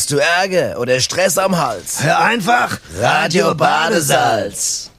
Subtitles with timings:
[0.00, 2.02] Hast du Ärger oder Stress am Hals?
[2.02, 4.89] Hör einfach Radio Badesalz.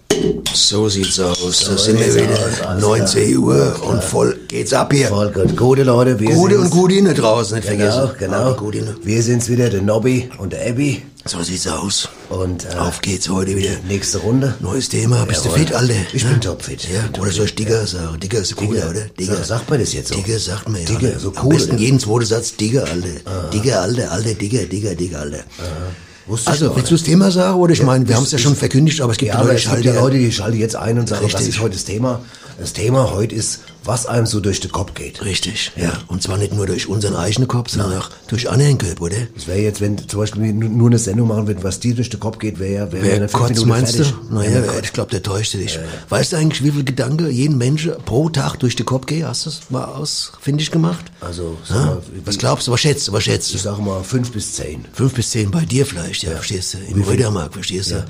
[0.54, 1.66] So sieht's aus.
[1.66, 2.76] Da sind wir wieder.
[2.80, 5.08] 19 Uhr und voll geht's ab hier.
[5.08, 5.56] Voll gut.
[5.56, 8.16] Gute Leute, wir Gute und Gudine draußen, nicht Genau, vergessen.
[8.20, 8.54] genau.
[8.54, 8.96] Gudine.
[9.04, 11.02] Wir sind's wieder, der Nobby und der Abby.
[11.26, 12.10] So sieht's aus.
[12.30, 13.70] Und äh, Auf geht's heute wieder.
[13.88, 14.56] nächste Runde.
[14.60, 15.24] Neues Thema.
[15.26, 15.60] Bist du Jawohl.
[15.60, 15.94] fit, Alter?
[16.14, 16.88] Ich bin topfit.
[16.92, 18.20] Ja, oder soll ich Digger sagen?
[18.20, 18.90] Digger ist cooler, Digger.
[18.90, 19.02] oder?
[19.20, 19.36] Digger.
[19.38, 20.16] So, sagt man das jetzt so?
[20.16, 20.88] Digger sagt man ja.
[20.88, 21.80] Digger, so Am cool, besten oder?
[21.80, 23.50] jeden zweiten Satz Digger, Alter.
[23.54, 25.44] Digger, Alter, Alter, Digger, Digger, Digger, Alter.
[26.32, 27.60] Wusste Also, willst du das Thema sagen?
[27.60, 29.88] Oder ich meine, wir haben es ja schon verkündigt, aber es gibt Ja, Leute, die
[29.90, 31.50] ja Leute, die schalten jetzt ein und sagen, Richtig.
[31.50, 32.22] ist heute das Thema?
[32.58, 35.24] Das Thema heute ist, was einem so durch den Kopf geht.
[35.26, 35.92] Richtig, ja.
[36.08, 39.16] Und zwar nicht nur durch unseren eigenen Kopf, sondern auch durch anderen Köpfe, oder?
[39.36, 42.20] Das wäre jetzt, wenn zum Beispiel nur eine Sendung machen würden, was dir durch den
[42.20, 44.14] Kopf geht, wäre ja, fünf kurz Minuten meinst fertig.
[44.30, 44.36] du?
[44.36, 45.80] Naja, Ja, ich glaube, der täuschte dich.
[46.10, 49.24] Weißt du eigentlich, wie viel Gedanke jeden Mensch pro Tag durch den Kopf geht?
[49.26, 51.06] Hast du das mal ausfindig gemacht?
[51.22, 51.86] Also, sag Ja?
[51.86, 52.72] mal, Was glaubst du?
[52.72, 53.14] Was schätzt du?
[53.14, 53.70] Was schätzt ich du?
[53.70, 54.86] sage mal fünf bis zehn.
[54.94, 56.78] Fünf bis zehn bei dir vielleicht, ja, verstehst du?
[56.94, 58.06] Im Rödermark, verstehst du?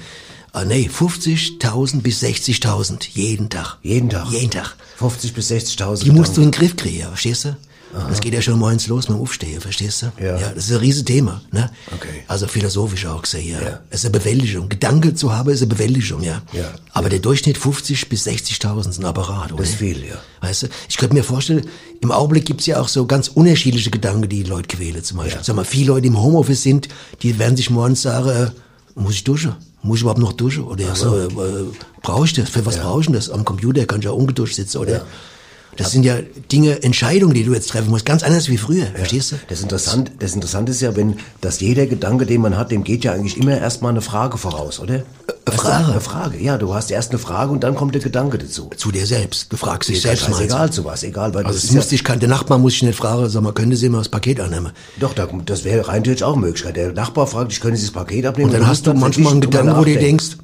[0.54, 3.78] Ah, nee, 50.000 bis 60.000 jeden Tag.
[3.84, 4.30] Jeden Tag?
[4.32, 4.76] Jeden Tag.
[4.98, 6.04] 50 bis 60.000.
[6.04, 7.56] Die musst du in den Griff kriegen, verstehst du?
[7.94, 10.24] Das geht ja schon morgens los mit dem Aufstehen, verstehst du?
[10.24, 10.38] Ja.
[10.38, 11.70] das ist ein Riesenthema, ne?
[11.94, 12.24] Okay.
[12.28, 13.62] Also philosophisch auch gesehen, ja.
[13.62, 13.80] Ja.
[13.90, 14.70] Es ist eine Bewältigung.
[14.70, 16.42] Gedanke zu haben, ist eine Bewältigung, ja.
[16.54, 16.72] Ja.
[16.94, 19.62] Aber der Durchschnitt 50 bis 60.000 ist ein Apparat, oder?
[19.62, 20.16] Das ist viel, ja.
[20.40, 21.68] Weißt du, ich könnte mir vorstellen,
[22.02, 25.04] im Augenblick gibt's ja auch so ganz unterschiedliche Gedanken, die, die Leute quälen.
[25.04, 26.88] Zum Beispiel, sag mal, viele Leute im Homeoffice sind,
[27.22, 28.52] die werden sich morgens sagen, äh,
[28.96, 29.56] muss ich duschen?
[29.84, 30.64] Muss ich überhaupt noch duschen?
[30.64, 31.18] Oder so.
[31.18, 31.28] äh,
[32.02, 32.50] brauche ich das?
[32.50, 33.30] Für was brauche ich das?
[33.30, 35.06] Am Computer kann ich ja ungeduscht sitzen, oder?
[35.72, 35.78] Ja.
[35.78, 36.18] Das sind ja
[36.52, 39.36] Dinge, Entscheidungen, die du jetzt treffen musst, ganz anders wie früher, verstehst du?
[39.48, 43.04] Das Interessante, das Interessante ist ja, wenn, dass jeder Gedanke, den man hat, dem geht
[43.06, 45.04] ja eigentlich immer erstmal eine Frage voraus, oder?
[45.46, 45.92] Eine Frage?
[45.92, 46.58] Eine Frage, ja.
[46.58, 48.70] Du hast erst eine Frage und dann kommt der Gedanke dazu.
[48.76, 49.52] Zu dir selbst.
[49.52, 50.42] Du fragst dich ja selbst mal.
[50.42, 52.98] egal zu was, egal, weil Also das ist ja, kann, der Nachbar muss ich nicht
[52.98, 54.72] fragen, sag mal, können Sie mal das Paket annehmen?
[55.00, 56.76] doch, da, das wäre rein theoretisch auch eine Möglichkeit.
[56.76, 58.50] Der Nachbar fragt dich, können Sie das Paket abnehmen?
[58.50, 60.38] Und dann Du hast musst du manchmal einen Gedanken, wo du denkst,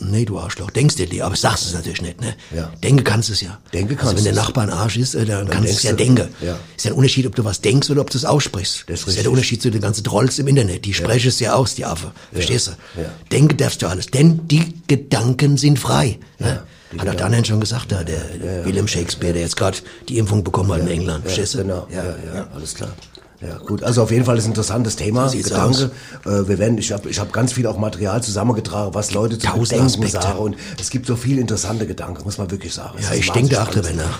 [0.00, 2.34] nee, du Arschloch, denkst dir die, aber sagst es natürlich nicht, ne?
[2.54, 2.72] Ja.
[2.82, 3.58] Denke kannst es ja.
[3.72, 4.42] Denke also kannst wenn der.
[4.42, 6.28] Nachbar ein Arsch ist, äh, dann, kannst du es ja denken.
[6.40, 6.58] ja.
[6.76, 8.84] Ist ja ein Unterschied, ob du was denkst oder ob du es aussprichst.
[8.88, 10.84] Das ist ist ja der Unterschied zu den ganzen Trolls im Internet.
[10.84, 12.12] Die sprechen es ja aus, die Affe.
[12.32, 13.00] Verstehst du?
[13.00, 13.08] Ja.
[13.32, 16.18] Denke darfst du alles, denn die Gedanken sind frei.
[16.38, 16.62] Ne?
[16.92, 19.78] die Hat auch der anderen schon gesagt, da, der, der William Shakespeare, der jetzt gerade
[20.08, 21.24] die Impfung bekommen hat in England.
[21.24, 21.58] Verstehst du?
[21.58, 22.90] Genau, ja, ja, alles klar.
[23.40, 23.82] Ja, gut.
[23.82, 25.90] Also auf jeden Fall ist ein interessantes Thema, sieht's Gedanke.
[26.24, 29.46] Äh, wir werden, ich habe ich hab ganz viel auch Material zusammengetragen, was Leute zu
[29.46, 30.22] Tausend Gedanken Aspekte.
[30.26, 30.38] sagen.
[30.38, 32.98] Und es gibt so viele interessante Gedanken, muss man wirklich sagen.
[33.02, 34.18] Ja, ist ich denke wahnsinnig drüber nach.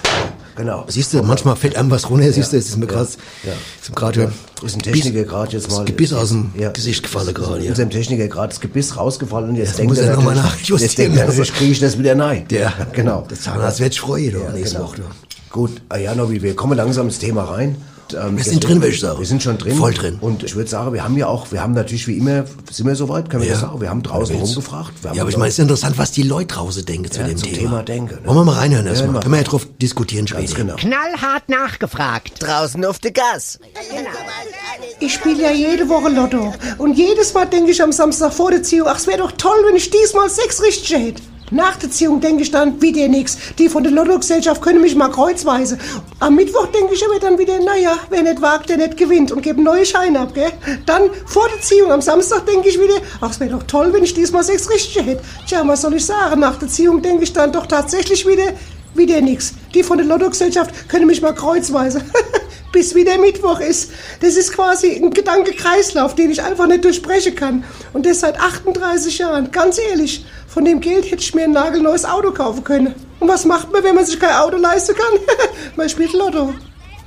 [0.57, 0.85] Genau.
[0.89, 3.09] Siehst du, manchmal fällt einem was runter, siehst du, es ist mir gerade,
[3.45, 3.53] ja.
[3.81, 4.33] ist mir gerade,
[4.65, 5.77] Ist ein Techniker gerade jetzt mal.
[5.79, 6.71] das Gebiss aus dem Ja.
[6.71, 7.71] Gesicht gefallen Ist gerade, ja.
[7.71, 10.53] Unserem Techniker gerade das Gebiss rausgefallen und jetzt Jetzt denkt muss er noch mal natürlich-
[10.53, 10.81] nachjustieren.
[10.83, 12.45] Jetzt denkt er natürlich, kriege ich das wieder rein.
[12.51, 13.27] Ja, genau.
[13.31, 14.89] Der Zahnarzt wird sich freuen, Ja, nächste genau.
[14.89, 15.03] Woche.
[15.51, 17.77] Gut, ah ja, Nobby, wir kommen langsam ins Thema rein.
[18.15, 19.19] Ähm, Wir sind drin, würde ich sagen.
[19.19, 19.77] Wir sind schon drin.
[19.77, 20.19] Voll drin.
[20.21, 22.95] Und ich würde sagen, wir haben ja auch, wir haben natürlich wie immer, sind wir
[22.97, 23.55] soweit, können wir Ja.
[23.55, 23.81] das sagen?
[23.81, 24.93] Wir haben draußen rumgefragt.
[25.03, 27.21] Wir haben Ja, aber ich meine, es ist interessant, was die Leute draußen denken zu
[27.21, 27.59] Ja, dem zum Thema.
[27.59, 28.27] Thema denken, ne?
[28.27, 29.13] Wollen wir mal reinhören erstmal?
[29.13, 29.21] mal.
[29.21, 30.63] Können wir ja drauf diskutieren ganz später.
[30.65, 30.77] genau.
[30.77, 32.35] Knallhart nachgefragt.
[32.43, 33.59] Draußen auf der Gas.
[35.01, 36.55] Ich spiele ja jede Woche Lotto.
[36.79, 39.57] Und jedes Mal denke ich am Samstag vor der Ziehung, ach, es wäre doch toll,
[39.69, 41.23] wenn ich diesmal sechs Richtige hätte.
[41.51, 43.39] Nach der Ziehung denke ich dann, wie der nix.
[43.59, 45.79] Die von der Lottogesellschaft können mich mal kreuzweise.
[46.19, 49.43] Am Mittwoch denke ich aber dann wieder, naja, wer nicht wagt, der nicht gewinnt und
[49.43, 50.51] gebe neue Scheine ab, gell?
[50.87, 54.03] Dann vor der Ziehung am Samstag denke ich wieder, ach, es wäre doch toll, wenn
[54.03, 55.23] ich diesmal sechs Richtige hätte.
[55.47, 56.41] Tja, was soll ich sagen?
[56.41, 58.53] Nach der Ziehung denke ich dann doch tatsächlich wieder,
[58.97, 59.55] wieder nix.
[59.75, 62.03] Die von der Lottogesellschaft können mich mal kreuzweise.
[62.73, 63.91] Bis wieder Mittwoch ist.
[64.21, 67.65] Das ist quasi ein Gedankekreislauf, den ich einfach nicht durchbrechen kann.
[67.93, 69.51] Und das seit 38 Jahren.
[69.51, 72.95] Ganz ehrlich, von dem Geld hätte ich mir ein nagelneues Auto kaufen können.
[73.21, 75.21] Und was macht man, wenn man sich kein Auto leisten kann?
[75.77, 76.53] man spielt Lotto.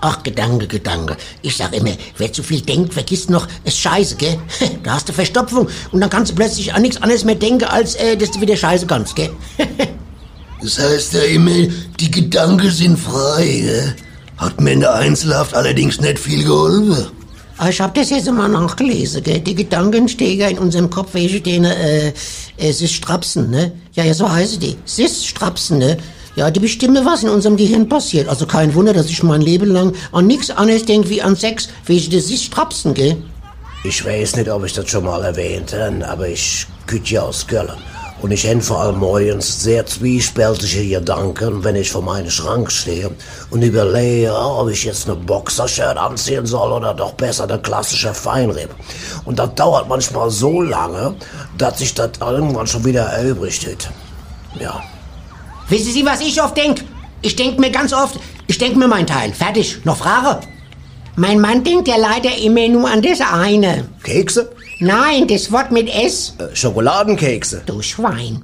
[0.02, 1.18] Ach, Gedanke, Gedanke.
[1.42, 4.40] Ich sag immer, wer zu viel denkt, vergisst noch, ist scheiße, gell?
[4.84, 7.96] Da hast du Verstopfung und dann kannst du plötzlich an nichts anderes mehr denken, als
[7.96, 9.32] äh, dass du wieder scheiße kannst, gell?
[10.62, 11.68] Das heißt ja immer,
[12.00, 13.96] die Gedanken sind frei, gell?
[14.38, 17.08] Hat mir in der Einzelhaft allerdings nicht viel geholfen.
[17.70, 19.40] Ich hab das jetzt mal nachgelesen, gell?
[19.40, 22.14] Die Gedanken stehen ja in unserem Kopf, welche denen, äh,
[22.58, 23.74] es ist Strapsen, ne?
[23.94, 24.78] Ja, ja, so heißen die.
[24.86, 25.98] Sis Strapsen, ne?
[26.36, 28.30] Ja, die bestimmen, was in unserem Gehirn passiert.
[28.30, 31.68] Also kein Wunder, dass ich mein Leben lang an nichts anderes denke wie an Sex,
[31.86, 33.18] welche das ist Strapsen, gell?
[33.84, 37.46] Ich weiß nicht, ob ich das schon mal erwähnt habe, aber ich küt ja aus
[37.48, 37.72] Köln.
[38.22, 43.12] Und ich hätte vor allem morgens sehr zwiespältige Gedanken, wenn ich vor meinem Schrank stehe
[43.50, 48.76] und überlege, ob ich jetzt eine Boxershirt anziehen soll oder doch besser eine klassische Feinripp.
[49.24, 51.16] Und das dauert manchmal so lange,
[51.58, 53.90] dass sich das irgendwann schon wieder erübrigt hat.
[54.60, 54.82] Ja.
[55.70, 56.84] Wissen Sie, was ich oft denk?
[57.22, 59.32] Ich denk mir ganz oft, ich denk mir mein Teil.
[59.32, 59.80] Fertig.
[59.86, 60.42] Noch Frage?
[61.16, 63.86] Mein Mann denkt ja leider immer nur an das eine.
[64.04, 64.52] Kekse?
[64.80, 66.34] Nein, das Wort mit S.
[66.38, 67.64] Äh, Schokoladenkekse.
[67.66, 68.44] Du Schwein.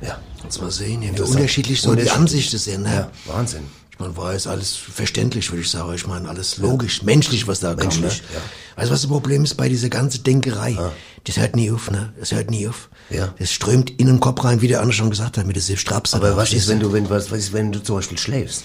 [0.00, 0.18] Ja.
[0.42, 2.18] Jetzt mal sehen, wie unterschiedlich so die Unterschiedlich.
[2.18, 2.82] Ansichten sind.
[2.82, 2.94] Ne?
[3.26, 3.62] Ja, Wahnsinn.
[3.90, 5.92] Ich meine, war jetzt alles verständlich, würde ich sagen.
[5.94, 8.34] Ich meine, alles logisch, menschlich, was da Menschlich, kam.
[8.34, 8.34] Ne?
[8.34, 8.40] ja.
[8.76, 10.76] Weißt du, was das Problem ist bei dieser ganzen Denkerei?
[11.24, 12.12] Das hört nie auf, ne?
[12.18, 12.88] Das hört nie auf.
[13.10, 13.34] Ja.
[13.38, 16.16] Das strömt in den Kopf rein, wie der andere schon gesagt hat, mit der Strapse.
[16.16, 18.64] Aber was ist, wenn du, wenn, was, was ist, wenn du zum Beispiel schläfst?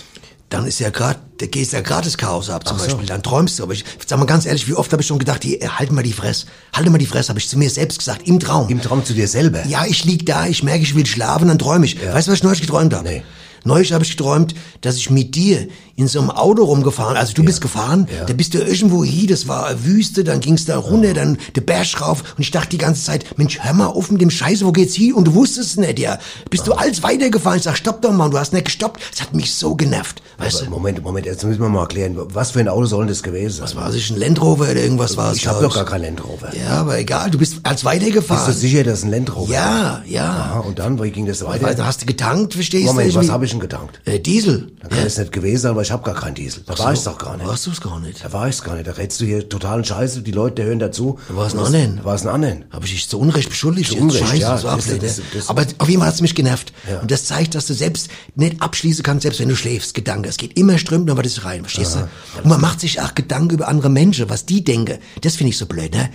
[0.50, 2.88] Dann ist ja gerade, da gehst ja gratis Chaos ab zum Ach so.
[2.88, 3.64] Beispiel, dann träumst du.
[3.64, 5.92] Aber ich sag mal ganz ehrlich, wie oft habe ich schon gedacht, die, äh, halt
[5.92, 8.70] mal die Fresse, halt mal die Fresse, habe ich zu mir selbst gesagt, im Traum.
[8.70, 9.66] Im Traum zu dir selber?
[9.68, 11.98] ja, ich lieg da, ich merke, ich will schlafen, dann träume ich.
[12.02, 13.08] Weißt du, was ich neulich geträumt habe?
[13.08, 13.24] Nee.
[13.66, 15.68] Neulich habe ich geträumt, dass ich mit dir
[15.98, 19.48] in so einem Auto rumgefahren, also du bist gefahren, da bist du irgendwo hier, das
[19.48, 22.78] war eine Wüste, dann ging's da runter, dann der Berg rauf und ich dachte die
[22.78, 25.14] ganze Zeit, Mensch, hör mal auf mit dem Scheiße, wo geht's hin?
[25.14, 26.20] Und du wusstest es nicht, ja.
[26.52, 27.58] Bist du alles weitergefahren?
[27.58, 29.02] Ich sag, stopp doch mal, und du hast nicht gestoppt.
[29.12, 30.70] Das hat mich so genervt, weißt du.
[30.70, 33.64] Moment, Moment, jetzt müssen wir mal erklären, was für ein Auto soll das gewesen sein?
[33.64, 35.38] Was war es, ein Land Rover oder irgendwas war es?
[35.38, 36.52] ich habe doch gar kein Land Rover.
[36.56, 38.46] Ja, aber egal, du bist als Bist weitergefahren.
[38.46, 40.26] du sicher, dass ein Land Rover Ja, ja.
[40.30, 41.74] Aha, und dann, wie ging das weiter?
[41.74, 43.16] da hast du getankt, verstehst Moment, du?
[43.16, 44.00] was Wie- habe ich denn getankt?
[44.06, 44.72] Äh, Diesel.
[44.82, 46.64] Da kann es nicht gewesen sein, weil ich habe gar keinen Diesel.
[46.66, 47.48] Da war ich's doch gar nicht.
[47.48, 48.24] Warst du es gar nicht?
[48.24, 48.88] Da war ich's gar nicht.
[48.88, 51.18] Da redst du hier totalen Scheiße, die Leute hören dazu.
[51.30, 52.04] Da war's ein Was- anderen.
[52.04, 52.66] War es ein anderen.
[52.72, 53.92] Habe ich dich zu Unrecht beschuldigt?
[53.92, 53.98] Zu?
[53.98, 54.52] Unrecht, Scheiße, ja.
[54.54, 56.74] das war Das- das- das- Aber auf jeden Fall hat's mich genervt.
[56.90, 57.00] Ja.
[57.00, 59.94] Und das zeigt, dass du selbst nicht abschließen kannst, selbst wenn du schläfst.
[59.94, 60.30] Gedanke.
[60.30, 62.00] Es geht immer strömt aber das rein, verstehst du?
[62.44, 64.98] Und man macht sich auch Gedanken über andere Menschen, was die denken.
[65.22, 66.10] Das finde ich so blöd, ne?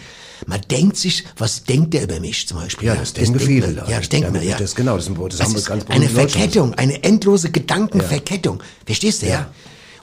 [0.47, 2.89] Man denkt sich, was denkt der über mich zum Beispiel?
[2.89, 3.77] Ja, das denken viele man.
[3.77, 3.91] Leute.
[3.91, 4.59] Ja, das denkt Ja, man, ja.
[4.59, 6.09] das- genau, das- das Das haben wir ist ganz eine.
[6.09, 8.63] Verkettung, eine endlose Gedankenverkettung.
[8.87, 9.51] Verstehst du, ja?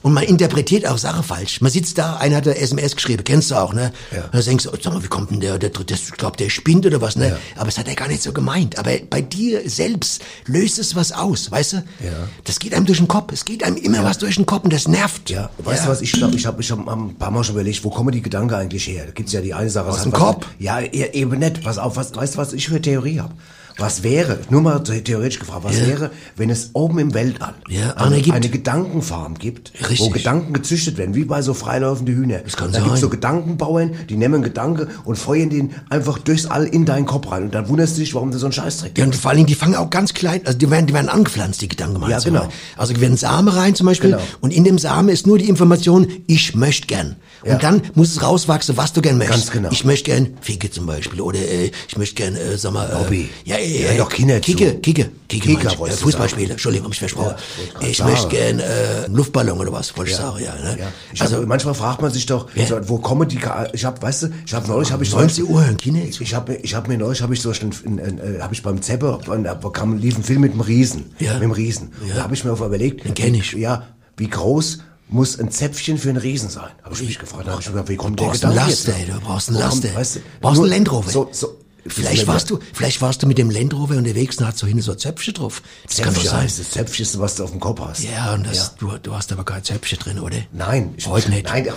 [0.02, 1.60] Und man interpretiert auch Sachen falsch.
[1.60, 3.92] Man sitzt da, einer hat eine SMS geschrieben, kennst du auch, ne?
[4.10, 4.24] Ja.
[4.24, 6.48] Und dann denkst du, sag mal, wie kommt denn der, der, der ich glaub, der
[6.48, 7.38] spinnt oder was, ne?
[7.56, 8.78] Aber es hat er gar nicht so gemeint.
[8.78, 11.76] Aber bei dir selbst löst es was aus, weißt du?
[11.76, 12.28] Ja.
[12.44, 13.32] Das geht einem durch den Kopf.
[13.32, 15.30] Es geht einem immer was durch den Kopf und das nervt.
[15.30, 17.84] Ja, weißt du was, ich glaube, ich habe ich hab ein paar Mal schon überlegt,
[17.84, 19.04] wo kommen die Gedanken eigentlich her?
[19.06, 19.88] Da gibt's ja die eine Sache.
[19.88, 20.46] Aus das dem Kopf?
[20.58, 21.62] Ja, eben nicht.
[21.62, 23.34] Pass auf, was, weißt du, was ich für Theorie habe?
[23.80, 25.86] Was wäre, nur mal the- theoretisch gefragt, was Ja.
[25.88, 28.36] wäre, wenn es oben im Weltall Ja, eine, eine gibt.
[28.36, 30.00] eine Gedankenfarm gibt, Richtig.
[30.00, 32.38] wo Gedanken gezüchtet werden, wie bei so freilaufenden Hühner.
[32.44, 33.00] Das kann da gibt's sein.
[33.00, 37.30] so Gedankenbauern, die nehmen einen Gedanke und feuern den einfach durchs All in deinen Kopf
[37.30, 37.44] rein.
[37.44, 39.46] Und dann wunderst du dich, warum du so einen Scheißdreck Ja, und vor allen Dingen,
[39.48, 42.40] die fangen auch ganz klein, also die werden, die werden angepflanzt, die Gedanken Ja, genau.
[42.40, 42.48] oder?
[42.76, 44.22] Also die werden Samen rein zum Beispiel Genau.
[44.40, 47.16] und in dem Samen ist nur die Information, ich möchte gern.
[47.44, 47.54] Ja.
[47.54, 49.38] Und dann muss es rauswachsen, was du gern möchtest.
[49.46, 49.68] Ganz genau.
[49.72, 52.94] Ich möchte gern Ficke zum Beispiel oder äh, ich möchte gern, äh, sag mal, äh,
[53.02, 53.30] Hobby.
[53.46, 54.52] ja, Ja, doch Kinder zu.
[54.52, 56.50] Kicke, Kicke, Kicke, Kicker du sagen.
[56.50, 57.34] Entschuldigung, hab ich versprochen.
[57.80, 60.54] Ja, ich möchte gern äh, einen Luftballon oder was, wollte ich sagen, ja.
[60.54, 60.76] Ne?
[60.80, 60.86] Ja.
[61.12, 63.38] Ich also hab, manchmal fragt man sich doch, so, wo kommen die,
[63.72, 66.74] ich habe, weißt du, ich habe neulich, habe ich 90 Uhr Kinder Ich, habe ich
[66.74, 70.16] hab mir neulich, habe ich so ein, äh, habe ich beim Zeppe, da kam, lief
[70.16, 71.34] ein Film mit dem Riesen, Ja.
[71.34, 71.92] mit dem Riesen.
[72.08, 72.16] Ja.
[72.16, 73.52] Da habe ich mir auch überlegt, Den kenn ich.
[73.52, 73.84] Ja,
[74.16, 74.78] wie groß
[75.08, 76.70] muss ein Zäpfchen für einen Riesen sein?
[76.82, 77.46] Habe ich mich gefragt.
[77.46, 79.20] Da habe ich mir wie kommt der brauchst einen Gedanke Laster, jetzt ey, noch?
[79.20, 79.94] du brauchst einen Laster.
[79.94, 81.10] weißt du, brauchst einen Land Rover.
[81.10, 81.56] So, so,
[81.86, 84.82] Vielleicht warst du, vielleicht warst du mit dem Land Rover unterwegs und hast so hinten
[84.82, 85.62] so Zöpfchen drauf.
[85.86, 86.44] Das kann doch sein.
[86.44, 88.04] das Zäpfchen, ist, was du auf dem Kopf hast.
[88.04, 90.36] Ja, und das, Du, du hast aber kein Zöpfchen drin, oder?
[90.52, 91.46] Nein, ich Heute nicht.
[91.46, 91.76] Nein, ach,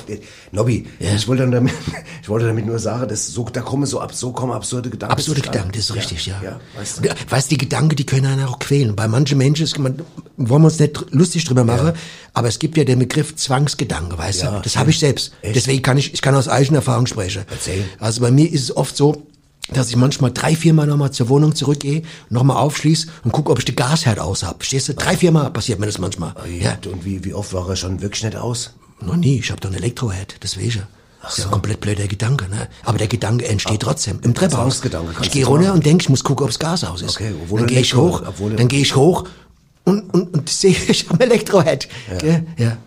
[0.51, 1.13] Nobby, Ja.
[1.15, 1.73] ich wollte damit,
[2.21, 5.13] ich wollte damit nur sagen, dass so, da kommen so, ab, so kommen absurde Gedanken.
[5.13, 5.41] Absurde.
[5.41, 6.41] Gedanken, das ist richtig, ja.
[6.43, 7.09] Ja, weißt Und, du.
[7.11, 8.95] äh, weißt die Gedanken, die können einen auch quälen.
[8.95, 9.99] Bei manchen Menschen, ist, man,
[10.37, 11.93] wollen wir uns nicht lustig drüber machen,
[12.33, 14.61] aber es gibt ja den Begriff Zwangsgedanke, weißt Ja, du?
[14.61, 14.79] Das ja.
[14.81, 15.31] habe ich selbst.
[15.41, 15.55] Echt?
[15.55, 17.43] Deswegen kann ich, ich kann aus eigener Erfahrung sprechen.
[17.49, 17.85] Erzähl.
[17.99, 19.27] Also bei mir ist es oft so,
[19.71, 23.65] dass ich manchmal drei, viermal nochmal zur Wohnung zurückgehe, nochmal aufschließe und gucke, ob ich
[23.65, 24.57] den Gasherd aus habe.
[24.57, 24.93] Verstehst du?
[24.93, 26.33] Drei, viermal passiert mir das manchmal.
[26.59, 26.77] Ja.
[26.91, 28.73] Und wie, wie oft war er schon wirklich nicht aus?
[29.01, 30.83] Noch nie, ich habe doch einen Elektroherd, deswegen.
[31.21, 32.67] Das ist ja ein komplett blöder Gedanke, ne?
[32.83, 34.81] Aber der Gedanke entsteht trotzdem im Treppenhaus.
[35.21, 37.11] Ich gehe runter und denke, ich muss gucken, ob das Gas aus ist.
[37.11, 39.25] Okay, obwohl dann gehe ich hoch, obwohl dann gehe ich hoch
[39.85, 41.87] und, und, und sehe, ich habe ein Elektrohead.
[42.21, 42.41] Ja.
[42.57, 42.77] ja.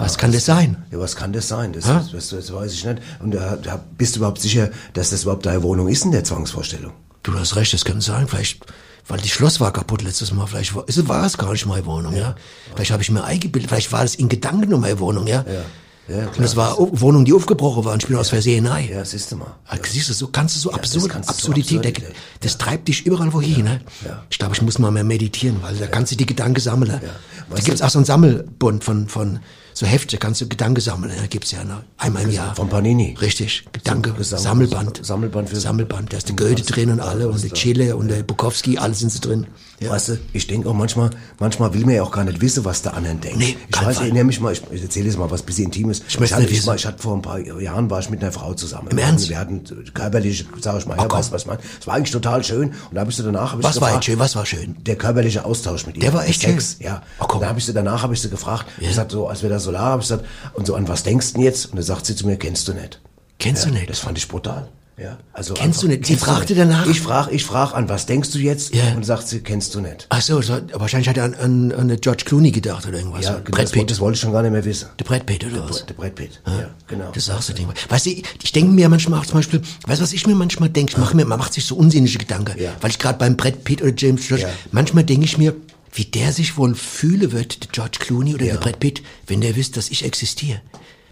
[0.00, 0.84] Was kann das sein?
[0.90, 1.72] Ja, was kann das sein?
[1.72, 2.98] Das, das, das, das weiß ich nicht.
[3.20, 6.24] Und da, da bist du überhaupt sicher, dass das überhaupt deine Wohnung ist in der
[6.24, 6.92] Zwangsvorstellung?
[7.22, 8.28] Du hast recht, das kann sein.
[8.28, 8.64] Vielleicht,
[9.08, 10.46] weil das Schloss war kaputt letztes Mal.
[10.46, 12.34] Vielleicht war, es war es gar nicht meine Wohnung, ja.
[12.74, 13.70] Vielleicht habe ich mir eingebildet.
[13.70, 15.44] Vielleicht war es in Gedanken nur meine Wohnung, ja.
[15.46, 17.94] Ja, ja, Und es war eine Wohnung, die aufgebrochen war.
[17.94, 18.90] und Ich bin aus Versehen rein.
[18.90, 19.54] Ja, siehst du mal.
[19.66, 22.88] Ah, Siehst du, so kannst du so das absurd, so Absurdität, der- Absurdität, das treibt
[22.88, 23.64] dich überall wohin.
[23.64, 23.80] Ne?
[24.04, 24.22] ja.
[24.28, 26.90] Ich glaube, ich muss mal mehr meditieren, weil da kannst du die Gedanken sammeln.
[26.90, 29.40] Da Weißt gibt's du- auch so einen Sammelbund von, von
[29.74, 31.12] so Hefte, kannst du Gedanken sammeln.
[31.18, 31.82] Da gibt's ja ne?
[31.98, 32.54] einmal im Jahr.
[32.54, 33.16] Von Panini.
[33.20, 34.40] Richtig, Gedanke, Gesammelt-
[34.70, 35.04] Sammelband.
[35.04, 38.22] Sammelband für- Sammelband, da ist der Goethe drin und alle und der Chile und der
[38.22, 39.46] Bukowski, alle sind sie drin.
[39.90, 42.82] Weißt du, ich denke auch manchmal, manchmal will man ja auch gar nicht wissen, was
[42.82, 43.38] der andere denkt.
[43.38, 46.02] Nee, ich weiß, ich erinnere mich mal, ich, ich erzähle jetzt mal was bisschen Intimes.
[46.08, 46.66] Ich möchte hatte, wissen.
[46.66, 48.88] mal, ich hatte vor ein paar Jahren war ich mit einer Frau zusammen.
[48.88, 49.30] Im wir Ernst?
[49.34, 51.18] Hatten, wir hatten körperliche, sag ich mal, ja, komm.
[51.18, 51.60] weißt was ich meine?
[51.80, 52.68] Es war eigentlich total schön.
[52.68, 54.18] Und da habe ich sie danach, hab ich Was sie war gefragt, schön?
[54.18, 54.76] Was war schön?
[54.84, 56.02] Der körperliche Austausch mit ihr.
[56.02, 56.86] Der war echt Sex, schön.
[56.86, 57.02] ja.
[57.20, 57.40] Oh, komm.
[57.40, 58.82] da habe ich sie danach, habe ich sie gefragt, Ja.
[58.82, 60.24] ich gesagt, so, als wir da Solar, habe ich gesagt,
[60.54, 61.66] und so, an was denkst du denn jetzt?
[61.66, 63.00] Und dann sagt sie zu mir, kennst du nicht.
[63.38, 63.90] Kennst ja, du nicht?
[63.90, 64.68] Das fand ich brutal.
[64.96, 66.06] Ja, also Kennst du nicht?
[66.06, 66.86] Sie fragte danach?
[66.86, 68.72] Ich frag, ich frag, an was denkst du jetzt?
[68.72, 68.94] Ja.
[68.94, 70.06] Und sagt sie, kennst du nicht.
[70.08, 73.24] Ach so, so wahrscheinlich hat er an, an, an George Clooney gedacht oder irgendwas.
[73.24, 73.90] Ja, So, genau, Brad das, Pitt.
[73.90, 74.88] das wollte ich schon gar nicht mehr wissen.
[75.00, 75.84] Der Brad Pitt oder was?
[75.84, 76.40] Der Brad Pitt.
[76.46, 77.10] Ja, genau.
[77.12, 77.66] Das sagst du, Ding.
[77.88, 80.68] Weißt du, ich denke mir manchmal auch zum Beispiel, weißt du, was ich mir manchmal
[80.68, 80.92] denke?
[80.92, 82.70] Ich mache mir, man macht sich so unsinnige Gedanken, Ja.
[82.80, 84.50] weil ich gerade beim Brad Pitt oder James George, Ja.
[84.70, 85.56] manchmal denke ich mir,
[85.92, 88.52] wie der sich wohl fühle wird, der George Clooney oder Ja.
[88.54, 90.60] der Brad Pitt, wenn der wüsste, dass ich existiere.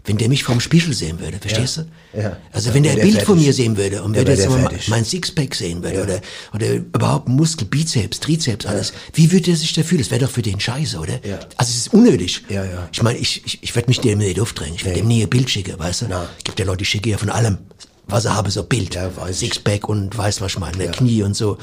[0.05, 1.85] Wenn der mich vom Spiegel sehen würde, verstehst du?
[2.19, 2.35] Ja.
[2.51, 4.59] Also Ja, wenn der ein Bild von mir sehen würde und Ja, würde jetzt mal
[4.59, 4.89] fertig.
[4.89, 6.03] mein Sixpack sehen würde Ja.
[6.03, 6.21] oder,
[6.53, 10.01] oder überhaupt Muskel, Bizeps, Trizeps, alles, wie würde er sich da fühlen?
[10.01, 11.25] Das wäre doch für den scheiße, oder?
[11.25, 11.39] Ja.
[11.55, 12.43] Also es ist unnötig.
[12.49, 12.89] Ja, ja.
[12.91, 14.75] Ich meine, ich, ich, ich werde mich dem nicht aufdrängen.
[14.75, 15.03] Ich werde Nee.
[15.03, 16.05] dem nie ein Bild schicken, weißt du?
[16.09, 16.27] Na.
[16.43, 17.59] Gibt ja Leute, die schicken ja von allem,
[18.07, 18.95] was sie haben, so Bild.
[18.95, 19.53] Ja, weiß ich.
[19.53, 21.57] Sixpack und weiß was ich meine, Knie und so.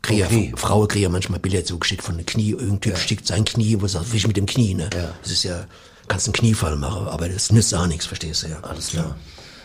[0.00, 0.52] Kriege, Und Knie.
[0.56, 2.50] Frauen kriegen ja manchmal Bilder zugeschickt von den Knie.
[2.50, 4.90] Irgendein Typ schickt sein Knie, wo sagt, wisch mit dem Knie, ne?
[4.94, 5.14] Ja.
[5.22, 5.66] Das ist ja,
[6.12, 8.58] kannst einen Kniefall machen, aber das nützt auch nichts, verstehst du ja.
[8.62, 9.16] Alles klar.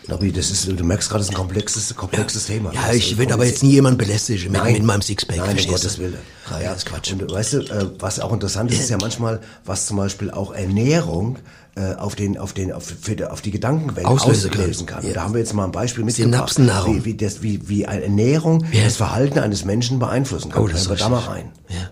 [0.08, 2.72] Nobby, das ist, du merkst gerade, das ist ein komplexes, komplexes Thema.
[2.72, 5.74] Ja, ich will aber jetzt nie jemanden belästigen mit, mit meinem Sixpack, Nein, um verstehst
[5.82, 6.02] Gottes du?
[6.02, 6.18] Willen.
[6.50, 7.12] Ja, ja, das ist Quatsch.
[7.12, 10.52] Und weißt du, äh, was auch interessant ist, ist ja manchmal, was zum Beispiel auch
[10.54, 11.38] Ernährung
[11.76, 14.60] äh, auf den, auf den, auf, für, die- auf die Gedankenwelt Auslösen kann.
[14.62, 15.06] auslösen kann.
[15.06, 15.12] Ja.
[15.12, 16.96] Da haben wir jetzt mal ein Beispiel mitgebracht, Synapsennahrung.
[16.96, 18.84] wie, wie, das, wie, wie Ernährung Ja.
[18.84, 20.62] das Verhalten eines Menschen beeinflussen kann.
[20.62, 21.52] Oh, das ist Hören wir da mal rein.
[21.68, 21.90] Ja.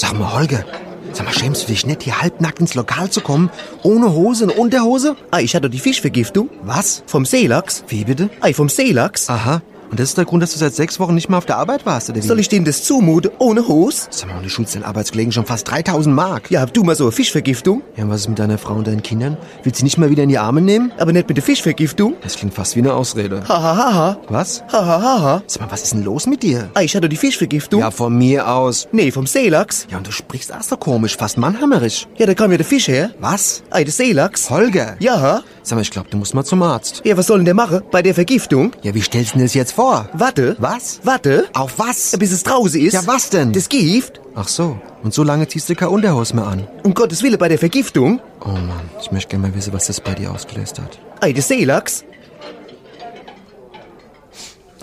[0.00, 0.64] Sag mal, Holger,
[1.12, 3.50] sag mal, schämst du dich nicht, hier halbnackt ins Lokal zu kommen?
[3.82, 5.16] Ohne Hose und Unterhose?
[5.32, 6.50] Ah, ich hatte die Fischvergiftung.
[6.62, 7.02] Was?
[7.06, 7.82] Vom Seelachs.
[7.88, 8.30] Wie bitte?
[8.40, 9.28] Ei, vom Seelachs.
[9.28, 9.60] Aha.
[9.90, 11.86] Und das ist der Grund, dass du seit sechs Wochen nicht mehr auf der Arbeit
[11.86, 12.26] warst, oder wie?
[12.26, 14.06] Soll ich dem das zumuten, ohne Hose?
[14.10, 16.50] Sag mal, und du schulst deinen Arbeitskollegen schon fast 3000 Mark.
[16.50, 17.82] Ja, hab du mal so eine Fischvergiftung?
[17.96, 19.36] Ja, und was ist mit deiner Frau und deinen Kindern?
[19.62, 20.92] Willst du sie nicht mal wieder in die Arme nehmen?
[20.98, 22.14] Aber nicht mit der Fischvergiftung.
[22.22, 23.42] Das klingt fast wie eine Ausrede.
[23.48, 24.16] Ha, ha, ha, ha.
[24.28, 24.62] Was?
[24.72, 25.42] Ha, ha, ha, ha.
[25.46, 26.70] Sag mal, was ist denn los mit dir?
[26.74, 27.80] Ah, ich hatte die Fischvergiftung.
[27.80, 28.88] Ja, von mir aus.
[28.92, 29.86] Nee, vom Seelachs.
[29.90, 32.06] Ja, und du sprichst erst so komisch, fast mannhammerisch.
[32.18, 33.10] Ja, da kam ja der Fisch her.
[33.20, 33.62] Was?
[33.70, 34.50] Ei, der Seelachs.
[34.50, 34.96] Holger?
[34.98, 35.42] Ja.
[35.68, 37.02] Sag mal, ich glaube, du musst mal zum Arzt.
[37.04, 37.82] Ja, was soll denn der machen?
[37.90, 38.72] Bei der Vergiftung?
[38.80, 40.08] Ja, wie stellst du denn das jetzt vor?
[40.14, 40.56] Warte.
[40.58, 41.00] Was?
[41.02, 41.46] Warte.
[41.52, 42.16] Auf was?
[42.18, 42.94] Bis es draußen ist.
[42.94, 43.52] Ja, was denn?
[43.52, 44.18] Das Gift.
[44.34, 44.80] Ach so.
[45.02, 46.66] Und so lange ziehst du keine Unterhose mehr an.
[46.84, 48.18] Um Gottes Willen bei der Vergiftung.
[48.40, 50.98] Oh Mann, ich möchte gerne mal wissen, was das bei dir ausgelöst hat.
[51.20, 52.02] Ei, der Seelachs.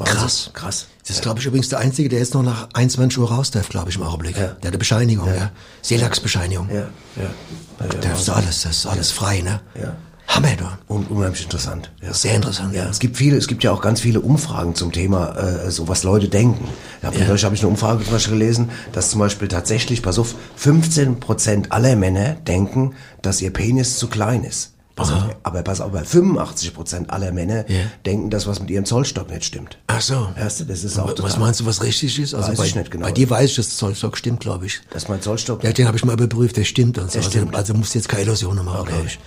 [0.04, 0.52] Krass.
[0.54, 0.86] Krass.
[1.08, 3.70] Das ist, glaube ich, übrigens der Einzige, der jetzt noch nach 21 Uhr raus darf,
[3.70, 4.36] glaube ich, im Augenblick.
[4.36, 5.52] Der hat eine Bescheinigung, ja.
[5.82, 6.70] Seelachsbescheinigung.
[6.70, 6.82] Ja, ja.
[7.16, 9.62] ja, ja Der ist alles, das ist alles frei, ne?
[9.80, 9.96] Ja.
[10.28, 10.66] Hammer, du.
[10.94, 11.92] Un unheimlich interessant.
[12.02, 12.14] Ja.
[12.14, 12.88] Sehr interessant, ja.
[12.90, 16.04] Es gibt viele, es gibt ja auch ganz viele Umfragen zum Thema, äh, so was
[16.04, 16.68] Leute denken.
[17.04, 17.26] Ja, ja.
[17.28, 21.20] Neulich habe ich eine Umfrage zum Beispiel gelesen, dass zum Beispiel tatsächlich, pass auf, 15
[21.20, 24.72] Prozent aller Männer denken, dass ihr Penis zu klein ist.
[24.96, 27.82] Pass auf, aber pass auf, bei 85 Prozent aller Männer Ja.
[28.06, 29.78] denken, dass was mit ihrem Zollstock nicht stimmt.
[29.88, 30.30] Ach so.
[30.40, 32.34] Weißt du, das ist auch Was total- meinst du, was richtig ist?
[32.34, 33.06] Also Weiß bei, ich nicht genau.
[33.06, 34.80] bei dir weiß ich, dass Zollstock stimmt, glaube ich.
[34.92, 37.18] Dass mein Zollstock Ja, den habe ich mal überprüft, der stimmt und so.
[37.20, 37.54] Also, stimmt.
[37.56, 38.92] also musst du jetzt keine Illusionen machen, Okay.
[38.94, 39.20] glaube ich.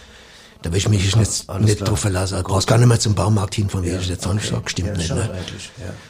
[0.62, 1.88] Da will ich mich nicht, alles nicht klar.
[1.88, 2.36] drauf verlassen.
[2.38, 5.14] Du brauchst gar nicht mehr zum Baumarkt hin, von wegen der Zollstock stimmt ja, nicht.
[5.14, 5.30] Ne?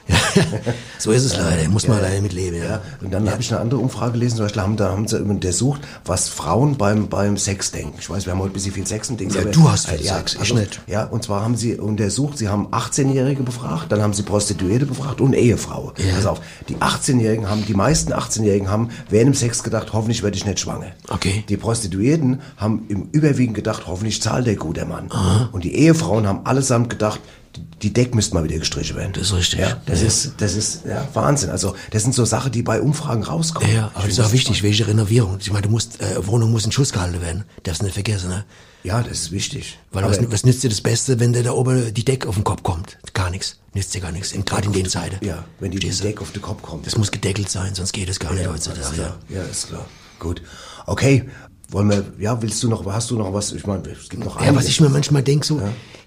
[0.08, 0.14] ja.
[0.98, 2.56] so ist es leider, muss man leider mit leben.
[2.56, 2.64] Ja.
[2.64, 5.20] Ja, und dann habe ich eine andere Umfrage gelesen, zum Beispiel haben, da haben sie
[5.22, 7.94] untersucht, was Frauen beim, beim Sex denken.
[7.98, 9.34] Ich weiß, wir haben heute ein bisschen viel Sex und Dings.
[9.34, 10.80] Ja, aber- du hast viel ja, Sex, ich also, nicht.
[10.86, 15.20] Ja, und zwar haben sie untersucht, sie haben 18-Jährige befragt, dann haben sie Prostituierte befragt
[15.20, 15.92] und Ehefrau.
[15.98, 16.14] Ja.
[16.14, 20.38] Pass auf, die 18-Jährigen haben, die meisten 18-Jährigen haben während dem Sex gedacht, hoffentlich werde
[20.38, 20.92] ich nicht schwanger.
[21.08, 21.44] Okay.
[21.50, 25.08] Die Prostituierten haben im Überwiegend gedacht, hoffentlich zahlt der gute Mann.
[25.52, 27.20] Und die Ehefrauen haben allesamt gedacht,
[27.82, 29.12] die- Deck müsste mal wieder gestrichen werden.
[29.14, 29.60] Das ist richtig.
[29.60, 30.06] Ja, das Ja.
[30.06, 31.50] ist, das ist ja, Wahnsinn.
[31.50, 33.72] Also das sind so Sachen, die bei Umfragen rauskommen.
[33.74, 35.38] Ja, aber das ist auch wichtig, welche Renovierung.
[35.40, 37.44] Ich meine, du musst, äh, Wohnung muss in Schuss gehalten werden.
[37.64, 38.44] Darfst du nicht vergessen, ne?
[38.84, 39.78] Ja, das ist wichtig.
[39.90, 42.36] Weil Aber- was, was nützt dir das Beste, wenn dir da oben die Deck auf
[42.36, 42.96] den Kopf kommt?
[43.12, 43.56] Gar nichts.
[43.74, 44.32] Nützt dir gar nichts.
[44.32, 45.24] Gerade in den Zeiten.
[45.24, 45.90] ja, wenn die, die?
[45.90, 46.86] Deck auf den Kopf kommt.
[46.86, 49.14] Das muss gedeckelt sein, sonst geht es gar nicht ja, heutzutage.
[49.28, 49.86] ja, ist klar.
[50.20, 50.42] Gut.
[50.86, 51.28] Okay.
[51.70, 53.52] Wollen wir, ja, willst du noch, hast du noch was?
[53.52, 55.60] Ich meine, es gibt noch Ja, was ich mir manchmal denke, so,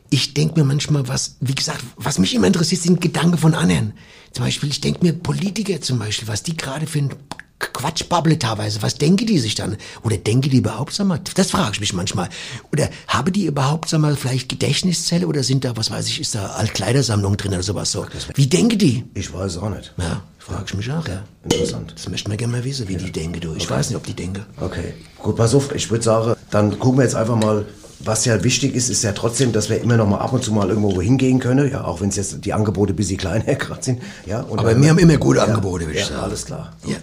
[0.09, 3.93] ich denke mir manchmal, was, wie gesagt, was mich immer interessiert, sind Gedanken von anderen.
[4.31, 7.09] Zum Beispiel, ich denke mir, Politiker zum Beispiel, was die gerade für ein
[7.73, 9.77] Quatsch babbeln teilweise, was denken die sich dann?
[10.03, 12.29] Oder denken die überhaupt, sag mal, das frage ich mich manchmal.
[12.71, 16.35] Oder haben die überhaupt, sag mal, vielleicht Gedächtniszelle oder sind da, was weiß ich, ist
[16.35, 18.05] da Altkleidersammlung drin oder sowas so?
[18.35, 19.05] Wie denken die?
[19.13, 19.93] Ich weiß auch nicht.
[19.97, 21.23] Ja, frage ich mich auch, ja.
[21.43, 21.93] Interessant.
[21.95, 23.55] Das möchte man gerne mal wissen, wie die denken, du.
[23.55, 24.45] Ich weiß nicht, ob die denken.
[24.59, 24.93] Okay.
[25.17, 25.73] Gut, pass auf.
[25.73, 27.65] Ich würde sagen, dann gucken wir jetzt einfach mal
[28.05, 30.51] was ja wichtig ist, ist ja trotzdem, dass wir immer noch mal ab und zu
[30.51, 33.83] mal irgendwo hingehen können, ja, auch wenn es jetzt die Angebote ein bisschen kleiner gerade
[33.83, 34.41] sind, ja.
[34.41, 36.21] Und Aber wir haben immer gute Angebote, würde ich ja, sagen.
[36.21, 36.73] alles klar.
[36.85, 36.97] Ja.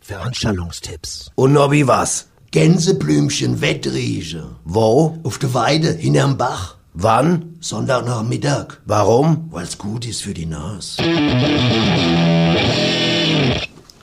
[0.00, 1.30] Veranstaltungstipps.
[1.34, 2.26] Und Nobby, was?
[2.50, 4.44] Gänseblümchen, Wettrieche.
[4.64, 5.18] Wo?
[5.24, 6.76] Auf der Weide, hinterm Bach.
[6.92, 7.56] Wann?
[7.60, 8.78] Sonntagnachmittag.
[8.86, 9.48] Warum?
[9.50, 11.02] Weil's gut ist für die Nase.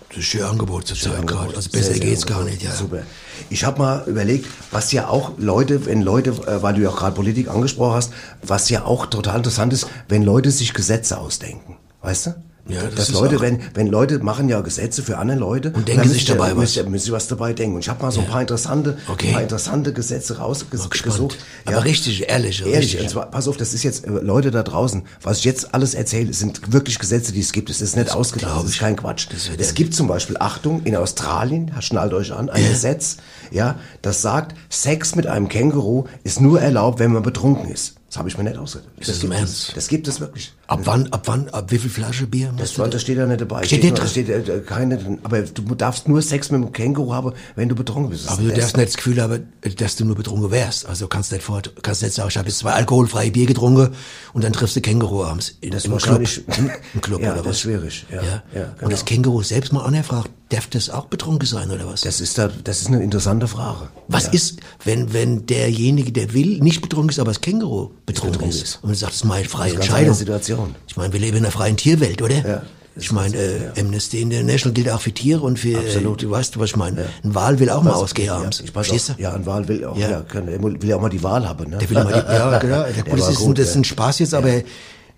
[0.09, 1.55] Das ist ein schönes Angebot zur Zeit gerade.
[1.55, 2.35] Also besser Sehr, sehr geht's gut.
[2.35, 2.71] gar nicht, ja.
[2.71, 3.03] Super.
[3.49, 6.97] Ich habe mal überlegt, was ja auch Leute, wenn Leute, äh, weil du ja auch
[6.97, 11.77] gerade Politik angesprochen hast, was ja auch total interessant ist, wenn Leute sich Gesetze ausdenken.
[12.01, 12.35] Weißt du?
[12.71, 16.07] Ja, das Dass Leute, wenn, wenn Leute machen ja Gesetze für andere Leute Und denken
[16.07, 16.75] sich dabei sie- was.
[16.75, 17.75] Müssen, müssen sie was dabei denken.
[17.75, 19.31] Und ich habe mal so ein paar interessante, Okay.
[19.33, 20.91] paar interessante Gesetze rausgesucht.
[20.91, 21.37] gespannt.
[21.65, 23.01] Aber richtig, ehrlich, Ehrlich, richtig.
[23.01, 25.93] und zwar, pass auf, das ist jetzt, äh, Leute da draußen, was ich jetzt alles
[25.93, 27.69] erzähle, sind wirklich Gesetze, die es gibt.
[27.69, 28.79] Es ist nicht ausgedacht, glaub das ist ich.
[28.81, 29.27] kein Quatsch.
[29.31, 32.69] Das es gibt zum Beispiel, Achtung, in Australien, schnallt euch an, ein Ja.
[32.69, 33.17] Gesetz,
[33.51, 37.95] ja, das sagt, Sex mit einem Känguru ist nur erlaubt, wenn man betrunken ist.
[38.11, 38.89] Das habe ich mir nicht ausgedacht.
[38.99, 39.69] Ist das im gibt Ernst?
[39.69, 39.73] es.
[39.75, 40.51] Das gibt es wirklich.
[40.67, 43.39] Ab wann, ab wann, ab wie viel Flasche Bier Das, du das steht da nicht
[43.39, 43.63] dabei.
[43.63, 44.09] Steht nicht nur, drin?
[44.09, 45.19] steht äh, keine, drin.
[45.23, 48.25] aber du darfst nur Sex mit einem Känguru haben, wenn du betrunken bist.
[48.25, 50.85] Das Aber du das- darfst nicht das Gefühl haben, dass du nur betrunken wärst.
[50.87, 53.95] Also kannst nicht vor, kannst nicht sagen, ich habe jetzt zwei alkoholfreie Bier getrunken
[54.33, 56.01] und dann triffst du Känguru abends in, Das im Club.
[56.19, 56.43] wahrscheinlich-
[56.93, 57.55] Im Club Ja, oder das was?
[57.55, 58.05] ist schwierig.
[58.11, 58.65] Ja, ja, genau.
[58.81, 62.01] Und das Känguru selbst mal anerfragt, darf das auch betrunken sein oder was?
[62.01, 63.87] Das ist, da, das ist eine interessante Frage.
[64.09, 64.31] was ja.
[64.33, 68.61] ist, wenn, wenn derjenige, der will, nicht betrunken ist, aber das Känguru betrunken ist?
[68.63, 68.75] ist.
[68.81, 70.13] Und man sagt, das ist meine freie Das ist Entscheidung.
[70.15, 70.75] Situation.
[70.87, 72.35] Ich meine, wir leben in einer freien Tierwelt, oder?
[72.47, 72.61] Ja.
[72.97, 76.21] Ich meine, äh, Amnesty International gilt auch für Tiere und für, Absolut.
[76.21, 77.05] äh, du weißt, was ich meine.
[77.23, 78.59] Ein Wal will auch mal ausgehen ja, abends.
[78.59, 79.21] ich weiß Verstehst du?
[79.21, 80.09] ja, ein Wahl will auch, Ja.
[80.09, 80.21] ja.
[80.21, 81.77] kann, er will ja auch mal die Wahl haben, ne?
[81.77, 82.83] Der will immer die, ja, genau.
[82.83, 83.79] Der Der das, ist, ja.
[83.79, 84.49] ein Spaß jetzt, aber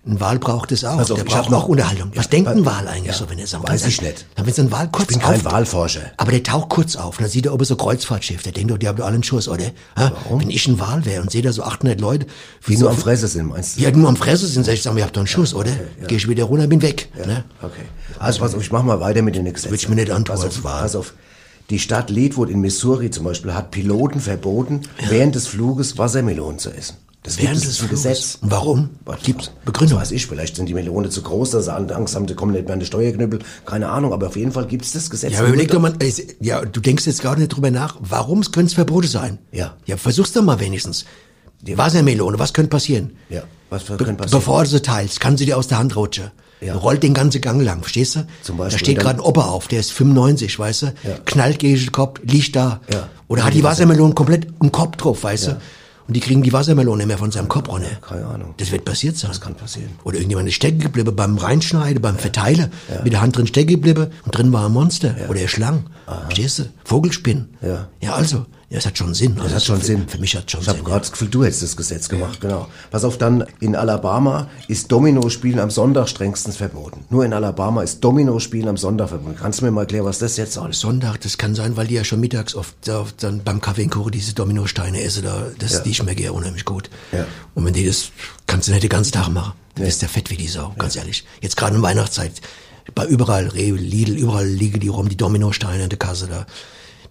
[0.06, 0.98] ein Wal braucht es auch.
[1.00, 2.10] Auf, der ich braucht noch- Unterhaltung.
[2.14, 3.68] Was Ja, denkt ein Wal eigentlich ja, so, wenn er sagt?
[3.68, 4.26] weiß ich nicht.
[4.34, 5.52] Dann wird so ein Wal kurz bin kein auf.
[5.52, 6.02] Wahlforscher.
[6.18, 7.16] Aber der taucht kurz auf.
[7.18, 8.42] Und dann sieht er oben so Kreuzfahrtschiff.
[8.42, 9.64] Der denkt doch, die haben doch alle einen Schuss, oder?
[9.96, 10.12] Ha?
[10.30, 12.26] Wenn ich ein Wal wäre und sehe da so 800 Leute.
[12.66, 13.82] Wie so nur am Fresse sind, meinst du?
[13.82, 15.70] Ja, nur am Fresse sind, sag ich, sag, ihr habt doch einen Schuss, oder?
[16.06, 17.08] Geh ich wieder runter, bin weg.
[17.26, 17.44] Ne?
[17.62, 17.82] Okay.
[18.18, 19.70] Also pass auf, ich mach mal weiter mit den Gesetzen.
[19.70, 21.14] Würd ich mir nicht antun Pass auf, pass auf.
[21.70, 26.70] Die Stadt Leadwood in Missouri zum Beispiel hat Piloten verboten, während des Fluges Wassermelonen zu
[26.70, 26.96] essen.
[27.24, 27.88] Das Während gibt es des?
[27.88, 28.38] Gesetz.
[28.42, 28.90] Und warum?
[29.06, 29.98] Was- Gibt's Begründung?
[29.98, 32.52] Was weiß ich, vielleicht sind die Melonen zu groß, dass sie Angst haben, die kommen
[32.52, 33.38] nicht mehr an die Steuerknüppel.
[33.64, 35.32] Keine Ahnung, aber auf jeden Fall gibt es das Gesetz.
[35.32, 35.94] Ja, aber überleg doch mal,
[36.40, 39.38] ja, du denkst jetzt gerade nicht drüber nach, warum könnte es verboten sein?
[39.52, 39.74] Ja.
[39.86, 41.06] Ja, versuch's doch mal wenigstens.
[41.62, 43.16] Die Wassermelone, was könnte passieren?
[43.30, 44.30] Ja, was könnte passieren?
[44.30, 46.30] Bevor du sie teilst, kann sie dir aus der Hand rutschen.
[46.60, 46.74] Ja.
[46.74, 48.26] Rollt den ganzen Gang lang, verstehst du?
[48.42, 50.86] Zum Beispiel, da steht gerade ein Opa auf, der ist 95, weißt du?
[50.86, 50.92] Ja.
[51.24, 52.80] Knallt gegen den Kopf, liegt da.
[52.92, 53.08] Ja.
[53.28, 55.60] Oder hat die Wassermelone komplett im Kopf drauf, weißt du?
[56.06, 57.88] Und die kriegen die Wassermelone mehr von seinem Kopf runter.
[58.06, 58.54] Keine Ahnung.
[58.58, 59.30] Das wird passiert sein.
[59.30, 59.90] Das kann passieren.
[60.04, 62.70] Oder irgendjemand ist stecken geblieben beim Reinschneiden, beim Verteilen,
[63.02, 65.84] mit der Hand drin stecken geblieben und drin war ein Monster oder eine Schlange.
[66.04, 66.64] Verstehst du?
[66.84, 67.48] Vogelspinn.
[67.62, 67.88] Ja.
[68.02, 69.34] Ja, also, ja, es hat schon Sinn.
[69.36, 70.08] Das Also, hat schon für, Sinn.
[70.08, 70.84] Für mich hat schon ich habe Sinn.
[70.86, 72.66] gerade das Gefühl, du hättest das Gesetz gemacht, genau.
[72.90, 77.04] Pass auf, dann in Alabama ist Domino-Spielen am Sonntag strengstens verboten.
[77.10, 79.36] Nur in Alabama ist Domino-Spielen am Sonntag verboten.
[79.38, 80.72] Kannst du mir mal erklären, was das jetzt soll?
[80.72, 83.90] Sonntag, das kann sein, weil die ja schon mittags oft da, dann beim Kaffee in
[83.90, 85.78] Kure diese Dominosteine essen, da, das, Ja.
[85.80, 86.88] die schmecken ja unheimlich gut.
[87.12, 87.26] Ja.
[87.54, 88.10] Und wenn die das,
[88.46, 89.52] kannst du nicht den ganzen Tag machen.
[89.74, 91.24] Du bist ja fett wie die Sau, ganz ehrlich.
[91.40, 92.32] Jetzt gerade in Weihnachtszeit,
[92.94, 96.46] bei überall, Rewe, Lidl, überall liegen die rum, die Dominosteine in der Kasse da.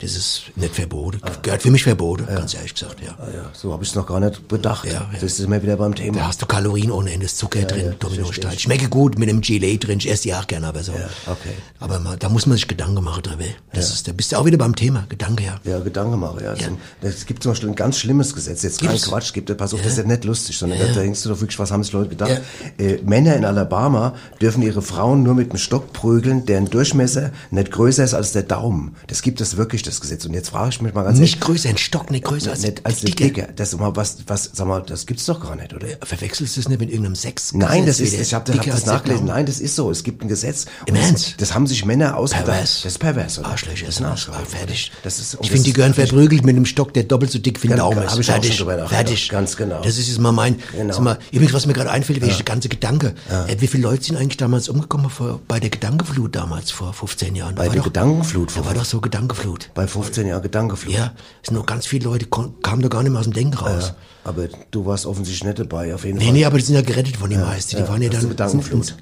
[0.04, 1.22] Das ist nicht verboten.
[1.42, 3.16] Gehört für mich verboten, ganz ehrlich gesagt, ja.
[3.18, 4.86] Ah ja, so habe ich es noch gar nicht bedacht.
[4.86, 5.10] Ja, ja.
[5.14, 6.18] Das ist immer wieder beim Thema.
[6.18, 8.60] Da hast du Kalorien ohne Ende, Zucker drin, ja, Dominostein.
[8.60, 10.92] Schmecke gut mit einem Gelee drin, ich esse die auch gerne, aber so.
[10.92, 11.54] okay.
[11.80, 13.46] Aber mal, da muss man sich Gedanken machen drüber.
[13.72, 15.60] Das ist, da bist du auch wieder beim Thema, Gedanke, ja.
[15.64, 16.54] Ja, Gedanken mache, ja.
[16.54, 16.68] Ja.
[17.02, 18.98] Es gibt zum Beispiel ein ganz schlimmes Gesetz, jetzt kein?
[18.98, 21.58] Quatsch, gibt, pass auf, das ist ja nicht lustig, sondern da denkst du doch wirklich,
[21.60, 22.42] was haben sich Leute gedacht?
[22.78, 22.86] Ja.
[22.86, 27.72] Äh, Männer in Alabama dürfen ihre Frauen nur mit einem Stock prügeln, deren Durchmesser nicht
[27.72, 28.96] größer ist als der Daumen.
[29.08, 30.26] Das gibt es wirklich, das Gesetz.
[30.26, 32.86] Und jetzt frage ich mich mal ganz Nicht größer, ein Stock nicht größer als, nicht
[32.86, 33.26] als dicker.
[33.26, 33.48] Dicker.
[33.56, 35.88] Das ist mal was, was, sag mal, das gibt's doch gar nicht, oder?
[36.04, 37.54] Verwechselst du das nicht mit irgendeinem Sex?
[37.54, 39.26] Nein, das ist, ich habe hab das nachgelesen.
[39.28, 39.36] Daumen?
[39.38, 39.90] Nein, das ist so.
[39.92, 40.66] Es gibt ein Gesetz.
[40.86, 41.36] Im das, Ernst?
[41.42, 42.46] das haben sich Männer ausgedacht.
[42.48, 42.82] Pervers.
[42.84, 43.48] Das ist pervers, oder?
[43.50, 44.48] Arschlöcher das ist ein Arsch, Arschloch.
[44.48, 44.92] fertig.
[45.04, 47.62] Das ist, ich das finde, die gehören verprügelt mit einem Stock, der doppelt so dick
[47.64, 48.18] wie ein Daumen ist.
[48.20, 49.30] ich Fertig, fertig.
[49.30, 49.82] Ganz genau.
[49.82, 50.94] Das ist jetzt mal mein, Genau.
[50.94, 53.14] sag mal, übrigens, was mir gerade einfällt, welcher ganze Gedanke.
[53.48, 57.36] Äh, wie viele Leute sind eigentlich damals umgekommen vor, bei der Gedankenflut damals, vor 15
[57.36, 57.56] Jahren?
[57.56, 59.70] Bei der Gedankenflut Da vor- war doch so Gedankenflut.
[59.74, 60.94] Bei 15 Jahren Gedankenflug.
[60.94, 63.56] Ja, es sind noch ganz viele Leute, kamen da gar nicht mehr aus dem Denken
[63.56, 63.94] raus.
[64.26, 66.34] Aber du warst offensichtlich nicht dabei, auf jeden Nee, Fall.
[66.34, 67.76] nee, aber die sind ja gerettet von den meisten.
[67.76, 68.36] Die ja, waren ja dann,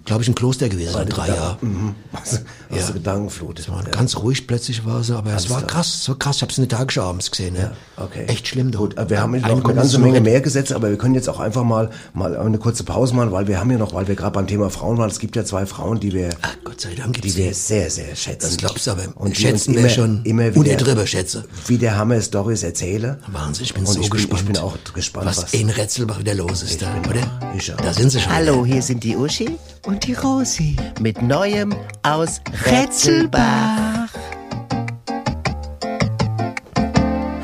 [0.06, 1.58] glaube ich, im Kloster gewesen, seit drei Jahren.
[1.62, 1.96] Mhm.
[2.12, 3.60] Du- hast du Gedankenflut?
[3.60, 5.70] Es war ganz ruhig plötzlich war sie, aber es war klar.
[5.70, 6.38] krass, es war krass.
[6.38, 7.54] Ich habe es in der Tagesschau abends gesehen.
[7.54, 7.72] Ne?
[7.98, 8.26] Okay.
[8.26, 8.72] Echt schlimm.
[8.72, 11.40] Gut, äh, wir haben eine konnten ganze Menge mehr Gesetze, aber wir können jetzt auch
[11.40, 14.32] einfach mal, mal eine kurze Pause machen, weil wir haben ja noch, weil wir gerade
[14.34, 17.22] beim Thema Frauen waren, es gibt ja zwei Frauen, die wir, Ach, Gott sei Dank
[17.22, 17.54] die wir die.
[17.54, 18.48] sehr, sehr schätzen.
[18.48, 19.04] Das glaubst du aber.
[19.16, 21.44] Und die schätzen wir immer- schon immer und wieder- drüber schätze.
[21.68, 23.20] Wie der Hammer Stories erzähle.
[23.28, 24.48] Wahnsinn, ich bin Und so ich bin- ich gespannt.
[24.48, 27.22] bin auch gespannt, was, was- in Retzelbach wieder los ist da, oder?
[27.58, 27.78] Ich auch.
[27.78, 28.32] Da sind sie schon.
[28.34, 34.01] Hallo, hier sind die Uschi und die Rosi mit Neuem aus Retzelbach.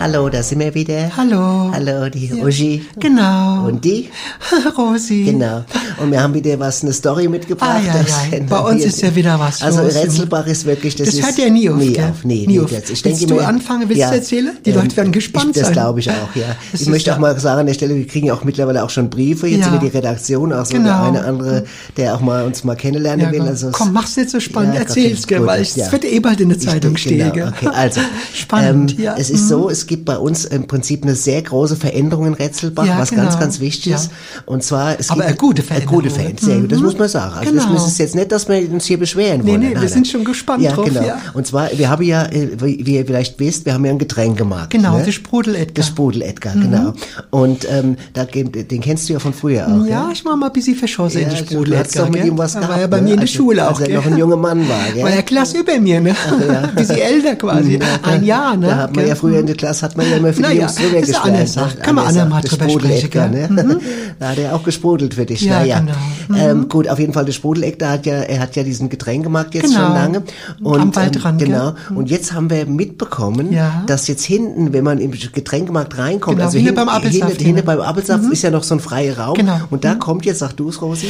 [0.10, 1.12] Hallo, da sind wir wieder.
[1.18, 1.70] Hallo.
[1.74, 2.82] Hallo, die Uschi.
[2.98, 3.68] Genau.
[3.68, 4.08] Und die?
[4.78, 5.26] Rosi.
[5.26, 5.66] Genau.
[6.02, 7.82] Und wir haben wieder was, eine Story mitgebracht.
[7.86, 8.30] Das ai.
[8.38, 9.96] sind Bei uns ist ja wieder was Also los.
[9.96, 12.06] Retzelbach ist wirklich, das, Das hört ja nie auf, Nie gell?
[12.06, 12.60] auf, nee, Nie nee.
[12.62, 12.70] auf.
[12.72, 13.90] Das, ich Willst denke du mir- anfangen?
[13.90, 14.58] Willst du erzählen?
[14.66, 15.74] Die Leute werden gespannt ich, Das sein.
[15.74, 16.56] glaube ich auch, ja.
[16.72, 18.86] Das ich möchte ja- auch mal sagen an der Stelle, wir kriegen ja auch mittlerweile
[18.86, 19.76] auch schon Briefe jetzt Ja.
[19.76, 20.86] über die Redaktion, auch so Genau.
[20.88, 21.66] der eine andere,
[21.98, 23.42] der auch mal uns mal kennenlernen Ja, will.
[23.42, 25.88] Also komm, mach's nicht so spannend, Ja, erzähl's, gell, weil ich, ja.
[25.88, 27.54] es wird eh bald in der Zeitung stehen, genau, gell?
[27.58, 28.00] Okay, also
[28.34, 29.16] Spannend, ähm, ja.
[29.18, 29.48] Es ist Mhm.
[29.50, 33.10] so, es gibt bei uns im Prinzip eine sehr große Veränderung in Retzelbach, Ja, was
[33.10, 33.24] genau.
[33.24, 34.06] ganz, ganz wichtig ist.
[34.06, 34.42] Ja.
[34.46, 36.38] Und zwar, es Aber gibt eine gute Eine gute Veränderung.
[36.40, 36.86] Veränderung, gut, das Mhm.
[36.86, 37.34] muss man sagen.
[37.38, 37.74] Also Genau.
[37.74, 39.60] das ist jetzt nicht, dass wir uns hier beschweren Nee, wollen.
[39.62, 41.02] nee, wir sind schon gespannt ja, drauf, Genau.
[41.06, 41.18] ja.
[41.34, 44.72] Und zwar, wir haben ja, äh, wie ihr vielleicht wisst, wir haben ja einen Getränkemarkt.
[44.72, 45.04] Genau, ne?
[45.04, 45.74] der Sprudel Edgar.
[45.74, 46.94] Der Sprudel Edgar, genau.
[47.30, 49.86] Und ähm, da, geht- den kennst du ja von früher auch.
[49.86, 52.26] Ja, ich war mal ein bisschen verschossen in den du Sprudel hast Edgar, doch mit
[52.26, 53.04] ihm was Er gehabt, war ja bei ne?
[53.04, 53.96] mir in der Als- Schule als auch, er gell?
[53.98, 55.04] noch ein junger Mann war?
[55.04, 56.16] War ja Klasse über mir, ne?
[56.50, 57.80] Ein bisschen älter quasi.
[58.04, 58.68] Ein Jahr, ne?
[58.68, 60.60] Da hat man ja früher in der Klasse, hat man ja immer für die Naja,
[60.62, 61.26] Jungs drüber ist eine geschwärmt.
[61.28, 61.76] andere Sache.
[61.78, 61.82] ne?
[61.84, 63.48] Kann man andermal drüber sprechen, Edgar, gell?
[63.50, 63.56] Mhm.
[63.56, 63.80] ne?
[64.20, 65.42] Da hat er auch gesprudelt für dich.
[65.42, 65.80] Ja, naja.
[65.80, 65.94] genau.
[66.30, 66.36] Mhm.
[66.36, 69.54] Ähm, gut, auf jeden Fall, der Sprudel Edgar hat ja, er hat ja diesen Getränkemarkt
[69.56, 69.86] jetzt Genau.
[69.86, 70.24] schon lange.
[70.62, 71.58] Und, Am Waldrand, ähm, gell?
[71.58, 71.76] Genau.
[72.00, 73.84] Und jetzt haben wir mitbekommen, Ja.
[73.88, 77.44] dass jetzt hinten, wenn man im Getränkemarkt reinkommt, Genau, also hinten hin- beim Apfelsaft, hinten,
[77.44, 77.64] hinten ne?
[77.64, 79.36] beim Apfelsaft ist ja noch so ein freier Raum.
[79.36, 79.60] Genau.
[79.70, 81.08] Und da kommt jetzt, sag du es, Rosi,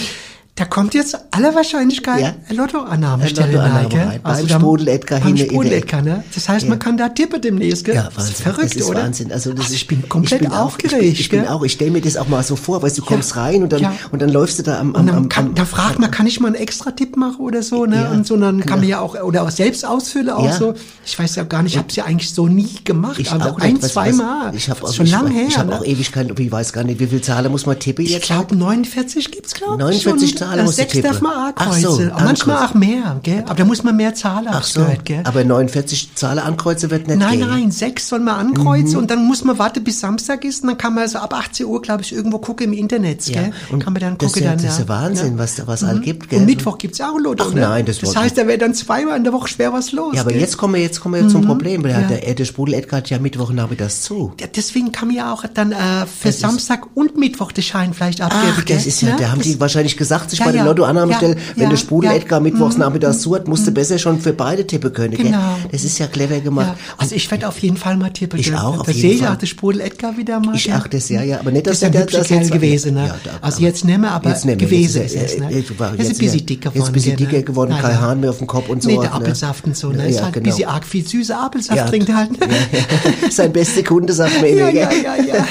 [0.57, 2.55] Da kommt jetzt aller Wahrscheinlichkeit Ja.
[2.55, 3.99] Lottoannahme stellen, Lottoannahme gell?
[4.07, 4.19] rein.
[4.23, 6.23] Beim da- Sprudel Edgar beim Sprudel Edgar, ne?
[6.33, 7.93] Das heißt, man kann da tippen demnächst, gell?
[7.93, 8.33] Ja, Das Wahnsinn.
[8.33, 9.03] ist verrückt, das ist oder?
[9.03, 9.31] Wahnsinn.
[9.31, 11.73] Also, das Also ich bin komplett bin auch- aufgeregt, Ich bin, ich bin auch, ich
[11.73, 13.93] stelle mir das auch mal so vor, weißt du, kommst rein und dann, Ja.
[14.11, 16.09] und dann läufst du da am, am, Und dann am, kann, am da fragt man,
[16.09, 17.95] kann ich mal einen extra Tipp machen oder so, ne?
[17.95, 18.75] Ja, und so, dann kann genau.
[18.77, 20.53] man ja auch, oder auch selbst ausfüllen auch Ja.
[20.57, 20.73] so.
[21.05, 23.19] Ich weiß ja gar nicht, ich habe es ja eigentlich so nie gemacht.
[23.19, 24.55] ich also auch ein, zweimal.
[24.55, 25.45] Ich habe auch, schon ich, lange her.
[25.47, 25.79] Ich habe ne?
[25.79, 28.25] auch ewig kein, ich weiß gar nicht, wie viel Zahlen muss man tippen Ich jetzt?
[28.25, 30.46] glaube 49 gibt's glaube ich 49 schon.
[30.47, 31.11] Zahlen musst du Sechs tippen.
[31.11, 31.81] darf man auch kreuzen.
[31.81, 33.43] so, manchmal auch mehr, gell?
[33.45, 35.21] Aber da muss man mehr Zahlen Ach so, gehört, gell?
[35.23, 37.47] aber 49 Zahlen ankreuzen wird nicht Nein, gehen.
[37.49, 40.77] nein, sechs soll man ankreuzen und dann muss man warten, bis Samstag ist und dann
[40.77, 43.53] kann man also ab 18 Uhr, glaube ich, irgendwo gucken im Internet, Ja, gell?
[43.71, 45.67] und kann man dann das gucken ist ja- dann, das ist ja Wahnsinn, was da-
[45.67, 46.39] was all gibt, gell?
[46.39, 47.61] Und Mittwoch gibt's auch Lotto, Ach ne?
[47.61, 50.21] nein, das das heißt, da wäre dann zweimal in der Woche schwer was los, Ja,
[50.21, 50.41] aber gell?
[50.41, 52.01] jetzt kommen wir, jetzt kommen wir zum Problem, weil Ja.
[52.01, 54.33] der, der Sprudel Edgar hat ja Mittwochnachmittags zu.
[54.39, 57.93] Ja, deswegen kann man ja auch dann äh, für ist- Samstag und Mittwoch den Schein
[57.93, 59.15] vielleicht abgeben, Ach, das ist ja, Ne?
[59.19, 61.69] da haben Das- die wahrscheinlich gesagt, sich Ja, bei der ja, Lottoannahmestelle, ja, wenn ja,
[61.69, 62.11] der Sprudel.
[62.11, 62.81] Edgar mittwochs Mhm.
[62.81, 65.11] nachmittags zu hat, musst du besser schon für beide tippen können.
[65.15, 65.25] Gell?
[65.25, 65.57] Genau.
[65.71, 66.73] Das ist ja clever gemacht.
[66.97, 68.39] Also ich werde auf jeden Fall mal tippen.
[68.39, 68.55] Ich gell?
[68.55, 69.33] auch, auf jeden sehe ich Fall.
[69.33, 70.55] auch den Sprudel Edgar wieder mal.
[70.55, 70.75] Ich gell?
[70.77, 73.13] ach das ja, ja, aber nicht, dass das der- das jetzt- gewesen, ne?
[73.23, 74.67] Da- also jetzt nicht mehr, aber Jetzt nicht mehr.
[74.67, 75.45] gewesen Jetzt ist es, ne?
[75.77, 76.89] war Er ist ein jetzt bisschen dicker jetzt geworden.
[76.89, 77.43] ein bisschen gell, dicker ne?
[77.43, 78.01] geworden, kein.
[78.01, 79.13] Hahn mehr auf dem Kopf und so, Nee, der ne?
[79.13, 80.07] Apfelsaft und so, ne?
[80.07, 80.55] Ist halt ein genau.
[80.55, 82.31] bisschen arg viel süßer Apfelsaft trinkt halt.
[82.39, 82.47] ne?
[83.31, 85.03] Sein bester Kunde, sagt mir Ja, immer, ja, gell?
[85.03, 85.45] ja, ja.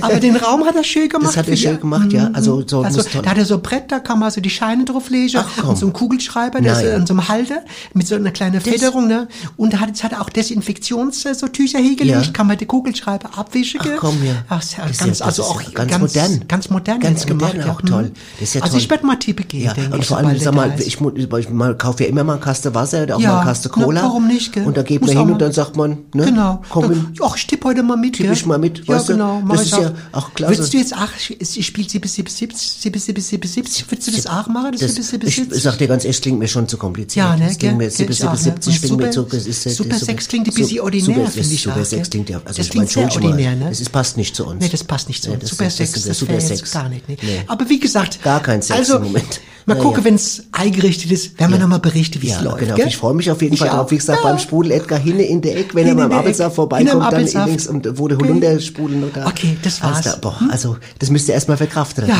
[0.00, 1.28] Aber den Raum hat er schön gemacht.
[1.30, 1.80] Das hat er schön ich.
[1.80, 2.30] gemacht, ja.
[2.32, 4.50] Also, so also, muss toll- da hat er so Brett, da kann man so die
[4.50, 5.70] Scheine drauflegen Ach, komm.
[5.70, 7.62] und so einen Kugelschreiber, der ist an so einem Halter
[7.94, 9.28] mit so einer kleinen Federung, ne?
[9.56, 12.32] Und da hat, jetzt hat er auch Desinfektions äh, so Tücher hingelegt, Ja.
[12.32, 13.80] kann man die Kugelschreiber abwischen.
[13.82, 14.32] Ach, komm, ja.
[14.48, 16.44] Ach, ja Das ganz, ja- also das auch ja ganz modern.
[16.48, 17.54] Ganz modern Ganz gemacht.
[17.54, 17.72] modern ja.
[17.72, 18.02] auch toll.
[18.04, 18.12] Mhm.
[18.38, 18.80] Das ist ja also toll.
[18.82, 20.06] ich werde mal Tippe gehen, Ja, denke und ich.
[20.06, 23.02] vor allem, sag er mal, ich, ich man kauft ja immer mal eine Kaste Wasser
[23.04, 24.02] oder auch Ja, mal eine Kaste na, Cola.
[24.02, 24.64] warum nicht, gell?
[24.66, 26.62] Und da geht Muss man hin mal- und dann sagt man, ne, Genau.
[26.68, 28.14] komm ach, ich tippe heute mal mit.
[28.14, 28.32] Tipp gell?
[28.34, 29.12] ich mal mit, Ja, weißt du?
[29.14, 29.42] genau.
[29.48, 30.52] Das ist ja auch klasse.
[30.54, 34.72] Würdest du jetzt, ach, ich spiele 77, 77, würdest du das auch machen?
[34.72, 35.52] Das, das, 77?
[35.56, 37.24] ich sag dir ganz ehrlich, klingt mir schon zu kompliziert.
[37.26, 37.90] Ja, ne, Das klingt mir ne?
[37.90, 41.04] 77 Und klingt mir Super- zu, das ist, das Super Sex klingt ein bisschen ordinär,
[41.16, 43.66] Super, finde ich Super Sex klingt ja, also Das ich meine schon ordinär, ne?
[43.70, 44.62] das passt nicht zu uns.
[44.62, 45.40] Nee, das passt nicht zu uns.
[45.40, 47.08] das- Super das- Sex, das- das, jetzt gar nicht.
[47.08, 47.18] Nee.
[47.46, 49.40] Aber wie gesagt, Gar kein Sex also, im Moment.
[49.64, 50.04] Mal Na gucken, ja.
[50.06, 51.62] wenn es eingerichtet ist, werden wir Ja.
[51.62, 52.58] nochmal berichten, wie es Ja, läuft.
[52.58, 52.74] genau.
[52.74, 52.88] Gell?
[52.88, 53.74] Ich freue mich auf jeden Ich Fall auch.
[53.76, 53.90] drauf.
[53.92, 54.28] Wie gesagt, Ja.
[54.30, 56.36] beim Sprudel Edgar hinne in der Eck, wenn Hinne er beim Eck.
[56.52, 58.26] vorbeikommt, dann links und wo der Okay.
[58.28, 59.26] Holundersprudel noch da.
[59.26, 60.02] Okay, das war's.
[60.02, 62.06] Da, boah, also das müsst ihr erstmal verkraften.
[62.08, 62.16] Ja,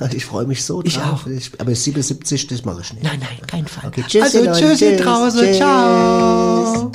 [0.00, 0.08] ja.
[0.12, 1.22] Ich freue mich so Ich drauf.
[1.24, 1.26] auch.
[1.26, 3.02] Ich, aber 77, das mache ich nicht.
[3.04, 3.88] Nein, nein, kein Fall.
[3.88, 5.00] Okay, tschüss, also, tschüss, Tschüss.
[5.00, 5.40] draußen.
[5.40, 5.56] Tschüss.
[5.56, 6.92] Ciao.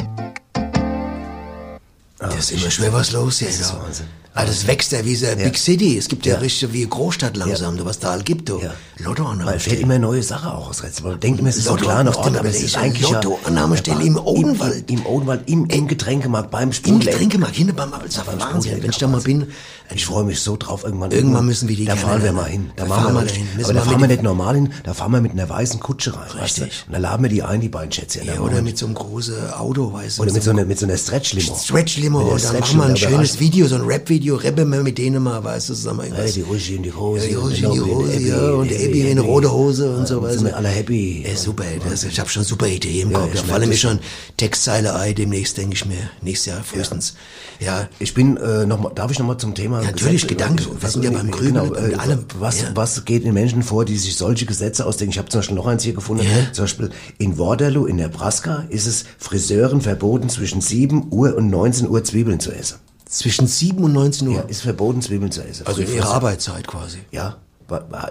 [2.20, 3.48] Da ist immer schwer was los hier.
[3.48, 3.74] Das ist.
[3.74, 4.06] Wahnsinn.
[4.36, 5.36] Ah, das wächst ja wie so Ja.
[5.36, 5.98] Big City.
[5.98, 6.40] Es gibt ja, Ja.
[6.40, 8.60] richtig wie Großstadt langsam, du, was da all gibt, du.
[8.62, 8.74] Ja.
[9.00, 9.52] Lottoannahme.
[9.52, 11.06] Man fällt immer neue Sache auch aus Rätsel.
[11.08, 12.78] Man denkt immer, es ist so Lotto, kleiner musst du Ort, mal aber es ist
[12.78, 14.90] eigentlich ja- Lottoannahmestelle Ja, im Odenwald.
[14.92, 17.12] Im, Im Odenwald, im, im Getränkemarkt, beim Im Sprudel.
[17.12, 18.02] Getränkemarkt, hinten beim Beim
[18.40, 18.82] Wahnsinn.
[18.84, 19.48] Wenn ich da mal bin,
[19.96, 21.10] Ich freue mich so drauf, irgendwann.
[21.12, 22.70] Irgendwann müssen wir die Da fahren wir mal hin.
[22.76, 23.48] Da da fahren wir dahin.
[23.56, 26.14] Müssen Aber da fahren wir nicht normal hin, da fahren wir mit einer weißen Kutsche
[26.16, 26.30] rein.
[26.44, 26.84] Richtig.
[26.88, 28.26] Und da laden wir die ein, die beiden Schätzchen.
[28.28, 30.22] ja, Da oder mit so einem großen Auto, weißt du.
[30.22, 31.58] Oder mit so einer, so Stretch-Limo.
[31.58, 35.24] Stretch-Limo dann machen wir ein da schönes Video, so ein Rap-Video, rappen wir mit denen
[35.24, 36.34] mal, weißt du, zusammen irgendwas.
[36.34, 37.24] die Ruschi in die Hose.
[37.24, 39.28] Ja, die Ruschi in und die Hose, ja, und Abby, Abby in Abby.
[39.28, 40.50] rote Hose und Ja, so, weißt sind du.
[40.52, 41.26] wir alle happy.
[41.28, 43.36] Ja, super, das, ich habe schon super Idee im Ja, Kopf.
[43.48, 44.00] Ja, allem das ist schon
[44.38, 47.16] Textzeile ei, demnächst denke ich mir, nächstes Jahr frühestens.
[47.60, 50.66] Ja, Ich bin äh, noch mal, darf ich noch mal zum Thema Natürlich, Gesetze- Gedanke.
[50.66, 52.26] Wir Was, sind ja beim Grübeln genau, äh, allem.
[52.40, 52.68] Was, Ja.
[52.74, 55.12] was geht in Menschen vor, die sich solche Gesetze ausdenken?
[55.12, 56.24] Ich habe zum Beispiel noch eins hier gefunden.
[56.24, 56.54] Ja.
[56.54, 61.90] Zum Beispiel in Waterloo in Nebraska ist es Friseuren verboten, zwischen 7 Uhr und 19
[61.90, 62.78] Uhr Zwiebeln zu essen.
[63.10, 64.36] Zwischen 7 und 19 Uhr.
[64.36, 65.66] Ja, ist verboten, Zwiebeln zu essen.
[65.66, 67.00] also in ihrer Arbeitszeit quasi.
[67.12, 67.38] Ja.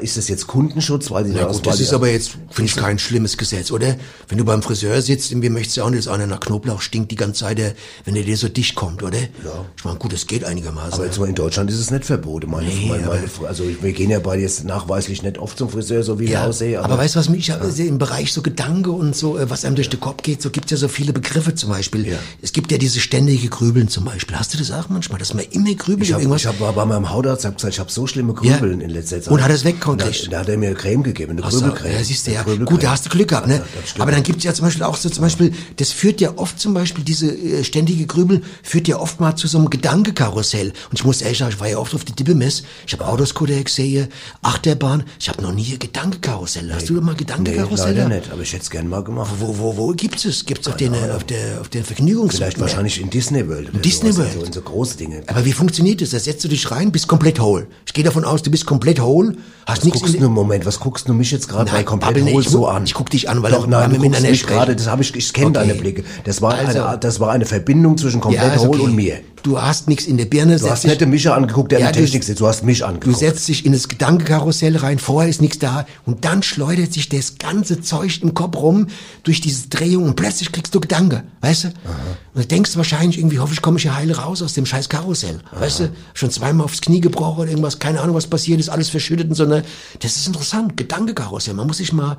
[0.00, 1.10] Ist das jetzt Kundenschutz?
[1.10, 3.96] Weil da aus- gut, das ist aber jetzt, finde ich, kein schlimmes Gesetz, oder?
[4.28, 6.80] Wenn du beim Friseur sitzt, und wir möchtest ja auch nicht, dass einer nach Knoblauch
[6.80, 7.58] stinkt die ganze Zeit,
[8.04, 9.18] wenn der dir so dicht kommt, oder?
[9.18, 9.64] Ja.
[9.76, 10.94] Ich meine, gut, das geht einigermaßen.
[10.94, 12.50] Aber jetzt mal in Deutschland ist es nicht verboten.
[12.50, 15.68] Meine, Nee, meine, meine, aber- also wir gehen ja beide jetzt nachweislich nicht oft zum
[15.70, 16.80] Friseur, so wie Ja, aussehen.
[16.82, 17.56] aber, weißt du, was mich ja.
[17.56, 20.70] im Bereich so Gedanke und so, äh, was einem durch den Kopf geht, so gibt's
[20.70, 22.06] ja so viele Begriffe zum Beispiel.
[22.06, 22.16] Ja.
[22.42, 24.36] Es gibt ja diese ständige Grübeln zum Beispiel.
[24.36, 26.42] Hast du das auch manchmal, dass man immer grübelt Ich habe irgendwas?
[26.42, 29.20] ich hab, war bei meinem Hautarzt, hab gesagt, ich habe so schlimme Grübeln in letzter
[29.20, 29.32] Zeit.
[29.32, 30.26] Und hat er es weggekriegt?
[30.26, 31.92] Da, da hat er mir Creme gegeben, eine so, Grübelcreme.
[31.92, 32.42] ja, siehst du, ja.
[32.42, 33.56] Gut, da hast du Glück gehabt, ne?
[33.56, 34.02] Ja.
[34.02, 36.74] Aber dann gibt's ja zum Beispiel auch so, zum Beispiel, das führt ja oft zum
[36.74, 40.68] Beispiel, diese äh, ständige Grübel führt ja oft mal zu so einem Gedankekarussell.
[40.90, 43.62] Und ich muss ehrlich sagen, ich war ja oft auf der Dippemess, ich habe Autoscooter
[43.62, 44.08] gesehen,
[44.42, 46.72] Achterbahn, ich habe noch nie Gedankekarussell.
[46.72, 47.94] Hast du doch mal Nee, Gedankekarussell?
[47.96, 49.30] leider nicht, aber ich hätte es gerne mal gemacht.
[49.38, 50.44] Wo, wo, wo gibt's es?
[50.44, 52.36] Gibt's auf den, äh, auf der, auf den Vergnügungs...
[52.36, 53.70] Vielleicht wahrscheinlich in Disney World.
[53.70, 54.32] oder Disney World.
[54.34, 55.22] So, in so große Dinge.
[55.26, 56.10] Aber wie funktioniert das?
[56.10, 57.66] Da setzt du dich rein, bist komplett hohl.
[57.86, 60.64] Ich gehe davon aus, du bist komplett hohl, hast Was nichts guckst du, den- Moment,
[60.66, 62.84] was guckst du mich jetzt gerade bei komplett hohl so an?
[62.84, 65.32] ich guck dich an, weil Doch, nein, du guckst mich gerade, das habe ich, ich
[65.32, 65.54] kenne Okay.
[65.54, 66.04] deine Blicke.
[66.24, 68.80] Das war, Also- eine, das war eine Verbindung zwischen komplett ist hohl okay.
[68.84, 69.18] und mir.
[69.48, 70.58] Du hast nichts in der Birne.
[70.58, 72.64] Du hast nicht den Mischer angeguckt, der Ja, in du- der Technik sitzt, du hast
[72.64, 73.16] mich Du angeguckt.
[73.18, 77.38] setzt dich in das Gedankenkarussell rein, vorher ist nichts da und dann schleudert sich das
[77.38, 78.88] ganze Zeug im Kopf rum
[79.22, 81.68] durch diese Drehung und plötzlich kriegst du Gedanke, weißt du?
[81.68, 84.90] Und du denkst wahrscheinlich irgendwie, hoffe ich komme ich hier heile raus aus dem scheiß
[84.90, 85.92] Karussell, weißt du?
[86.12, 89.34] Schon zweimal aufs Knie gebrochen oder irgendwas, keine Ahnung was passiert ist, alles verschüttet und
[89.34, 89.64] so, ne?
[90.00, 92.18] Das ist interessant, Gedankekarussell, man muss sich mal,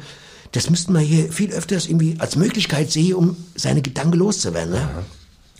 [0.54, 4.90] das müssten wir hier viel öfters irgendwie als Möglichkeit sehen, um seine Gedanken loszuwerden, ne?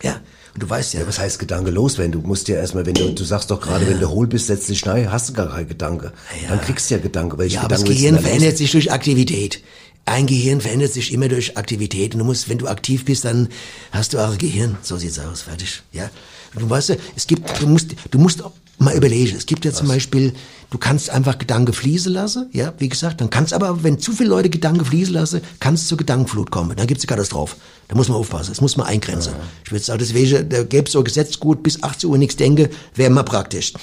[0.02, 0.16] Ja,
[0.60, 2.12] und du weißt ja, Was heißt Gedanke loswerden?
[2.12, 4.68] Du musst ja erstmal, wenn du, du sagst doch gerade, wenn du hohl bist, setzt
[4.68, 6.12] dich schnell, hast du gar keinen Gedanke.
[6.50, 7.38] Dann kriegst du ja Gedanke.
[7.38, 9.64] Welche Ja, aber das Gedanken Gehirn verändert sich durch Aktivität.
[10.04, 12.14] Ein Gehirn verändert sich immer durch Aktivität.
[12.14, 13.48] Und du musst, wenn du aktiv bist, dann
[13.94, 14.78] hast du auch ein Gehirn.
[14.82, 15.82] So sieht's aus, fertig.
[15.94, 16.10] Ja.
[16.54, 18.44] Und du weißt, ja, es gibt, du musst, du musst
[18.80, 19.38] mal überlegen.
[19.38, 20.34] Es gibt ja zum Beispiel,
[20.70, 22.50] du kannst einfach Gedanke fließen lassen.
[22.54, 25.88] Ja, wie gesagt, dann kannst aber, wenn zu viele Leute Gedanke fließen lassen, kann es
[25.88, 26.76] zur Gedankenflut kommen.
[26.76, 27.56] Dann gibt's eine Katastrophe.
[27.88, 28.50] Da muss man aufpassen.
[28.52, 29.34] Das muss man eingrenzen.
[29.66, 33.10] Ich würde sagen, deswegen, da gäbe so Gesetz gut, bis 18 Uhr nichts denke, wäre
[33.10, 33.74] mal praktisch.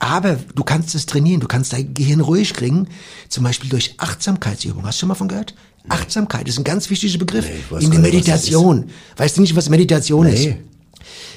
[0.00, 2.86] Aber du kannst es trainieren, du kannst dein Gehirn ruhig kriegen,
[3.28, 4.86] zum Beispiel durch Achtsamkeitsübung.
[4.86, 5.54] Hast du schon mal von gehört?
[5.88, 8.90] Achtsamkeit ist ein ganz wichtiger Begriff Nee, in der nicht, Meditation.
[9.16, 10.34] Weißt du nicht, was Meditation Nee.
[10.34, 10.56] ist?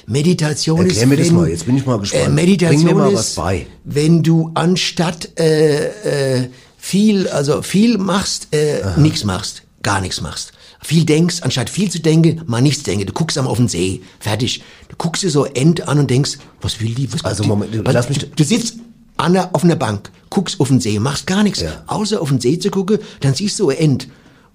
[0.06, 2.24] Meditation Erklär ist, mir das wenn, mal, jetzt bin ich mal gespannt.
[2.26, 3.66] Äh, Meditation Bring mir mal ist, was bei.
[3.84, 10.52] wenn du anstatt äh, äh, viel, also viel machst, äh, nichts machst, gar nichts machst.
[10.84, 13.06] Viel denkst, anstatt viel zu denken, mal nichts denken.
[13.06, 14.64] Du guckst am auf den See, fertig.
[14.88, 17.12] Du guckst dir so End an und denkst, was will die?
[17.12, 17.78] Was Also Moment, die?
[17.78, 18.74] lass mich- du, du sitzt
[19.16, 21.84] an der, auf einer Bank, guckst auf den See, machst gar nichts, Ja.
[21.86, 24.08] außer auf den See zu gucken, dann siehst du ein End.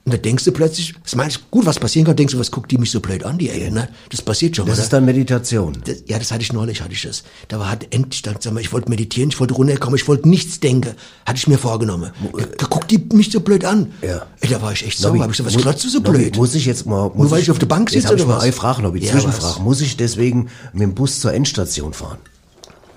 [0.08, 2.72] Und da denkst du plötzlich, das meinst gut, was passieren kann, denkst du, was guckt
[2.72, 3.89] die mich so blöd an, die Ende, ne?
[4.10, 4.84] Das passiert schon Das mal.
[4.84, 5.78] ist dann Meditation.
[5.84, 7.24] Das, ja, das hatte ich neulich, hatte ich das.
[7.50, 10.30] Da war hat endlich, dann, sag mal, ich wollte meditieren, ich wollte runterkommen, ich wollte
[10.30, 10.91] nichts denken.
[11.26, 12.12] Hatte ich mir vorgenommen.
[12.38, 13.91] Da, da guckt die mich so blöd an.
[14.02, 14.26] Ja.
[14.39, 15.24] Ey, da war ich echt Nobby, sauer.
[15.26, 16.38] Hab ich gesagt, was glotzt du so Nobby, blöd?
[16.38, 17.10] Muss ich jetzt mal...
[17.10, 18.43] Muss Nur weil ich auf der Bank sitze, habe ich oder mal was?
[18.43, 19.56] eine Frage, Nobby, Ja, Zwischenfrage.
[19.56, 19.60] was?
[19.60, 22.20] Muss ich deswegen mit dem Bus zur Endstation fahren?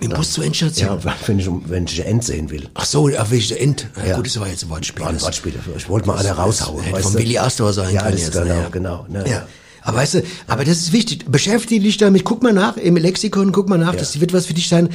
[0.00, 1.00] Mit dem Bus zur Endstation.
[1.04, 2.68] Ja, wenn ich, wenn ich End sehen will.
[2.74, 3.88] Ach so, ja, will ich End.
[3.96, 4.16] Ja, Ja.
[4.16, 5.04] Gut, das war jetzt ein Wortspiel.
[5.04, 5.54] War ein Wortspiel.
[5.76, 6.82] Ich wollte mal einer raushauen.
[6.82, 7.14] Hätte du?
[7.14, 8.32] Willi Astor sein ja, können jetzt.
[8.32, 8.68] Genau, ne?
[8.70, 9.06] genau.
[9.08, 9.46] Ne, Ja.
[9.82, 11.24] Aber weißt du, aber das ist wichtig.
[11.30, 12.24] Beschäftige dich damit.
[12.24, 13.94] Guck mal nach im Lexikon, guck mal nach.
[13.94, 14.90] Das wird was für dich sein.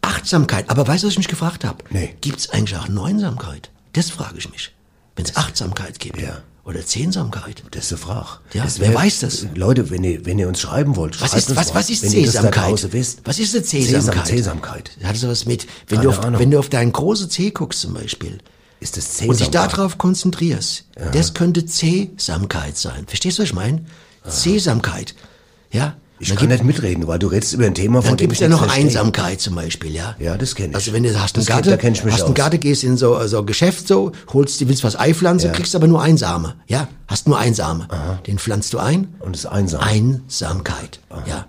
[0.00, 0.68] Achtsamkeit.
[0.68, 1.84] Aber weißt du, was ich mich gefragt habe?
[1.90, 2.14] Nee.
[2.20, 3.70] Gibt's eigentlich auch Neunsamkeit?
[3.92, 4.72] Das frage ich mich.
[5.16, 6.20] Wenn es Achtsamkeit gibt.
[6.20, 6.42] Ja.
[6.64, 7.64] Oder Zehnsamkeit.
[7.72, 8.28] Das ist eine Frage.
[8.52, 9.46] Ja, Das wer weiß das?
[9.56, 11.74] Leute, wenn ihr, wenn ihr uns schreiben wollt, Was schreibt ist, uns was, mal.
[11.80, 12.02] was ist
[12.92, 13.20] wisst.
[13.24, 14.26] Was ist eine Sesam, Sesamkeit?
[14.28, 14.90] Sesamkeit.
[15.00, 16.40] Das hat sowas mit, wenn Keine du, auf, Ahnung.
[16.40, 18.38] wenn du auf deinen großen C guckst zum Beispiel.
[18.78, 23.06] Ist das und dich darauf konzentrierst, das könnte Cäsamkeit sein.
[23.06, 23.84] Verstehst du, was ich meine?
[24.28, 25.14] Cäsamkeit.
[25.70, 25.96] Ja?
[26.22, 28.38] Ich kann nicht mitreden, weil du redest über ein Thema, von Dann dem gibt ich
[28.38, 28.84] es ja noch verstehe.
[28.84, 30.14] Einsamkeit zum Beispiel, ja.
[30.20, 30.74] Ja, das kenn ich.
[30.76, 32.34] Also wenn du hast einen Garten, mich hast einen.
[32.34, 35.52] Garten, gehst in so, so ein Geschäft so, holst, du willst was Ei pflanzen, Ja.
[35.52, 36.54] kriegst aber nur Einsame.
[36.68, 37.88] Ja, hast nur Einsame.
[38.26, 39.14] Den pflanzt du ein.
[39.18, 39.80] Und ist einsam.
[39.80, 41.00] Einsamkeit.
[41.26, 41.46] Ja.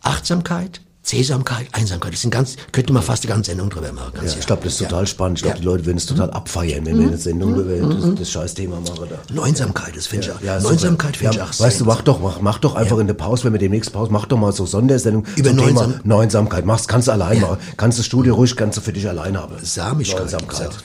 [0.00, 2.14] Achtsamkeit, Zähsamkeit, Einsamkeit.
[2.14, 4.12] Das sind ganz, könnte man fast eine ganze Sendung drüber machen.
[4.16, 5.38] Ja, ich glaube, das ist total spannend.
[5.38, 5.60] Ich glaube, Ja.
[5.60, 9.06] die Leute würden es total abfeiern, wenn wir eine Sendung über das, das Scheißthema machen.
[9.10, 9.34] Da.
[9.34, 10.40] Neunsamkeit, das finde ich auch.
[10.42, 10.58] Ja.
[10.60, 13.14] Neunsamkeit finde Ja, ich auch Weißt du, mach doch, mach, mach doch einfach in der
[13.14, 16.64] Pause, wenn wir demnächst Pause, mach doch mal so Sondersendung Über Neunsam- Neunsamkeit.
[16.64, 17.58] Machst, kannst du allein machen.
[17.76, 19.54] Kannst das Studio ruhig, kannst du für dich allein haben.
[19.62, 20.34] Samigkeit.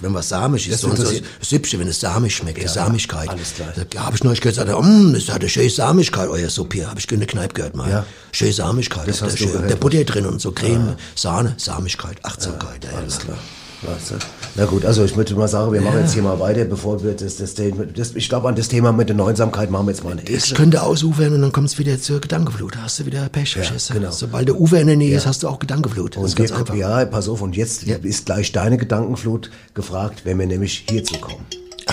[0.01, 0.95] Wenn was samisch ist, Das
[1.39, 3.29] das Hübsche, wenn es samisch schmeckt, Ja, Samigkeit.
[3.29, 3.69] alles klar.
[3.89, 6.88] Da habe ich neulich gehört, mm, das hat eine schöne Samigkeit, euer Suppe.
[6.88, 7.89] Habe ich in der Kneipe gehört mal.
[7.89, 8.05] Ja.
[8.32, 9.08] Schöne Samigkeit.
[9.08, 9.75] Das ist gehört, Der?
[9.75, 12.86] Butter drin und so Creme, Sahne, Samigkeit, Achtsamkeit.
[12.86, 13.24] Ja, Alles ja.
[13.26, 13.38] klar.
[13.82, 14.15] Weißt du?
[14.56, 17.13] Na gut, also ich würde mal sagen, wir machen jetzt hier mal weiter, bevor wir
[17.13, 20.12] das, das, das ich glaube, an das Thema mit der Neunsamkeit machen wir jetzt mal
[20.12, 22.76] eine Es könnte ausufern und dann kommt es wieder zur Gedankenflut.
[22.76, 23.54] Da hast du wieder Pech.
[23.54, 23.93] du?
[23.93, 24.12] genau.
[24.12, 26.15] Sobald der Ufer in der Nähe ist, hast du auch Gedankenflut.
[26.17, 26.76] Das Und ist ganz wir, einfach.
[26.76, 31.45] ja, pass auf, und jetzt ist gleich deine Gedankenflut gefragt, wenn wir nämlich hierzu kommen.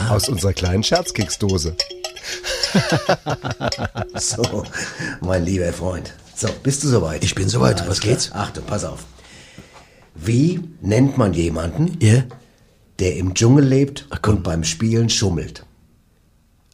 [0.09, 1.76] Aus unserer kleinen Scherzkeksdose.
[4.16, 4.64] So,
[5.20, 6.12] mein lieber Freund.
[6.38, 7.25] So, bist du soweit?
[7.25, 7.88] Ich bin soweit.
[7.88, 8.12] Was klar.
[8.14, 8.31] geht's?
[8.33, 9.05] Achtung, pass auf.
[10.14, 12.25] Wie nennt man jemanden, Ja?
[12.99, 14.37] der im Dschungel lebt komm.
[14.37, 15.64] und beim Spielen schummelt?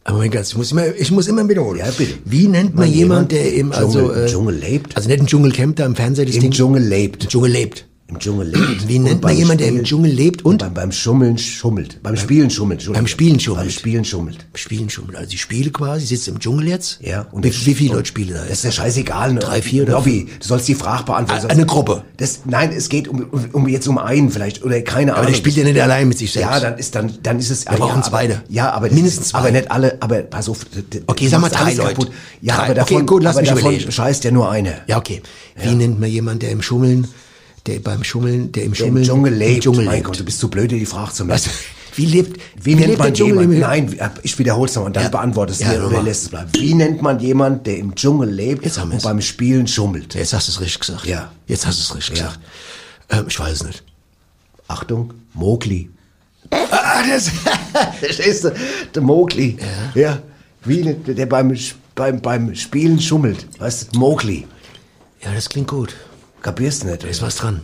[0.05, 1.79] Aber mein Gott, ich muss immer, ich muss immer wiederholen.
[1.79, 2.15] Ja, bitte.
[2.25, 4.97] Wie nennt man Man jemand, jemand der im, im also, Dschungel- im äh, Dschungel lebt?
[4.97, 6.51] Also nicht im Dschungelcamp da im Fernsehen, das Im Ding.
[6.51, 7.23] Dschungel lebt.
[7.23, 7.85] Im Dschungel lebt.
[8.13, 8.87] Im Dschungel lebt.
[8.87, 10.59] Wie Und nennt man beim jemanden, der im Dschungel lebt und?
[10.59, 12.01] Beim, beim Schummeln schummelt.
[12.03, 12.91] Beim Spielen schummelt.
[12.93, 13.63] Beim Spielen schummelt.
[13.65, 14.45] Beim Spielen schummelt.
[14.53, 15.15] Spielen schon.
[15.15, 16.99] Also ich spiele quasi, sitze im Dschungel jetzt.
[17.01, 17.25] Ja.
[17.31, 18.41] Und wie, wie viele und Leute spielen da?
[18.43, 19.33] Das ist ja scheißegal.
[19.33, 19.39] Ne?
[19.39, 21.47] Drei, vier oder Lobby, du sollst die Frage beantworten.
[21.47, 22.03] Eine Gruppe.
[22.17, 25.31] Das, nein, es geht um, um, jetzt um einen vielleicht oder keine Aber Ahnung.
[25.31, 26.51] der spielt ja nicht allein mit sich selbst.
[26.51, 27.65] Ja, dann ist dann dann ist es.
[27.65, 28.25] Wir brauchen ja, zwei.
[28.25, 29.39] Aber, ja, aber Mindestens zwei.
[29.39, 29.97] Aber nicht alle.
[30.01, 30.59] Aber pass auf.
[31.07, 31.89] Okay, sag mal drei Leute.
[31.89, 32.11] kaputt.
[32.41, 32.63] Ja, Drei.
[32.65, 33.91] aber davon, Okay, gut, lass aber mich davon überlegen.
[33.91, 34.73] scheißt ja nur einer.
[34.87, 35.21] Ja, okay.
[35.55, 37.07] Wie nennt man jemanden, der im Schummeln,
[37.65, 39.55] der beim Schummeln, der im Der im Schummeln, Dschungel lebt.
[39.55, 40.05] Im Dschungel mein lebt.
[40.07, 41.51] Gott, du bist zu blöd, die Frage zu machen.
[41.95, 43.59] Wie lebt, Wie, nennt lebt man jemanden?
[43.59, 45.09] Nein, ich wiederhole es nochmal und dann Ja.
[45.09, 46.49] beantwortest du Ja, mir oder lässt es bleiben.
[46.53, 50.15] Wie nennt man jemanden, der im Dschungel lebt Jetzt haben und beim Spielen schummelt?
[50.15, 51.05] Jetzt hast du es richtig gesagt.
[51.05, 51.31] Ja.
[51.47, 52.25] Jetzt hast du es richtig Ja.
[52.25, 52.39] gesagt.
[53.11, 53.83] Ähm, ich weiß es nicht.
[54.67, 55.89] Achtung, Mowgli.
[56.49, 57.29] Ah, das,
[57.99, 58.53] Verstehst du?
[58.95, 59.57] Der Mowgli.
[59.93, 60.01] Ja.
[60.01, 60.19] ja.
[60.65, 61.55] Wie der beim,
[61.93, 63.45] beim, beim Spielen schummelt.
[63.59, 64.47] Weißt du, Mowgli.
[65.23, 65.93] ja, das klingt gut.
[66.43, 67.03] Kapierst du nicht?
[67.03, 67.61] Da ist was dran.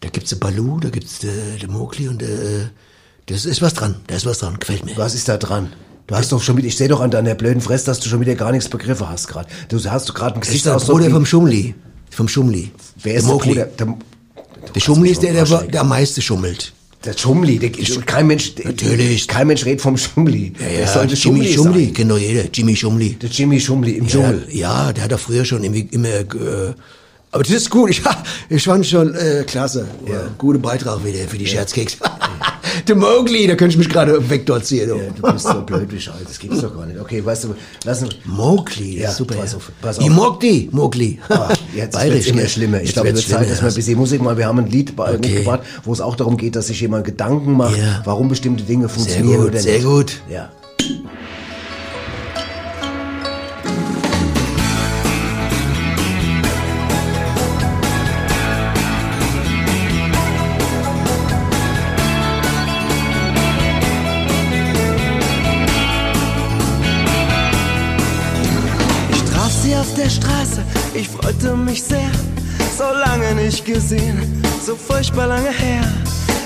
[0.00, 2.68] Da gibt's den Balu, da gibt's den, den Mowgli und äh,
[3.26, 3.96] das ist was dran.
[4.06, 4.56] Da ist was dran.
[4.60, 4.96] Gefällt mir.
[4.96, 5.72] Was ist da dran?
[6.06, 8.20] Du hast doch schon wieder, ich sehe doch an deiner blöden Fresse, dass du schon
[8.20, 9.48] wieder gar nichts begriffen hast gerade.
[9.68, 10.98] Du hast doch gerade ein ist der Gesichtsausdruck.
[11.00, 11.74] Bruder vom Schumli.
[12.10, 12.70] Vom Schumli.
[13.02, 13.48] Wer ist der der Mowgli.
[13.54, 13.66] Bruder?
[13.66, 13.94] Der,
[14.74, 15.72] Der Schumli ist der, der, Arschleck.
[15.72, 16.72] der am meisten schummelt.
[17.04, 17.70] Der Schumli, der,
[18.06, 19.28] kein Mensch, der, Natürlich.
[19.28, 20.52] kein Mensch redet vom Schumli.
[20.58, 22.44] Ja, Der ja, sollte Jimmy Schumli Schumli, kennt doch jeder.
[22.52, 23.10] Jimmy Schumli.
[23.14, 24.46] Der Jimmy Schumli im Ja, Dschungel.
[24.50, 26.74] ja, der hat doch früher schon irgendwie immer, äh,
[27.32, 27.90] aber das ist gut.
[28.50, 29.86] Ich, ich fand schon äh, klasse.
[30.06, 30.22] Ja.
[30.38, 31.96] Gute Beitrag wieder für die Scherzkeks.
[32.88, 34.88] der Mowgli, da könnte ich mich gerade wegdorziehen.
[34.88, 36.98] Ja, du bist so blöd wie Scheiße, das gibt's doch gar nicht.
[37.00, 38.16] Okay, weißt du, lass uns.
[38.24, 39.34] Mowgli, Ja, super.
[39.36, 39.56] pass ja.
[39.58, 40.08] auf, pass auf.
[40.08, 41.18] Mogli, Mowgli.
[41.28, 42.80] Ah, jetzt wird's immer schlimmer.
[42.80, 43.74] Ich glaube, es wird Zeit, dass wir ein ja.
[43.76, 44.38] bisschen Musik machen.
[44.38, 45.18] Wir haben ein Lied bei- Okay.
[45.28, 48.00] mitgebracht, wo es auch darum geht, dass sich jemand Gedanken macht, Ja.
[48.04, 49.86] warum bestimmte Dinge Sehr funktionieren gut, oder sehr nicht.
[49.86, 50.12] gut.
[50.30, 50.50] Ja.
[71.28, 72.10] Freute mich sehr.
[72.78, 75.82] So lange nicht gesehen, so furchtbar lange her.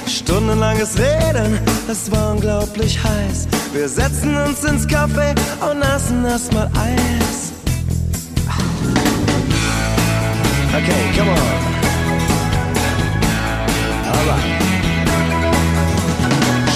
[0.08, 3.46] Stundenlanges Reden, es war unglaublich heiß.
[3.72, 5.34] Wir setzten uns ins Café
[5.70, 7.52] und aßen erstmal Eis.
[10.74, 11.36] Okay, come on.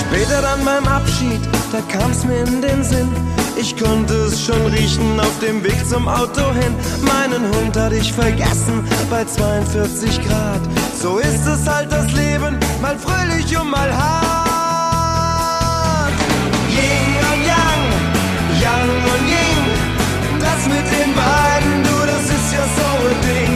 [0.00, 1.40] Später dann beim Abschied,
[1.72, 3.25] da kam's mir in den Sinn.
[3.58, 6.74] Ich konnte es schon riechen auf dem Weg zum Auto hin.
[7.00, 10.60] Meinen Hund hatte ich vergessen bei 42 Grad.
[11.00, 15.26] So ist es halt das Leben, mal fröhlich und mal hart.
[16.68, 17.82] Yin und Yang,
[18.60, 19.64] Yang und Ying.
[20.38, 23.55] Das mit den beiden, du, das ist ja so ein Ding.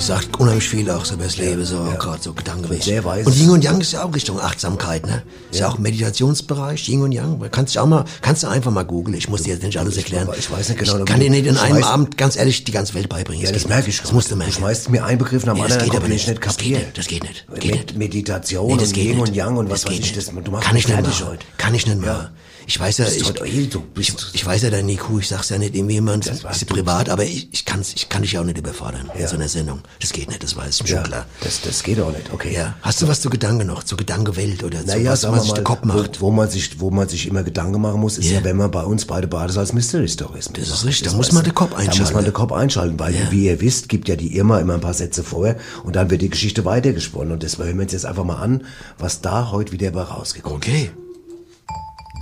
[0.00, 2.82] Das sagt unheimlich viel auch so über das Leben, so gerade so Gedankenwelt.
[2.82, 3.28] Sehr weise.
[3.28, 5.22] Und Yin und Yang ist ja auch Richtung Achtsamkeit, ne?
[5.50, 7.38] Ist ja, auch Meditationsbereich, Yin und Yang.
[7.50, 9.14] Kannst du auch mal, kannst du einfach mal googeln.
[9.14, 10.26] Ich muss dir jetzt nicht alles erklären.
[10.26, 12.36] aber ich weiß nicht genau, Ich du- kann dir nicht in du einem Abend, ganz
[12.36, 13.44] ehrlich, die ganze Welt beibringen.
[13.44, 14.54] Ja, das merke ich Das musst du Du merken.
[14.54, 16.22] schmeißt mir einen Begriff nach dem Nee, das anderen, geht aber nicht.
[16.22, 17.44] ich nicht Das geht nicht.
[17.46, 17.98] Das geht nicht.
[17.98, 20.14] Meditation Nee, das und Yin und Yang und was Das weiß geht ich.
[20.14, 21.44] Das, du machst Kann ich nicht fertig heute.
[21.58, 22.28] Kann ich nicht machen.
[22.72, 25.48] Ich weiß ja, ich, ey, du ich, bist- ich weiß ja deine IQ, ich sag's
[25.48, 28.44] ja nicht irgendjemand, Das ist privat, aber ich, ich, kann's, ich kann dich ja auch
[28.44, 29.26] nicht überfordern in Ja.
[29.26, 29.80] so einer Sendung.
[30.00, 31.26] Das geht nicht, das weiß ich Ja, schon klar.
[31.40, 32.54] das, das geht auch nicht, okay.
[32.54, 32.76] Ja.
[32.82, 35.50] Hast du was zu Gedanken noch, zu Gedankewelt oder zu Naja, was sagen man sich
[35.50, 36.20] mal, den Kopf macht?
[36.20, 38.38] Wo, wo, man sich, wo man sich immer Gedanken machen muss, ist Ja.
[38.38, 41.32] ja, wenn man bei uns beide Bades als Mystery Stories Das ist richtig, da muss
[41.32, 42.14] man den Kopf Da muss einschalten.
[42.14, 43.32] man den Kopf einschalten, weil, Ja.
[43.32, 46.22] wie ihr wisst, gibt ja die Irma immer ein paar Sätze vorher und dann wird
[46.22, 47.32] die Geschichte weitergesponnen.
[47.32, 48.62] Und das hören wir uns jetzt einfach mal an,
[48.96, 50.68] was da heute wieder bei rausgekommen ist.
[50.68, 50.90] Okay.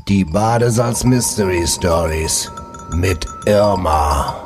[0.09, 2.51] Die Badesalz Mystery Stories
[2.95, 4.43] mit Irma.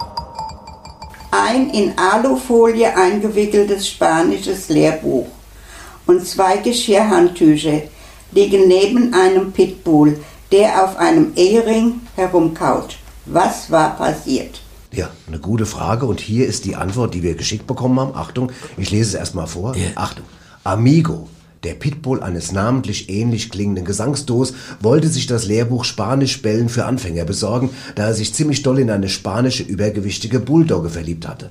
[1.31, 5.29] ein in Alufolie eingewickeltes spanisches Lehrbuch
[6.09, 7.83] und zwei Geschirrhandtücher
[8.33, 10.19] liegen neben einem Pitbull,
[10.51, 12.97] der auf einem Ehering herumkaut.
[13.27, 14.63] Was war passiert?
[14.93, 16.07] Ja, eine gute Frage.
[16.07, 18.17] Und hier ist die Antwort, die wir geschickt bekommen haben.
[18.17, 19.77] Achtung, ich lese es erstmal vor.
[19.77, 19.91] Ja.
[19.95, 20.25] Achtung.
[20.65, 21.29] Amigo,
[21.65, 27.71] der Pitbull eines namentlich ähnlich klingenden Gesangsdos, wollte sich das Lehrbuch Spanisch-Bellen für Anfänger besorgen,
[27.95, 31.51] da er sich ziemlich doll in eine spanische, übergewichtige Bulldogge verliebt hatte.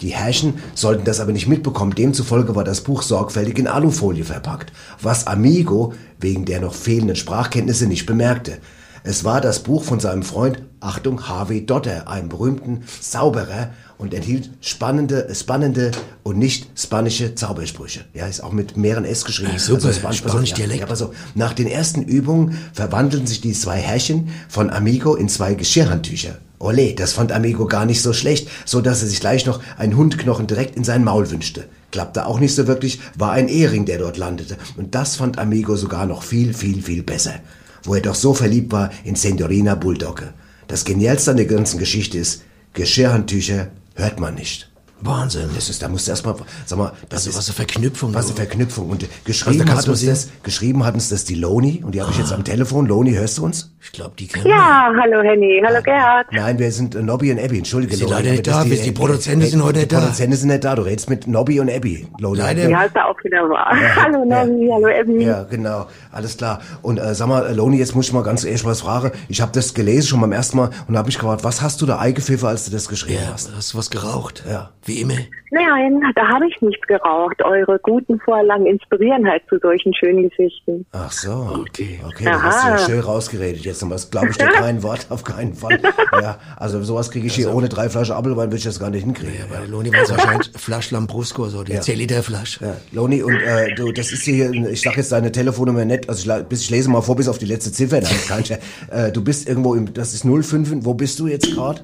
[0.00, 4.72] Die Herrchen sollten das aber nicht mitbekommen, demzufolge war das Buch sorgfältig in Alufolie verpackt,
[5.02, 8.58] was Amigo wegen der noch fehlenden Sprachkenntnisse nicht bemerkte.
[9.02, 13.70] Es war das Buch von seinem Freund, Achtung, Harvey Dotter, einem berühmten Zauberer
[14.00, 15.90] und enthielt spannende, spannende
[16.22, 18.00] und nicht spanische Zaubersprüche.
[18.14, 19.52] Ja, ist auch mit mehreren S geschrieben.
[19.54, 20.88] Ah, super, Spanisch, Spanisch ja, Dialekt.
[20.88, 21.14] Ja, auf.
[21.34, 26.38] Nach den ersten Übungen verwandelten sich die zwei Herrchen von Amigo in zwei Geschirrhandtücher.
[26.58, 29.96] Ole, das fand Amigo gar nicht so schlecht, so dass er sich gleich noch einen
[29.96, 31.64] Hundknochen direkt in sein Maul wünschte.
[31.90, 34.56] Klappte auch nicht so wirklich, war ein Ehering, der dort landete.
[34.76, 37.34] Und das fand Amigo sogar noch viel, viel, viel besser.
[37.82, 40.32] Wo er doch so verliebt war in Sendorina Bulldogge.
[40.68, 42.42] Das Genialste an der ganzen Geschichte ist,
[42.74, 44.69] Geschirrhandtücher hört man nicht.
[45.02, 45.48] Wahnsinn.
[45.54, 46.34] Das ist, da musst du erstmal,
[46.66, 48.14] sag mal, das Was, ist, was eine Verknüpfung.
[48.14, 48.36] was eine.
[48.36, 48.90] Verknüpfung.
[48.90, 52.00] Und Also geschrieben kannst hat uns das, geschrieben hat uns das die Loni, und die
[52.02, 52.86] habe ich jetzt am Telefon.
[52.86, 53.70] Loni, hörst du uns?
[53.82, 56.26] Ich glaube, die kennen Ja, hallo Henny, hallo Gerhard.
[56.32, 58.92] Nein, wir sind äh, Nobby und Abby, entschuldige die Loni, leider nicht da, bis die
[58.92, 60.00] Produzenten sind heute die nicht da.
[60.00, 62.06] Produzenten sind nicht da, du redest mit Nobby und Abby.
[62.18, 62.38] Loni.
[62.38, 62.68] Leider.
[62.68, 63.72] Ja, ist da auch wieder wahr.
[63.96, 64.44] hallo ja.
[64.44, 65.24] Nomi, hallo Abby.
[65.24, 66.60] Ja, genau, alles klar.
[66.82, 69.12] Und äh, sag mal, äh, Loni, jetzt muss ich mal ganz ehrlich was fragen.
[69.28, 71.86] Ich habe das gelesen schon beim ersten Mal und habe mich gefragt, was hast du
[71.86, 73.50] da eingepfiffen, als du das geschrieben Ja, hast?
[73.56, 74.44] hast du was geraucht?
[74.46, 74.70] Ja.
[74.90, 75.14] Wie immer.
[75.52, 77.42] Nein, da habe ich nichts geraucht.
[77.42, 80.84] Eure guten Vorlagen inspirieren halt zu solchen schönen Geschichten.
[80.92, 81.30] Ach so,
[81.60, 82.00] Okay.
[82.06, 82.70] okay, du hast Aha.
[82.70, 83.96] ja schön rausgeredet jetzt nochmal.
[83.96, 85.80] Das glaube ich dir kein Wort, auf keinen Fall.
[86.12, 89.04] Ja, also sowas kriege ich hier ohne drei Flaschen Apfelwein, würde ich das gar nicht
[89.04, 89.34] hinkriegen.
[89.38, 92.60] Ja, bei der Loni war es wahrscheinlich Flasch Lambrusco, so die 10 Liter Flasch.
[92.60, 96.32] Ja, Loni, und äh, du, das ist hier, ich sag jetzt deine Telefonnummer nicht, also
[96.32, 98.62] ich, bis ich lese mal vor bis auf die letzte Ziffer, nein, kein Scherz.
[98.90, 101.80] äh, Du bist irgendwo im, das ist 05, wo bist du jetzt gerade?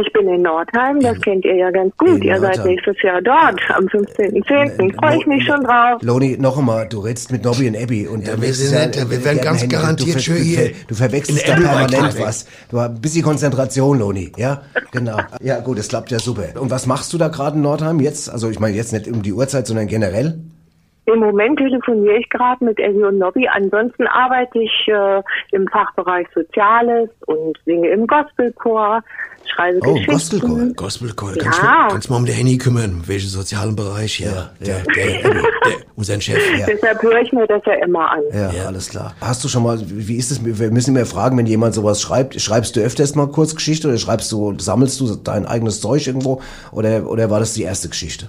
[0.00, 2.22] Ich bin in Nordheim, das kennt ihr ja ganz gut.
[2.22, 4.94] Ihr seid nächstes Jahr dort, am 15.10.
[4.96, 6.00] Freue ich mich schon drauf.
[6.02, 9.00] Loni, noch einmal, du redest mit Nobby und Abby und Ja, dann wir sind du
[9.00, 12.46] nicht- wir werden ganz Handy- garantiert schön du, hier du verwechselst da permanent was.
[12.70, 14.62] Du hast ein bisschen Konzentration, Loni, ja?
[14.92, 15.18] Genau.
[15.42, 16.44] Ja, gut, das klappt ja super.
[16.60, 18.30] Und was machst du da gerade in Nordheim jetzt?
[18.30, 20.38] Also ich meine jetzt nicht um die Uhrzeit, sondern generell?
[21.12, 23.48] Im Moment telefoniere ich gerade mit Ellie und Nobby.
[23.48, 29.02] Ansonsten arbeite ich äh, im Fachbereich Soziales und singe im Gospelchor,
[29.46, 30.12] schreibe Oh, Geschichten.
[30.12, 30.58] Gospelchor.
[30.76, 31.30] Gospelchor.
[31.36, 31.42] Ja.
[31.44, 33.02] Kannst, du, kannst du mal um den Handy kümmern?
[33.06, 34.26] Welchen sozialen Bereich hier?
[34.26, 34.82] Ja, der, ja.
[34.94, 35.42] der, der,
[35.96, 36.38] unser Chef.
[36.66, 38.22] Deshalb höre ich mir das ja immer an.
[38.34, 39.14] Ja, alles klar.
[39.22, 42.38] Hast du schon mal, wie ist es, wir müssen immer fragen, wenn jemand sowas schreibt,
[42.38, 47.08] schreibst du öfters mal Kurzgeschichte oder schreibst du, sammelst du dein eigenes Zeug irgendwo oder,
[47.08, 48.28] oder war das die erste Geschichte?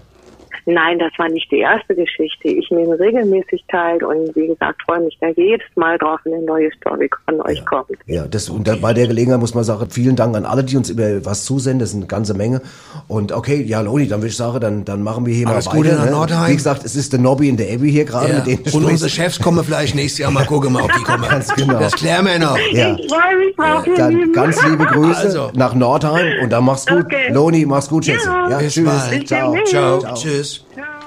[0.71, 2.47] Nein, das war nicht die erste Geschichte.
[2.49, 6.43] Ich nehme regelmäßig teil und wie gesagt, freue mich da jedes Mal drauf, wenn eine
[6.45, 7.87] neue Story von euch kommt.
[8.05, 10.77] Ja, das, und da, bei der Gelegenheit muss man sagen, vielen Dank an alle, die
[10.77, 12.61] uns über was zusenden, das ist eine ganze Menge.
[13.07, 15.71] Und okay, ja, Loni, dann würde ich sagen, dann, dann machen wir hier Alles mal
[15.75, 15.97] Gute weiter.
[15.99, 16.11] nach ne?
[16.11, 16.51] Nordheim.
[16.51, 18.43] Wie gesagt, es ist der Nobby und der Abby hier gerade, Ja.
[18.45, 21.23] mit Und unsere Chefs kommen vielleicht nächstes Jahr mal gucken, mal, ob die kommen.
[21.29, 21.79] Ganz genau.
[21.79, 22.57] Das klären wir noch.
[22.73, 22.95] Ja.
[22.99, 24.33] Ich freue mich drauf, ihr Dann Lieben.
[24.33, 25.51] ganz liebe Grüße Also.
[25.55, 27.05] nach Nordheim und dann mach's gut.
[27.05, 27.31] Okay.
[27.31, 28.27] Loni, mach's gut, Schätze.
[28.27, 28.49] Ja.
[28.49, 28.85] Ja, Bis tschüss.
[28.85, 29.27] bald.
[29.27, 29.55] Ciao.
[29.65, 29.99] Ciao.
[29.99, 30.13] Ciao.
[30.15, 30.58] Tschüss.
[30.67, 30.98] Ciao,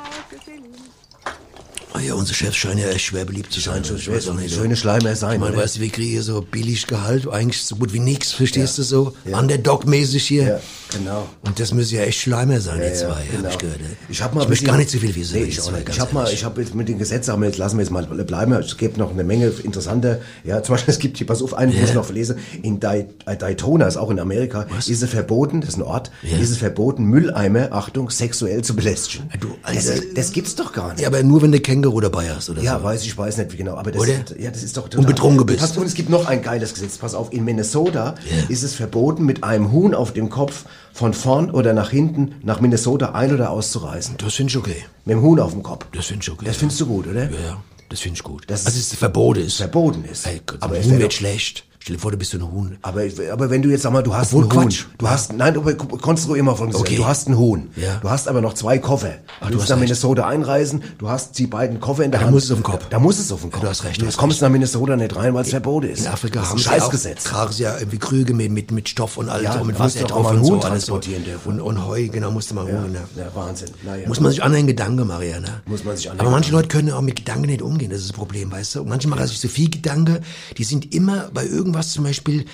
[1.94, 3.84] Oh ja, unsere Chefs scheinen ja echt schwer beliebt zu sein.
[3.84, 6.86] schon Ich schwer, weiß nicht, schöne Schleimer sein, weißt du, wir kriegen hier so billig
[6.86, 9.14] Gehalt, eigentlich so gut wie nix, verstehst du so?
[9.30, 10.42] Underdog-mäßig hier.
[10.44, 11.28] Ja, genau.
[11.42, 13.44] Und das müssen ja echt Schleimer sein, die zwei, genau.
[13.44, 13.80] hab ich gehört.
[13.80, 13.96] ey.
[14.08, 15.34] Ich habe mal ich möchte gar nicht so viel wissen.
[15.34, 16.38] Nee, ich ganz Ich habe mal, ehrlich.
[16.38, 18.52] ich habe jetzt mit den Gesetzen, aber jetzt lassen wir jetzt mal bleiben.
[18.54, 21.78] Es gibt noch eine Menge interessante, ja, zum Beispiel, es gibt hier, pass auf, einen,
[21.78, 23.04] muss ich noch lesen, in äh,
[23.38, 27.04] Daytona, ist auch in Amerika, ist es verboten, das ist ein Ort, ist es verboten,
[27.04, 29.28] Mülleimer, Achtung, sexuell zu belästigen.
[29.38, 30.02] du, das, Alter.
[30.14, 31.02] das gibt's doch gar nicht.
[31.02, 32.84] Ja, aber nur wenn du Känguru dabei hast, oder Ja, so.
[32.84, 34.12] weiß ich, weiß nicht wie genau, aber das, Oder?
[34.38, 35.60] ja, das ist doch Und betrunken bist.
[35.60, 36.98] Pass, und es gibt noch ein geiles Gesetz.
[36.98, 38.14] Pass auf, in Minnesota
[38.48, 42.60] ist es verboten, mit einem Huhn auf dem Kopf von vorn oder nach hinten nach
[42.60, 44.16] Minnesota ein- oder auszureisen.
[44.18, 44.84] Das finde ich okay.
[45.04, 45.86] Mit dem Huhn auf dem Kopf.
[45.92, 46.44] Das finde ich okay.
[46.46, 47.24] Das findest du gut, oder?
[47.24, 48.44] Ja, ja, das finde ich gut.
[48.46, 49.56] Das also, es ist verboten ist.
[49.56, 50.26] verboten ist.
[50.26, 51.64] Ey, Gott, aber Huhn wird schlecht.
[51.82, 52.78] Stell dir vor, du bist so ein Huhn.
[52.82, 53.02] Aber,
[53.32, 54.84] aber wenn du jetzt sag mal, du hast Obwohl, einen Huhn, Quatsch.
[54.98, 55.62] du hast, nein, du
[55.98, 56.94] konstruier immer von Okay.
[56.94, 57.96] du hast einen Huhn, Ja.
[58.00, 59.14] du hast aber noch zwei Koffer.
[59.40, 59.80] Ach, du musst nach recht.
[59.82, 62.34] Minnesota einreisen, du hast die beiden Koffer in der Da Hand.
[62.36, 62.86] muss es auf den Kopf.
[62.88, 63.62] Da muss es auf den Kopf.
[63.62, 66.02] du hast recht, Du du kommst nach Minnesota nicht rein, weil es verboten ist.
[66.02, 67.24] In Afrika das haben sie ein auch, Scheißgesetz.
[67.24, 69.80] tragen sie ja irgendwie Krüge mit, mit, mit Stoff und alles, Ja, so mit da
[69.80, 70.52] Wasser du auch drauf mal und so.
[70.52, 70.92] Huhn alles so.
[70.92, 71.48] transportieren dürfen.
[71.48, 72.68] Und, und Heu, genau, musste man.
[72.68, 72.74] Ja.
[72.74, 73.70] Ja, Wahnsinn.
[73.84, 74.06] Naja.
[74.06, 75.48] Muss man sich an einen Gedanken machen, ja, ne?
[75.66, 78.10] Muss man sich an Aber manche Leute können auch mit Gedanken nicht umgehen, das ist
[78.10, 78.82] das Problem, weißt du?
[78.82, 80.18] Und manche machen sich so viel Gedanken,
[80.58, 82.44] die sind immer bei irgendwas zum Beispiel,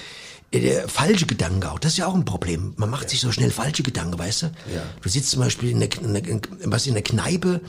[0.50, 2.74] äh, der falsche Gedanke auch, das ist ja auch ein Problem.
[2.76, 4.46] Man macht sich so schnell falsche Gedanken, weißt du?
[4.74, 4.82] Ja.
[5.02, 6.22] Du sitzt zum Beispiel in der, in der,
[6.64, 7.60] was in der Kneipe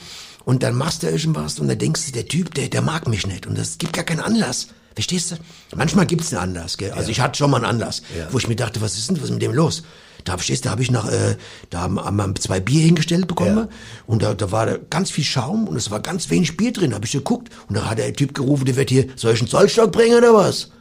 [0.45, 3.26] und dann machst du irgendwas und dann denkst du, der Typ, der, der mag mich
[3.28, 4.68] nicht und das gibt gar keinen Anlass.
[4.95, 5.36] Verstehst du?
[5.76, 6.91] Manchmal gibt's einen Anlass, gell?
[6.91, 8.28] Also ich hatte schon mal einen Anlass, Ja.
[8.32, 9.84] wo ich mir dachte, was ist denn, was ist mit dem los?
[10.26, 11.38] Da verstehst du, da habe ich nach, äh,
[11.70, 13.70] da haben, haben zwei Bier hingestellt bekommen Ja.
[14.08, 16.89] und da, da war da ganz viel Schaum und es war ganz wenig Bier drin.
[16.89, 19.91] Da habe ich geguckt und da hat der Typ gerufen, der wird hier, einen Zollstock
[19.93, 20.72] bringen oder was?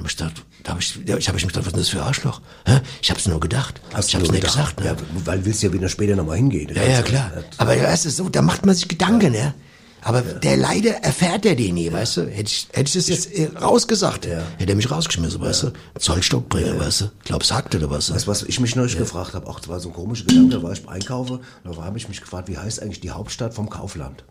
[0.00, 1.80] Da hab ich gedacht, da hab ich, da hab ich mich gedacht, was ist denn
[1.80, 2.40] das für Arschloch?
[2.66, 2.80] Hä?
[3.02, 3.80] Ich hab's nur gedacht.
[3.92, 4.80] Hast ich hab's nur nicht gesagt.
[4.80, 4.86] Ne?
[4.86, 6.74] Ja, weil willst du ja wieder später nochmal hingehen.
[6.74, 7.32] Ja, ja, klar.
[7.58, 9.54] Aber weißt du, so, da macht man sich Gedanken, ne?
[10.02, 12.22] Aber der leider erfährt er den nie, weißt du?
[12.22, 15.72] Hätte ich, hätte ich das jetzt äh, rausgesagt, hätte er mich rausgeschmissen, weißt du?
[15.98, 17.10] Zollstock bringen, weißt du?
[17.24, 18.12] Glaubst hackt oder was?
[18.12, 19.46] Weißt du, was ich mich neulich gefragt habe?
[19.46, 22.08] Auch das war so ein komischer Gedanke, da war ich einkaufen und da habe ich
[22.08, 24.24] mich gefragt, wie heißt eigentlich die Hauptstadt vom Kaufland?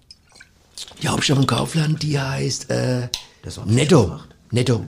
[1.03, 3.05] Die Hauptstadt vom Kaufland, die heißt äh,
[3.45, 4.19] ich Netto.
[4.51, 4.85] Netto.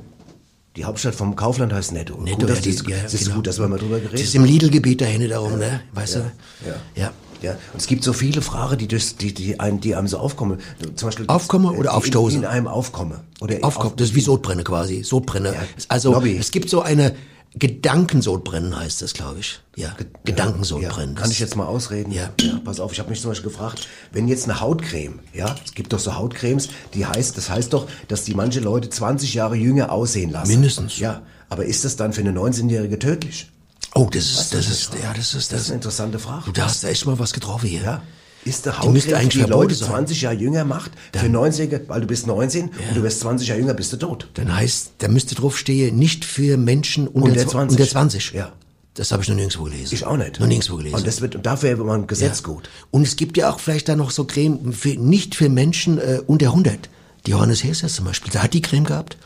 [0.77, 2.15] Die Hauptstadt vom Kaufland heißt Netto.
[2.21, 3.35] Netto, gut, ja, dass die, das, ja, das ist genau.
[3.35, 5.81] gut, dass wir mal drüber geredet Das ist im Lidl-Gebiet da hinten darum, ne?
[5.91, 6.69] Weißt Ja, du?
[6.69, 6.75] ja.
[6.95, 7.13] Ja.
[7.41, 10.17] Ja, und es gibt so viele Fragen, die, durch, die, die, einem, die einem so
[10.17, 10.59] aufkommen.
[10.95, 12.39] Zum Beispiel Aufkommen oder die aufstoßen?
[12.39, 13.19] In, in einem aufkommen.
[13.39, 15.03] Oder Aufkommen, das ist wie Sodbrennen quasi.
[15.03, 15.53] Sodbrenner.
[15.87, 16.37] also Lobby.
[16.37, 17.15] es gibt so eine
[17.53, 19.59] Gedankensodbrennen heißt das, glaube ich.
[19.75, 21.15] Ja, Gedankensodbrennen.
[21.15, 22.11] Kann ich jetzt mal ausreden?
[22.11, 22.29] Ja.
[22.63, 25.91] pass auf, ich habe mich zum Beispiel gefragt, wenn jetzt eine Hautcreme, ja, es gibt
[25.91, 29.91] doch so Hautcremes, die heißt, das heißt doch, dass die manche Leute 20 Jahre jünger
[29.91, 30.51] aussehen lassen.
[30.51, 30.99] Mindestens.
[30.99, 33.50] Ja, aber ist das dann für eine 19-Jährige tödlich?
[33.93, 36.19] Oh, das ist, Weißt das das ist, ja, das ist, Das das ist eine interessante
[36.19, 36.43] Frage.
[36.45, 37.81] Du, da hast du echt mal was getroffen hier.
[37.81, 38.01] Ja.
[38.43, 39.89] Ist der Die müsste Hautcreme, eigentlich die Leute sein.
[39.89, 43.59] 20 Jahre jünger macht, für 90 weil du bist 19 und du wirst 20 Jahre
[43.59, 44.29] jünger, bist du tot.
[44.33, 47.51] Dann heißt, da müsste drauf stehen, nicht für Menschen unter, Unter 20.
[47.51, 47.79] 20.
[47.79, 48.31] Unter 20.
[48.33, 48.51] Ja.
[48.95, 49.93] Das habe ich noch nirgendwo gelesen.
[49.93, 50.39] Ich auch nicht.
[50.39, 50.95] Noch nirgendwo gelesen.
[50.95, 52.47] Und, das wird, und dafür wäre man ein Gesetz Ja.
[52.47, 52.69] gut.
[52.89, 56.21] Und es gibt ja auch vielleicht da noch so Creme für, nicht für Menschen äh,
[56.25, 56.89] unter 100.
[57.27, 59.17] Die Johannes Hesers zum Beispiel, der hat die Creme gehabt.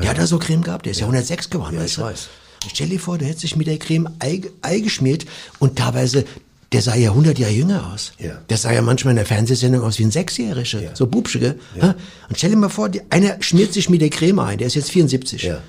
[0.00, 1.74] Der hat da so Creme gehabt, der ist ja, 106 geworden.
[1.74, 2.02] Ja, weißt ich du?
[2.02, 2.28] weiß.
[2.62, 5.24] Und stell dir vor, der hätte sich mit der Creme Ei, Ei geschmiert
[5.58, 6.24] und teilweise,
[6.72, 8.12] der sah ja 100 Jahre jünger aus.
[8.18, 8.42] Ja.
[8.48, 11.56] Der sah ja manchmal in der Fernsehsendung aus wie ein Sechsjähriger, so Bubschige.
[11.80, 11.94] Ja.
[12.28, 14.74] Und stell dir mal vor, die, einer schmiert sich mit der Creme ein, der ist
[14.74, 15.42] jetzt 74.
[15.42, 15.60] Ja.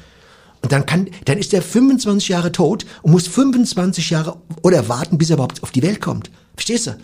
[0.62, 5.18] Und dann kann, dann ist er 25 Jahre tot und muss 25 Jahre oder warten,
[5.18, 6.30] bis er überhaupt auf die Welt kommt.
[6.56, 6.98] Verstehst du?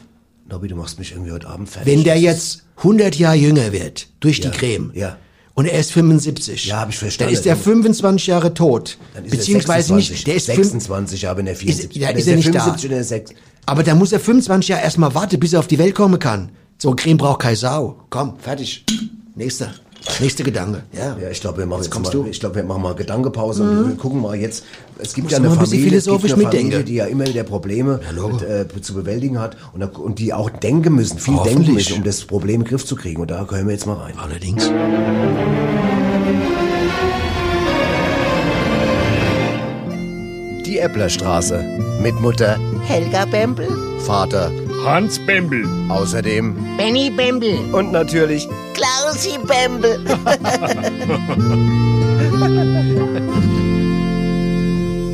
[0.50, 1.92] Nobby, du machst mich irgendwie heute Abend fertig.
[1.92, 5.18] Wenn der jetzt 100 Jahre jünger wird durch Ja, die Creme ja.
[5.58, 7.34] Und er ist 75, Ja, hab ich verstanden.
[7.34, 10.58] dann ist er 25 Jahre tot, Dann ist er beziehungsweise 26, nicht, der ist fünf-
[10.68, 12.60] 26, aber wenn er 74 ja, Oder ist er nicht da.
[12.60, 13.32] 75 oder 6.
[13.66, 16.52] aber da muss er 25 Jahre erstmal warten, bis er auf die Welt kommen kann.
[16.78, 17.98] So Creme braucht keine Sau.
[18.12, 18.86] Komm, fertig.
[19.36, 19.74] Nächster.
[20.20, 20.84] Nächster Gedanke.
[20.94, 21.18] Ja.
[21.22, 22.30] Ja, ich glaube, wir machen jetzt kommst mal, du.
[22.30, 24.64] ich glaube, wir machen mal Gedankepause und wir gucken mal jetzt.
[25.00, 28.00] Es gibt Muss ja eine Familie, es gibt eine Familie, die ja immer wieder Probleme
[28.16, 32.04] mit, äh, zu bewältigen hat und, und die auch denken müssen, viel denken müssen, um
[32.04, 33.22] das Problem in den Griff zu kriegen.
[33.22, 34.14] Und da können wir jetzt mal rein.
[34.18, 34.72] Allerdings.
[40.78, 41.58] Die Äpplerstraße.
[42.04, 43.68] Mit Mutter, Helga Bembel,
[44.06, 44.52] Vater,
[44.86, 45.66] Hans Bembel.
[45.90, 50.00] außerdem Benny Bembel, und natürlich Klausi Bembel.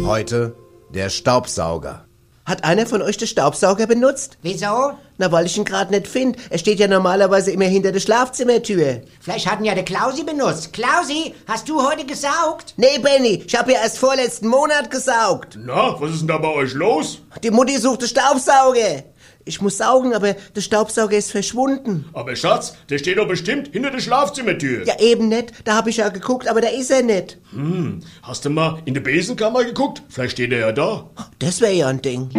[0.05, 0.53] Heute
[0.89, 2.07] der Staubsauger.
[2.45, 4.37] Hat einer von euch den Staubsauger benutzt?
[4.41, 4.93] Wieso?
[5.17, 6.37] Na, weil ich ihn gerade nicht finde.
[6.49, 9.01] Er steht ja normalerweise immer hinter der Schlafzimmertür.
[9.21, 10.73] Vielleicht hatten ja der Klausi benutzt.
[10.73, 12.73] Klausi, hast du heute gesaugt?
[12.75, 15.57] Nee, Benny, ich habe ja erst vorletzten Monat gesaugt.
[15.57, 17.19] Na, was ist denn da bei euch los?
[17.41, 19.03] Die Mutti sucht den Staubsauger.
[19.45, 22.05] Ich muss saugen, aber der Staubsauger ist verschwunden.
[22.13, 24.85] Aber Schatz, der steht doch bestimmt hinter der Schlafzimmertür.
[24.85, 25.53] Ja, eben nicht.
[25.65, 27.37] Da habe ich ja geguckt, aber da ist er nicht.
[27.51, 30.01] Hm, hast du mal in der Besenkammer geguckt?
[30.07, 31.09] Vielleicht steht er ja da.
[31.39, 32.29] Das wäre ja ein Ding.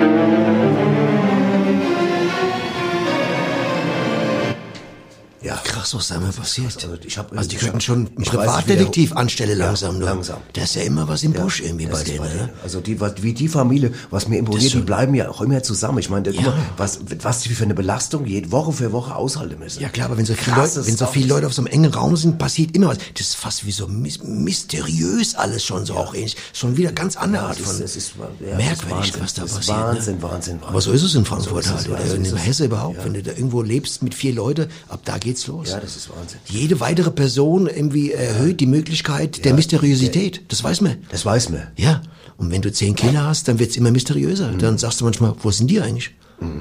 [5.75, 6.75] Krass, was da immer passiert.
[6.77, 9.99] Also, ich hab, Also die könnten schon einen weiß Privatdetektiv wer- anstellen Ja, langsam.
[9.99, 10.05] du.
[10.07, 10.39] langsam.
[10.53, 12.19] Da ist ja immer was im Busch irgendwie bei denen.
[12.19, 12.35] bei ne?
[12.35, 12.51] denen.
[12.63, 15.63] Also die, was- wie die Familie, was mir imponiert, so- die bleiben ja auch immer
[15.63, 15.99] zusammen.
[15.99, 16.51] Ich meine, guck Ja.
[16.51, 19.83] mal, was, was die für eine Belastung jede Woche für Woche aushalten müssen.
[19.83, 21.93] Ja klar, aber wenn so viele Leute, wenn so viele Leute auf so einem engen
[21.93, 22.99] Raum sind, passiert immer was.
[23.15, 26.37] Das ist fast wie so mys mysteriös alles schon so auch ähnlich.
[26.53, 29.21] Schon wieder ganz andere Ja, Art von ist- ist- ja, merkwürdig, Wahnsinn.
[29.23, 29.69] was da passiert.
[29.79, 30.23] Wahnsinn, ne?
[30.23, 32.47] Wahnsinn, Aber so ist es in Frankfurt So halt ja, oder in ist es.
[32.47, 32.99] Hesse überhaupt.
[32.99, 33.05] Ja.
[33.05, 35.64] Wenn du da irgendwo lebst mit vier Leute, ab da geht's los.
[35.71, 36.39] Ja, das ist Wahnsinn.
[36.47, 40.43] Jede weitere Person irgendwie erhöht die Möglichkeit der Mysteriosität.
[40.49, 40.97] Das weiß man.
[41.11, 41.69] Das weiß man.
[41.77, 42.03] Ja.
[42.37, 44.51] Und wenn du zehn Kinder hast, dann wird's immer mysteriöser.
[44.53, 44.59] Mhm.
[44.59, 46.11] Dann sagst du manchmal, wo sind die eigentlich?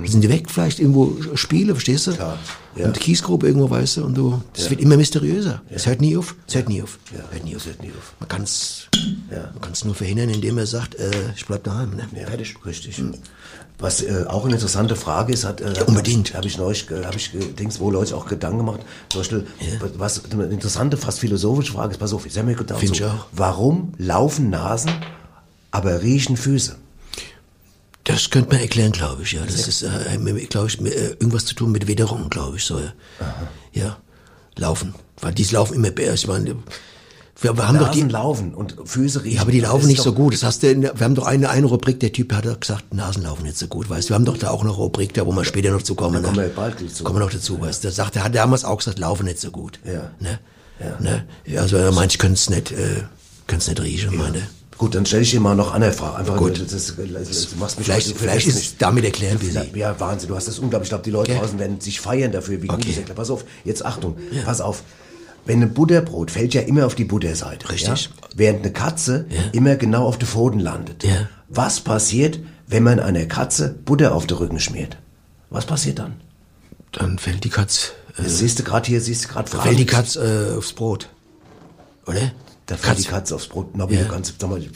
[0.05, 0.49] Sind die weg?
[0.49, 2.13] Vielleicht irgendwo Spiele, verstehst du?
[2.13, 2.37] Klar,
[2.75, 2.85] ja.
[2.85, 4.05] Und Kiesgrube irgendwo, weißt du?
[4.05, 4.69] Und du, das Ja.
[4.69, 5.61] wird immer mysteriöser.
[5.69, 6.35] Es hört nie auf.
[6.47, 6.99] Es hört nie auf.
[7.11, 7.65] Hört nie auf.
[7.65, 8.13] hört nie auf.
[8.19, 8.87] Man kann's,
[9.31, 9.49] Ja.
[9.51, 11.95] man kann's nur verhindern, indem er sagt, äh, ich bleib daheim.
[11.95, 12.07] Ne?
[12.15, 12.55] Ja, Fertig.
[12.65, 13.01] Richtig.
[13.83, 16.33] Was äh, auch eine interessante Frage ist, hat äh, unbedingt.
[16.35, 18.79] habe ich neulich, habe ich Dings, wo Leute auch Gedanken gemacht.
[19.09, 19.45] Zum Beispiel,
[19.97, 23.11] was eine interessante, fast philosophische Frage ist, pass auf, ich sag mir gedacht, Find so,
[23.33, 24.93] warum laufen Nasen,
[25.71, 26.77] aber riechen Füße?
[28.05, 29.33] Das könnte man erklären, glaube ich.
[29.33, 30.17] Ja, das ist, äh,
[30.49, 32.63] glaube ich, mit, äh, irgendwas zu tun mit Witterung, glaube ich.
[32.63, 32.93] So, ja.
[33.73, 33.97] ja,
[34.55, 35.89] laufen, weil die laufen immer.
[35.97, 36.55] Ich meine,
[37.41, 39.35] wir, wir haben doch die, laufen und Füße riechen.
[39.37, 40.33] Ja, aber die Das laufen nicht so gut.
[40.33, 42.93] Das hast du, der- wir haben doch eine, eine Rubrik, der Typ hat doch gesagt,
[42.93, 44.09] Nasen laufen nicht so gut, weißt.
[44.09, 46.15] Wir haben doch da auch eine Rubrik, da wo wir später noch zu kommen.
[46.21, 46.43] Da kommen ne?
[46.43, 47.03] wir bald dazu.
[47.03, 47.87] Kommen wir noch dazu, weißt du.
[47.87, 49.79] Der sagt, er hat damals auch gesagt, laufen nicht so gut.
[49.85, 50.11] Ja.
[50.19, 50.39] Ne?
[50.99, 51.25] Ne?
[51.45, 53.03] Ja, Also er meint, ich könnte es nicht, äh,
[53.47, 54.41] könnte nicht riechen, meine.
[54.77, 56.17] Gut, dann stelle ich dir mal noch eine Frage.
[56.17, 56.59] Einfach, Gut.
[56.59, 59.49] Das, das, das, das, du machst mich Vielleicht, heute vielleicht ist es damit erklärt, wie
[59.49, 59.71] sie.
[59.75, 60.87] Ja, Wahnsinn, du hast das unglaublich.
[60.87, 61.39] Ich glaube, die Leute Okay.
[61.39, 62.89] draußen werden sich feiern dafür, wie gut Okay.
[62.89, 63.17] das erklärt.
[63.17, 64.83] Pass auf, jetzt Achtung, pass auf.
[65.45, 67.69] Wenn ein Butterbrot fällt ja immer auf die Butterseite.
[67.69, 68.05] Richtig.
[68.05, 68.27] Ja?
[68.35, 69.41] Während eine Katze Ja.
[69.51, 71.03] immer genau auf den Pfoten landet.
[71.03, 71.27] Ja.
[71.49, 74.97] Was passiert, wenn man einer Katze Butter auf den Rücken schmiert?
[75.49, 76.13] Was passiert dann?
[76.93, 79.85] Dann fällt die Katz, äh, siehst du gerade hier, siehst du gerade da fällt die
[79.85, 81.09] Katz äh, aufs Brot.
[82.07, 82.31] Oder?
[82.65, 83.11] Da fällt die Katz.
[83.11, 83.75] Katze aufs Brot.
[83.75, 84.05] Nobby, Ja.
[84.05, 84.69] kannst, sag mal, ich,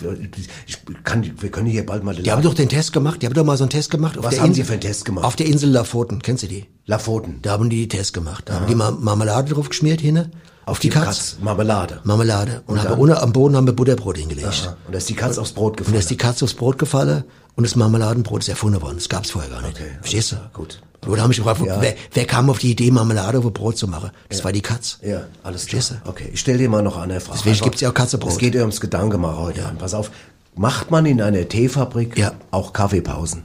[1.06, 3.46] kann, wir können hier bald mal Die haben doch den Test gemacht, die haben doch
[3.46, 4.18] mal so einen Test gemacht.
[4.18, 5.26] Auf Was der haben Insel, die für einen Test gemacht?
[5.26, 6.66] Auf der Insel Lafoten, kennst du die?
[6.86, 7.40] Lafoten.
[7.42, 8.44] Da haben die die Test gemacht.
[8.48, 10.32] Da haben die Ma Marmelade drauf geschmiert hinne.
[10.68, 11.38] Auf, die, Katz.
[11.42, 12.02] Marmelade.
[12.04, 12.62] Marmelade.
[12.68, 13.00] Und, Und dann?
[13.00, 14.48] ohne, am Boden haben wir Butterbrot hingelegt.
[14.48, 14.76] Aha.
[14.86, 15.94] Und da ist die Katze aufs Brot Und gefallen.
[15.96, 17.24] da ist die Katze aufs Brot gefallen
[17.56, 18.98] und das Marmeladenbrot ist erfunden worden.
[18.98, 19.76] Das gab's vorher gar nicht.
[19.80, 20.36] Okay, Verstehst du?
[20.54, 20.82] gut.
[21.08, 21.78] Oder haben mich gefragt, Ja.
[21.80, 24.12] wer, wer kam auf die Idee, Marmelade auf Brot zu machen?
[24.28, 24.98] Das war die Katz.
[25.02, 25.82] Ja, alles klar.
[25.82, 26.10] Verstehst du?
[26.10, 27.40] Okay, ich stelle dir mal noch eine Frage.
[27.46, 28.32] Deswegen gibt's ja auch Katzebrot.
[28.34, 29.78] Es geht ja ums Gedanke mal heute an.
[29.78, 30.12] Pass auf,
[30.56, 32.34] macht man in einer Teefabrik Ja.
[32.52, 33.44] auch Kaffeepausen?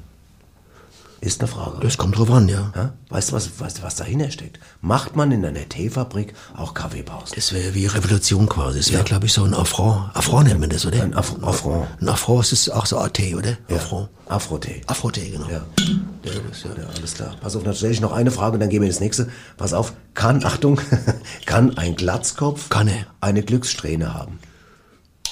[1.23, 1.79] Ist eine Frage.
[1.81, 2.73] Das kommt drauf an, ja.
[2.75, 2.95] ja?
[3.09, 4.59] Weißt du, was, weißt du, was dahinter steckt?
[4.81, 7.37] Macht man in einer Teefabrik auch Kaffeepausen?
[7.37, 8.79] Das wäre wie Revolution quasi.
[8.81, 10.11] Das wäre, glaube ich, so ein Affront.
[10.17, 11.01] Affront nennt man das, oder?
[11.01, 11.87] Ein Aff- Affront.
[12.01, 13.57] Ein Affront ist auch so AT, oder?
[13.71, 14.09] Affront.
[14.29, 14.81] Afro-Tee.
[14.89, 15.47] Afro-Tee, genau.
[15.49, 15.63] Ja.
[16.25, 17.37] Ja, ja, alles klar.
[17.41, 19.29] Pass auf, dann stelle ich noch eine Frage und dann gehen wir ins nächste.
[19.57, 20.81] Pass auf, kann, Achtung,
[21.47, 23.07] kann ein Glatzkopf Kann er.
[23.21, 24.41] eine Glückssträhne haben?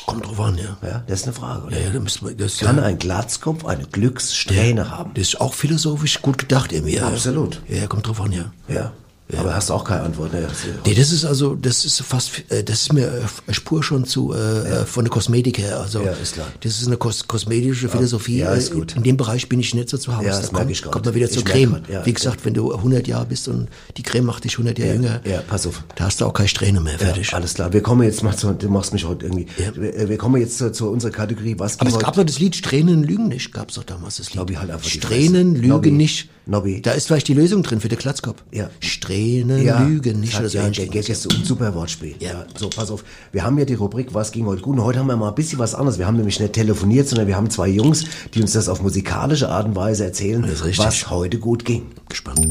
[0.07, 0.77] Kommt drauf an, ja.
[0.87, 1.75] Ja, das ist eine Frage.
[1.75, 5.13] Ja, ja, da müssen wir, das, Kann ja, ein Glatzkopf eine Glückssträhne haben?
[5.15, 6.97] das ist auch philosophisch gut gedacht irgendwie.
[6.97, 7.07] Ja.
[7.07, 7.61] Absolut.
[7.69, 8.53] Ja, kommt drauf an, ja.
[8.69, 8.93] Ja.
[9.39, 10.33] Aber hast du auch keine Antwort?
[10.33, 10.43] Ne?
[10.43, 13.07] Das- Nee, das ist also, das ist fast, äh, das ist mir
[13.47, 15.81] äh, Spur schon zu, äh, von der Kosmetik her.
[15.81, 16.47] Also, Ja, ist klar.
[16.61, 18.39] das ist eine kos kosmetische Philosophie.
[18.39, 18.97] ja, ist Äh, gut.
[18.97, 20.27] In dem Bereich bin ich nicht so zu Hause.
[20.27, 21.83] Ja, das da kommt, ich kommt man wieder Ich zur Creme.
[21.89, 22.05] ja.
[22.07, 25.21] Wie gesagt, wenn du 100 Jahre bist und die Creme macht dich 100 Jahre jünger,
[25.25, 25.85] ja, pass auf.
[25.97, 27.31] da hast du auch keine Strähne mehr, fertig.
[27.31, 27.73] Ja, alles klar.
[27.73, 29.47] Wir kommen jetzt mal zu, du machst mich heute irgendwie.
[29.59, 29.73] Ja.
[29.75, 32.57] Wir, wir kommen jetzt zu, zu unserer Kategorie, was Aber es gab doch das Lied
[32.57, 34.37] Strähnen lügen nicht, gab's doch damals das Lied.
[34.37, 36.29] Nobby, halt einfach Strähnen lügen nicht.
[36.51, 36.83] Nobby.
[36.83, 38.43] Da ist vielleicht die Lösung drin für den Klatzkopf.
[38.51, 38.71] Ja.
[38.81, 40.37] Strähnen ja, lügen nicht.
[40.37, 42.17] So ja, Gag ist so ein super Wortspiel.
[42.19, 42.45] Ja.
[42.59, 43.05] So, pass auf.
[43.31, 44.77] Wir haben ja die Rubrik, was ging heute gut?
[44.77, 45.99] Und heute haben wir mal ein bisschen was anderes.
[45.99, 49.49] Wir haben nämlich nicht telefoniert, sondern wir haben zwei Jungs, die uns das auf musikalische
[49.49, 51.87] Art und Weise erzählen, Das was heute gut ging.
[52.09, 52.45] Gespannt.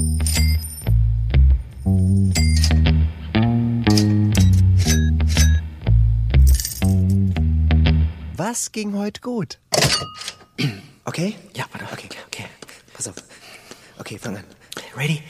[8.38, 9.60] Was ging heute gut?
[11.04, 11.36] Okay?
[11.54, 11.86] Ja, warte.
[11.91, 12.45] Okay, okay.
[12.93, 13.16] Pass auf.
[14.00, 14.43] Okay, fang an.
[14.95, 15.22] Ready?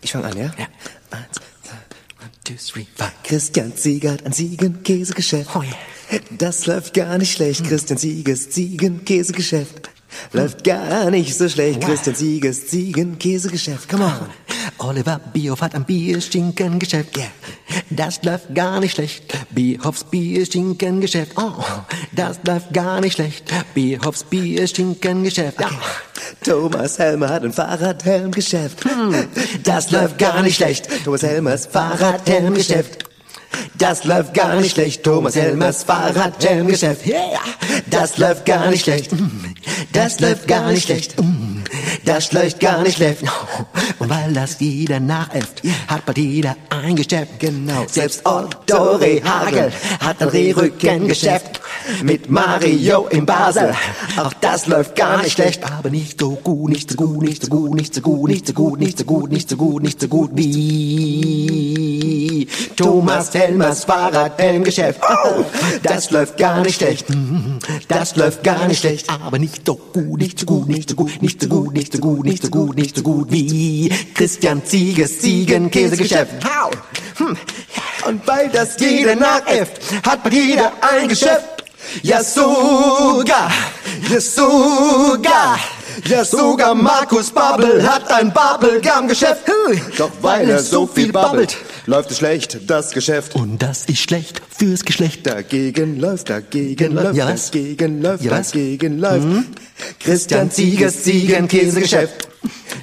[0.00, 0.44] Ich fang an, ja?
[0.58, 0.66] Ja.
[1.10, 1.76] Eins, zwei,
[2.20, 3.12] one, two, three, five.
[3.22, 5.50] Christian Siegert, ein Ziegenkäsegeschäft.
[5.54, 6.20] Oh yeah.
[6.30, 7.64] Das läuft gar nicht schlecht.
[7.64, 9.90] Christian Siegers Ziegenkäsegeschäft.
[10.32, 11.80] Läuft gar nicht so schlecht.
[11.82, 13.88] Christian Siegers Ziegenkäsegeschäft.
[13.88, 14.28] Come on.
[14.82, 17.16] Oliver Bierhoff hat ein Bierstinkengeschäft.
[17.16, 17.28] Yeah.
[17.90, 19.24] Das läuft gar nicht schlecht.
[19.50, 21.32] Bierhoffs Bierstinkengeschäft.
[21.36, 21.62] Oh,
[22.12, 23.52] das läuft gar nicht schlecht.
[23.74, 25.60] Bierhoffs Bierstinkengeschäft.
[25.60, 25.70] Ja.
[26.44, 28.84] Thomas Helmer hat ein Fahrradhelmgeschäft.
[29.62, 30.88] Das läuft gar nicht schlecht.
[31.04, 33.04] Thomas Helmers Fahrradhelmgeschäft.
[33.78, 35.04] Das läuft gar nicht schlecht.
[35.04, 37.06] Thomas Helmers Fahrradhelmgeschäft.
[37.06, 37.40] Yeah.
[37.88, 39.12] Das läuft gar nicht schlecht.
[39.92, 41.14] Das läuft gar nicht schlecht.
[42.04, 43.22] Das läuft gar nicht schlecht.
[44.02, 47.38] Und weil das jeder nachäfft, hat bald jeder ein Geschäft.
[47.38, 47.86] Genau.
[47.86, 51.60] Selbst Otto Rehagel hat ein Rehrückengeschäft.
[52.02, 53.72] Mit Mario in Basel.
[54.16, 55.62] Auch das läuft gar nicht schlecht.
[55.70, 58.54] Aber nicht so gut, nicht so gut, nicht so gut, nicht so gut, nicht so
[58.54, 61.71] gut, nicht so gut, nicht so gut, nicht so gut wie
[62.76, 65.00] Thomas Helmers Fahrradhelmgeschäft.
[65.02, 65.44] Oh,
[65.82, 67.06] das läuft gar nicht schlecht.
[67.88, 69.08] Das läuft gar nicht schlecht.
[69.10, 71.98] Aber nicht so gut, nicht so gut, nicht so gut, nicht so gut, nicht so
[71.98, 76.32] gut, nicht so gut, nicht so gut wie Christian Zieges Ziegenkäsegeschäft.
[77.16, 77.36] Hm.
[78.06, 81.64] Und weil das jeder nachäfft, hat bei jeder ein Geschäft.
[82.02, 83.52] Ja sogar,
[84.08, 85.58] ja sogar,
[86.08, 89.42] ja sogar Markus Babbel hat ein Bubblegum-Geschäft.
[89.98, 93.34] Doch weil er so viel babbelt, läuft es schlecht, das Geschäft.
[93.34, 95.26] Und das ist schlecht fürs Geschlecht.
[95.26, 97.50] Dagegen läuft, dagegen läuft, Ja, was?
[97.50, 98.50] dagegen läuft, Ja, was?
[98.52, 99.26] dagegen läuft.
[100.00, 102.28] Christian Ziegers Ziegenkäsegeschäft.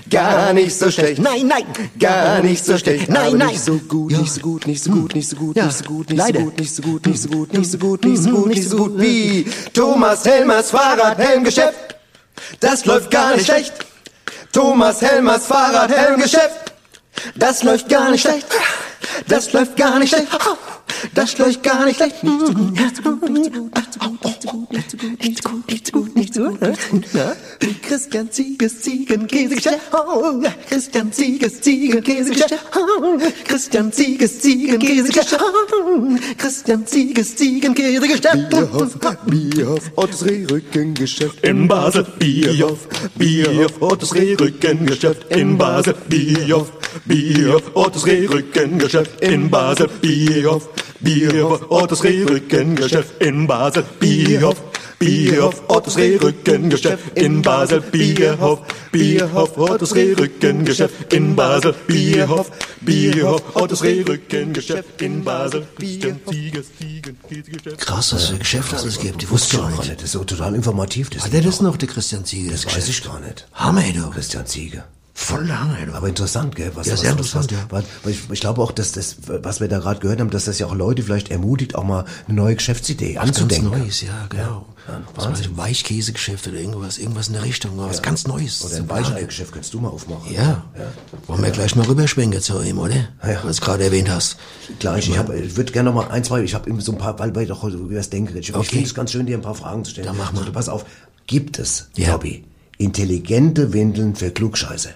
[0.09, 1.21] Gar nicht so schlecht.
[1.21, 1.63] Nein, nein.
[1.99, 3.09] Gar nicht so schlecht.
[3.09, 3.49] Nein, nein.
[3.49, 6.09] Nicht so gut, nicht so gut, nicht so gut, nicht so gut, nicht so gut,
[6.09, 8.47] nicht so gut, nicht so gut, nicht so gut, nicht so gut, nicht so gut,
[8.47, 11.88] nicht so gut wie Thomas Helmers Fahrradhelmgeschäft.
[12.59, 13.73] Das läuft gar nicht schlecht.
[14.51, 16.73] Thomas Helmers Fahrradhelmgeschäft.
[17.35, 18.47] Das läuft gar nicht schlecht.
[19.27, 20.27] Das läuft gar nicht schlecht.
[21.13, 22.23] Das läuft gar nicht schlecht.
[22.23, 25.19] Nicht so gut, nicht so gut, nicht so gut, nicht so gut, nicht so gut,
[25.19, 27.05] nicht so gut, nicht so gut, nicht so gut, nicht so gut.
[27.13, 27.35] Na?
[27.81, 29.91] Christian Zieges Ziegenkäsegeschäft.
[30.69, 32.65] Christian Zieges Ziegenkäsegeschäft.
[33.45, 35.39] Christian Zieges Ziegenkäsegeschäft.
[36.37, 38.49] Christian Zieges Ziegenkäsegeschäft.
[38.49, 46.71] Bierhoff, Bierhoff, Ottos Rehrückengeschäft In Basel, Bierhoff, Bierhoff, Ottos Rehrückengeschäft in Basel, Bierhoff,
[47.05, 50.69] Bierhoff, Ottos Rehrückengeschäft in Basel, Bierhoff,
[50.99, 54.61] Bierhoff, Ottos Rehrückengeschäft in Basel, Bierhoff,
[54.99, 58.59] Bierhoff, Ottos Rehrückengeschäft in Basel, Bierhoff,
[58.91, 62.51] Bierhoff, Ottos Rehrückengeschäft in Basel, Bierhoff,
[62.81, 65.65] Bierhoff, Ottos Rehrückengeschäft in Basel.
[67.77, 69.21] Krass, was für Geschäfte alles gibt.
[69.21, 69.95] Die wusste ich gar nicht.
[69.95, 71.09] Das ist so total informativ.
[71.09, 72.51] Das Hat der das noch, der Christian Ziege?
[72.51, 73.47] Das weiß ich gar nicht.
[73.53, 74.09] Hammer, du.
[74.09, 74.83] Christian Ziege.
[75.21, 75.93] Voll du.
[75.93, 76.71] Aber interessant, gell?
[76.75, 77.83] Was, Ja, was, sehr was, interessant, was, ja.
[78.03, 80.59] Weil ich, ich glaube auch, dass das, was wir da gerade gehört haben, dass das
[80.59, 83.77] ja auch Leute vielleicht ermutigt, auch mal eine neue Geschäftsidee Was ganz anzudenken.
[83.79, 84.65] Neues, ja, genau.
[84.87, 88.63] Ja, was weiß ich, Weichkäsegeschäft oder irgendwas, irgendwas in der Richtung, was ganz Neues.
[88.63, 88.95] Oder ein Super.
[88.95, 90.33] Weicheigeschäft könntest du mal aufmachen.
[90.33, 90.63] Ja.
[91.27, 92.95] Wollen wir gleich mal rüberschwenken zu ihm, oder?
[93.21, 93.41] Ja.
[93.43, 94.37] Was du gerade erwähnt hast.
[94.79, 96.97] Gleich, ich, hab, ich würde gerne noch mal ein, zwei, ich habe eben so ein
[96.97, 98.39] paar, weil wir doch heute über das Denken reden.
[98.39, 98.67] Ich, ich Okay.
[98.69, 100.07] finde es ganz schön, dir ein paar Fragen zu stellen.
[100.07, 100.39] Dann mach mal.
[100.39, 100.85] Also, pass auf,
[101.27, 102.13] gibt es, Ja.
[102.13, 102.45] Robby,
[102.77, 104.89] intelligente Windeln für Klugscheiße?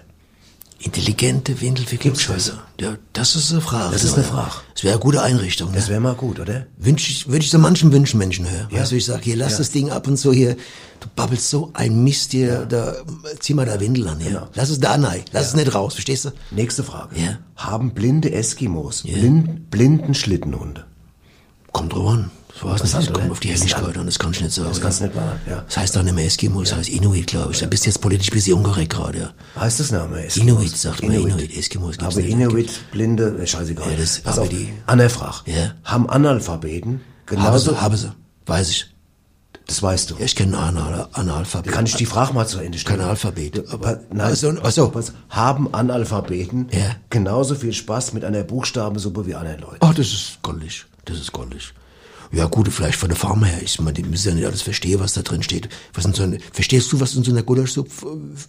[0.84, 2.62] Intelligente Windel für Klugscheißer.
[2.82, 3.94] Ja, das ist eine Frage.
[3.94, 4.52] Das ist eine Frage.
[4.74, 5.72] Das wäre eine gute Einrichtung.
[5.72, 5.92] Das ne?
[5.92, 6.66] wäre mal gut, oder?
[6.78, 8.68] Wünsch ich, würde ich so manchen Wünschen Menschen hören.
[8.70, 8.82] Ja.
[8.82, 9.58] Weißt du, ich sag, hier, lass Ja.
[9.60, 10.58] das Ding ab und so hier.
[11.00, 12.96] Du babbelst so ein Mist hier, da,
[13.40, 14.28] zieh mal da Windel an, ja.
[14.28, 14.48] Genau.
[14.56, 15.24] Lass es da rein.
[15.32, 16.32] Lass es nicht raus, verstehst du?
[16.52, 17.18] Nächste Frage.
[17.18, 17.40] Ja.
[17.56, 20.86] Haben blinde Eskimos blind, blinden Schlittenhunde?
[21.72, 22.32] Kommt drauf an.
[22.72, 23.32] Das weiß Interessant, nicht, das oder?
[23.32, 24.70] auf die Helligkeit an, das kann ich nicht sagen.
[24.70, 25.64] Das kannst du nicht machen, ja.
[25.66, 27.60] Das heißt doch nicht mehr Eskimo, das heißt Inuit, glaube ich.
[27.60, 29.34] Da bist du jetzt politisch ein bisschen unkorrekt gerade, ja.
[29.60, 30.48] Heißt das Name Eskimos?
[30.50, 31.58] Inuit, sagt man Inuit.
[31.58, 32.32] Eskimos gibt's Aber nicht.
[32.32, 33.92] Inuit, Blinde, äh, scheißegal.
[33.92, 35.36] Ja, das- Pass aber auf, die- Anne Frage.
[35.46, 35.74] Ja.
[35.84, 37.72] Haben Analphabeten Habe genauso...
[37.72, 38.12] sie, habe sie.
[38.46, 38.90] Weiß ich.
[39.66, 40.16] Das weißt du.
[40.18, 41.72] Ja, ich kenne Anal Analphabet.
[41.72, 43.00] Kann ich die Frage mal zu Ende stellen?
[43.00, 43.64] Kein Alphabet.
[43.72, 44.90] Aber, nein, Also, ach so.
[44.90, 46.98] pass- haben Analphabeten Ja.
[47.10, 49.78] genauso viel Spaß mit einer Buchstabensuppe wie andere Leute?
[49.80, 50.86] Ach, das ist goldig.
[51.06, 51.74] Das ist goldig.
[52.34, 53.60] Ja, gut, vielleicht von der Farm her.
[53.62, 55.70] Ich meine, die müssen ja nicht alles verstehen, was da drin steht.
[55.94, 57.92] Was in so eine, verstehst du, was in so einer Gulaschsuppe,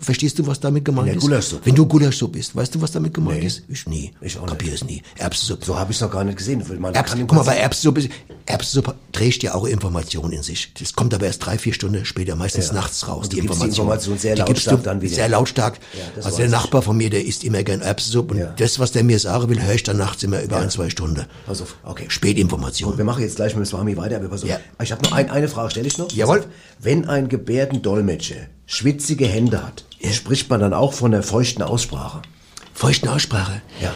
[0.01, 1.55] verstehst du, was damit gemeint In der ist?
[1.65, 3.47] Wenn du Gulaschsuppe isst, weißt du, was damit gemeint Nee.
[3.47, 3.63] ist?
[3.69, 4.13] Ich nie.
[4.23, 4.51] Ich auch nicht.
[4.53, 5.03] Kapier es nie.
[5.19, 5.67] Erbsensuppe.
[5.67, 6.63] So habe ich es noch gar nicht gesehen.
[6.81, 8.09] Man Erbs, guck mal, bei Erbsensuppe,
[8.47, 10.73] Erbsensuppe trägt ja auch Information in sich.
[10.79, 12.73] Das kommt aber erst drei, vier Stunden später, meistens Ja.
[12.75, 13.85] nachts raus, Und die gibst die Information.
[13.87, 15.15] Information sehr Die lautstark dann wieder.
[15.15, 15.79] Sehr lautstark.
[15.93, 16.49] Ja, also der.
[16.49, 18.55] Nachbar von mir, der isst immer gern Erbsensuppe und Ja.
[18.57, 21.27] das, was der mir sagen will, höre ich dann nachts immer über ein, zwei Stunden.
[21.47, 22.07] Pass auf, okay.
[22.09, 22.97] Spätinformation.
[22.97, 24.45] Wir machen jetzt gleich mit Swami weiter, aber auf.
[24.45, 24.61] Ja.
[24.83, 26.13] Ich habe noch ein, eine Frage, stelle ich noch?
[26.13, 26.45] Jawohl.
[26.79, 32.23] Wenn ein Gebärdendolmetscher schwitzige Hände hat, spricht man dann auch von der feuchten Aussprache?
[32.73, 33.63] Feuchten Aussprache.
[33.83, 33.93] Ja.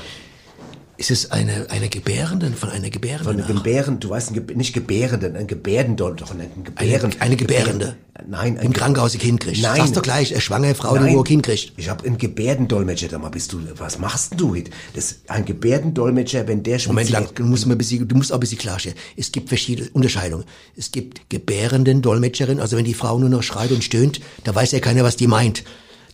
[0.98, 3.24] Ist es eine, eine Gebärenden, von einer Gebärenden?
[3.24, 3.62] Von einem ach?
[3.62, 7.12] Gebären, du weißt, ein Ge nicht Gebärenden, ein Gebärdendolmetscher, doch ein Gebären.
[7.12, 7.84] Eine, eine Gebärende.
[7.86, 9.62] Gebären- Nein, ein Im Ge- Krankenhaus ein Kind kriegt.
[9.62, 9.76] Nein.
[9.76, 11.72] Sagst du gleich, eine schwangere Frau, die wo ein Kind kriegt.
[11.76, 14.72] Ich habe einen Gebärdendolmetscher, da mal bist du, was machst denn du heute?
[14.94, 18.32] Das, ein Gebärdendolmetscher, wenn der Moment schwitzige- lang, du musst, mal ein bisschen, du musst
[18.32, 18.98] auch ein bisschen klarstellen.
[19.16, 20.46] Es gibt verschiedene Unterscheidungen.
[20.76, 24.72] Es gibt gebärenden Dolmetscherin, also wenn die Frau nur noch schreit und stöhnt, da weiß
[24.72, 25.62] ja keiner, was die meint.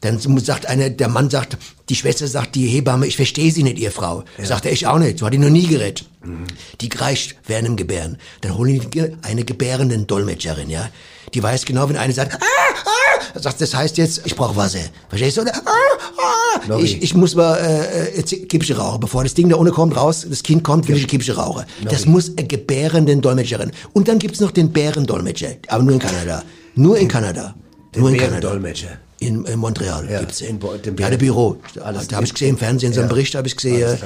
[0.04, 1.56] Dann sagt einer, der Mann sagt,
[1.88, 4.24] die Schwester sagt, die Hebamme, ich verstehe sie nicht, ihr Frau.
[4.42, 6.04] Sagt er, ich auch nicht, so hat die noch nie geredet.
[6.82, 8.18] Die kreischt während dem Gebären.
[8.42, 10.90] Dann holen die eine gebärenden Dolmetscherin, ja.
[11.32, 12.38] Die weiß genau, wenn eine sagt, ah,
[12.84, 14.80] ah, sagt, das heißt jetzt, ich brauche Wasser.
[15.08, 15.40] Verstehst du?
[15.40, 19.00] Oder, ah, ah, ich, ich muss mal äh, jetzt Kippsche rauchen.
[19.00, 21.64] Bevor das Ding da ohne kommt raus, das Kind kommt, will ich Kippsche rauchen.
[21.82, 23.72] Das muss eine gebärenden Dolmetscherin.
[23.94, 26.42] Und dann gibt's noch den Bärendolmetscher, aber nur in Kanada.
[26.74, 27.54] Nur in Kanada.
[27.94, 28.40] Den nur in Kanada.
[28.40, 28.98] Bärendolmetscher.
[29.26, 30.58] In, in Montreal Ja, gibt's den.
[30.60, 31.56] in dem ja, Büro.
[31.82, 33.14] Alles da habe ich gesehen im Fernsehen, in so einem Ja.
[33.14, 33.98] Bericht habe ich gesehen,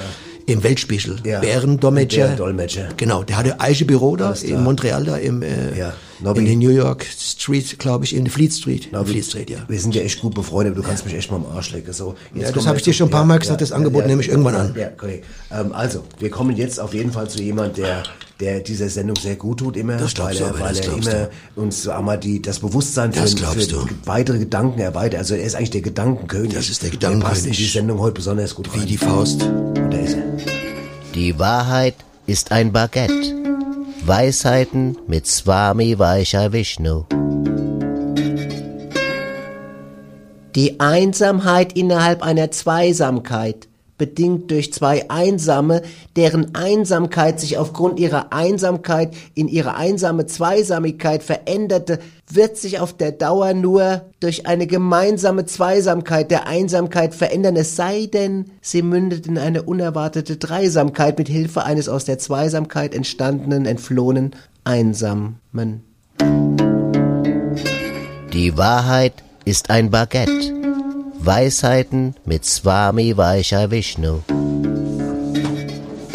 [0.47, 1.17] im Weltspiegel.
[1.25, 1.41] Ja.
[1.41, 2.23] Bärendolmetscher.
[2.23, 2.89] Bärendolmetscher.
[2.97, 5.93] Genau, der hatte eigene Büro da Alles in Montreal, da im, äh, Ja.
[6.21, 6.41] Nobby.
[6.41, 8.91] in der New York Street, glaube ich, in der Fleet Street.
[8.91, 9.59] Wir- Fleet Street, ja.
[9.69, 11.93] Wir sind ja echt gut befreundet, du kannst mich echt mal am Arsch lecken.
[11.93, 14.07] So, Ja, das kommen hab wir ich dir schon ein paar Mal gesagt, das Angebot
[14.07, 14.75] nehme ich irgendwann an.
[14.79, 15.23] Ja, okay.
[15.51, 18.05] Ähm, also, wir kommen jetzt auf jeden Fall zu jemand, der,
[18.41, 20.87] der dieser Sendung sehr gut tut immer, Das glaubst weil du er, aber, weil das
[20.87, 23.87] er immer uns so einmal die, das Bewusstsein für, Das für du.
[24.05, 25.19] weitere Gedanken erweitert.
[25.19, 26.55] Also er ist eigentlich der Gedankenkönig.
[26.55, 27.57] Das ist der Der passt in Gedankenkönig.
[27.57, 28.83] die Sendung heute besonders gut rein.
[28.83, 29.43] Wie die Faust.
[29.43, 30.23] Und da ist er.
[31.15, 33.35] Die Wahrheit ist ein Baguette.
[34.07, 37.05] Weisheiten mit Swami Vaishya Vishnu.
[40.55, 43.68] Die Einsamkeit innerhalb einer Zweisamkeit,
[43.99, 45.83] bedingt durch zwei Einsame,
[46.17, 51.99] deren Einsamkeit sich aufgrund ihrer Einsamkeit in ihre einsame Zweisamigkeit veränderte,
[52.31, 58.07] wird sich auf der Dauer nur durch eine gemeinsame Zweisamkeit der Einsamkeit verändern, es sei
[58.07, 64.37] denn, sie mündet in eine unerwartete Dreisamkeit mit Hilfe eines aus der Zweisamkeit entstandenen, entflohenen
[64.65, 65.83] Einsamen.
[68.33, 70.68] Die Wahrheit ist ein Baguette.
[71.29, 74.23] Weisheiten mit Swami Vaishya Vishnu.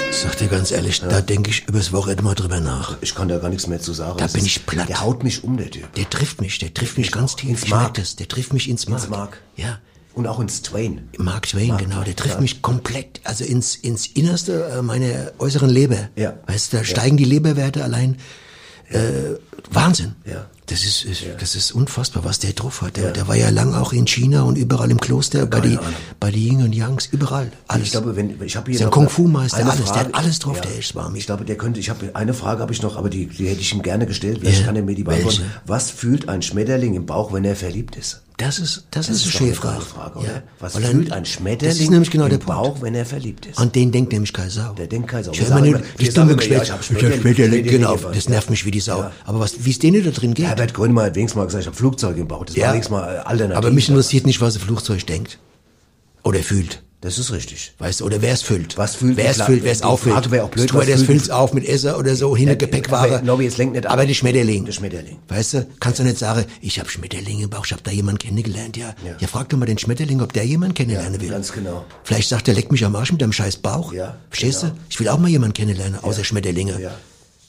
[0.09, 2.97] Ich sag dir ganz ehrlich, da denke ich übers Wochenende mal drüber nach.
[3.01, 4.17] Ich kann da gar nichts mehr zu sagen.
[4.17, 4.89] Da Das bin ich platt.
[4.89, 5.93] Der haut mich um, der Typ.
[5.93, 7.51] Der trifft mich, der trifft mich ganz tief.
[7.51, 7.81] Ins Ich Mark.
[7.83, 9.01] merk das, der trifft mich ins Mark.
[9.01, 9.37] Ins Mark.
[9.55, 9.77] Ja.
[10.15, 11.09] Und auch ins Twain.
[11.19, 12.41] Mark Twain, Mark genau, der trifft ja.
[12.41, 16.09] mich komplett, also ins, ins Innerste äh, meiner äußeren Leber.
[16.15, 16.33] Ja.
[16.47, 18.17] Weißt du, da steigen die Leberwerte allein.
[18.89, 19.35] Äh,
[19.69, 20.15] Wahnsinn.
[20.25, 20.47] Ja.
[20.67, 22.95] Das ist, ist das ist unfassbar, was der drauf hat.
[22.95, 25.77] Der, der war ja lang auch in China und überall im Kloster, bei die,
[26.21, 27.51] bei die Yin und Yangs, überall.
[27.67, 27.85] Alles.
[27.87, 30.39] Ich glaube, wenn ich habe hier Ist ein noch Kung-Fu-Meister, alles, der Frage- hat alles
[30.39, 31.17] drauf, der ist Swami.
[31.19, 31.79] Ich glaube, der könnte.
[31.81, 34.37] Ich habe eine Frage habe ich noch, aber die, die hätte ich ihm gerne gestellt.
[34.39, 35.43] Vielleicht Ja, kann er mir die beantworten.
[35.65, 38.21] Was fühlt ein Schmetterling im Bauch, wenn er verliebt ist?
[38.37, 39.81] Das ist, das, ist eine doch schöne Frage.
[39.81, 40.25] Frage, Ja.
[40.31, 40.43] oder?
[40.59, 42.47] Was Weil dann- fühlt ein Schmetterling Das ist nämlich genau der Punkt.
[42.47, 43.59] Bauch, wenn er verliebt ist?
[43.59, 44.73] An den denkt nämlich kein Sau.
[44.73, 45.31] Der denkt kein Sau.
[45.31, 46.69] Ich höre immer nur, das dumme ja, Geschwätz.
[46.69, 47.95] ich Ich Schmetterling- genau.
[47.95, 48.99] Das nervt mich wie die Sau.
[49.01, 49.11] Ja.
[49.25, 50.47] Aber was, wie es denen da drin geht.
[50.47, 52.43] Herbert Grönemeyer hat wenigstens mal gesagt, ich habe Flugzeuge im Bauch.
[52.45, 53.57] Das war wenigstens mal alternativ.
[53.57, 55.37] Aber mich interessiert nicht, was ein Flugzeug denkt.
[56.23, 56.81] Oder fühlt.
[57.03, 57.73] Das ist richtig.
[57.79, 58.77] Weißt du, oder wer es füllt.
[58.77, 59.17] Was füllt?
[59.17, 60.31] Wer es Die füllt, wer es auffüllt.
[60.31, 63.15] wäre auch blöd, Stewardess was füllt- es auf mit Esser oder so, hin Ja, Gepäckware.
[63.17, 63.91] aber, Nobby, jetzt lenkt nicht ab.
[63.91, 64.63] Aber die Schmetterling.
[64.63, 65.17] Der Schmetterling.
[65.27, 68.19] Weißt du, kannst du nicht sagen, ich habe Schmetterlinge im Bauch, ich habe da jemanden
[68.19, 68.95] kennengelernt, ja.
[69.19, 69.27] ja.
[69.27, 71.29] frag doch mal den Schmetterling, ob der jemanden kennenlernen will.
[71.29, 71.83] Ganz genau.
[72.05, 73.91] Vielleicht sagt er, leck mich am Arsch mit deinem scheiß Bauch.
[73.91, 74.73] Ja, Verstehst genau.
[74.73, 74.79] du?
[74.89, 76.79] Ich will auch mal jemanden kennenlernen, außer Schmetterlinge.
[76.81, 76.91] Ja.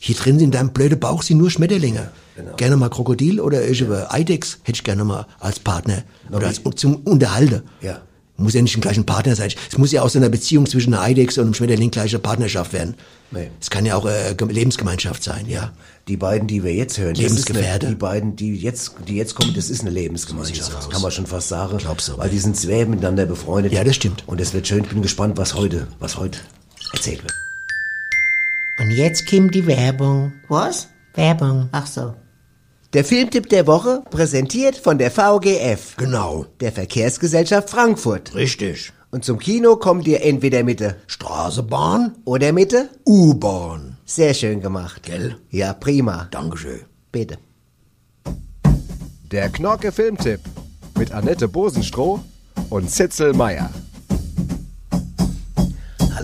[0.01, 2.11] Hier drin in deinem blöden Bauch sind nur Schmetterlinge.
[2.37, 2.57] genau.
[2.57, 6.03] Gerne mal Krokodil oder ich über Eidex hätte ich gerne mal als Partner.
[6.33, 7.63] Oder als, zum Unterhalten.
[7.81, 8.03] Ja.
[8.37, 9.53] Muss ja nicht ein gleichen Partner sein.
[9.71, 12.95] Es muss ja aus einer Beziehung zwischen einer Eidex und einem Schmetterling gleiche Partnerschaft werden.
[13.31, 13.49] Nee.
[13.61, 15.73] Es kann ja auch äh, Ge- Lebensgemeinschaft sein, ja.
[16.09, 17.87] Die beiden, die wir jetzt hören, das ist Lebensgefährte.
[17.87, 20.83] eine, die beiden, die jetzt, die jetzt kommen, das ist eine Lebensgemeinschaft.
[20.83, 21.79] So kann man schon fast sagen.
[21.79, 23.73] Glaubst du, Weil die sind sehr miteinander befreundet.
[23.73, 24.25] Ja, das stimmt.
[24.27, 24.83] Und es wird schön.
[24.83, 26.41] Ich bin gespannt, was heute, was heute
[26.93, 27.33] erzählt wird.
[28.81, 30.33] Und jetzt kommt die Werbung.
[30.49, 30.89] Was?
[31.15, 31.69] Werbung.
[31.71, 32.15] Ach so.
[32.95, 36.47] Der Filmtipp der Woche, präsentiert von der VGF, Genau.
[36.61, 38.37] der Verkehrsgesellschaft Frankfurt.
[38.37, 38.93] Richtig.
[39.11, 43.97] Und zum Kino kommt ihr entweder mit der Straßenbahn, oder mit der U-Bahn.
[44.05, 45.03] Sehr schön gemacht.
[45.03, 45.37] Gell?
[45.51, 46.29] Ja, prima.
[46.31, 46.83] Dankeschön.
[47.11, 47.39] Bitte.
[49.33, 50.41] Der Knorke Filmtipp
[50.97, 52.21] mit Annette Bosenstroh
[52.71, 53.71] und Zitzel Meier.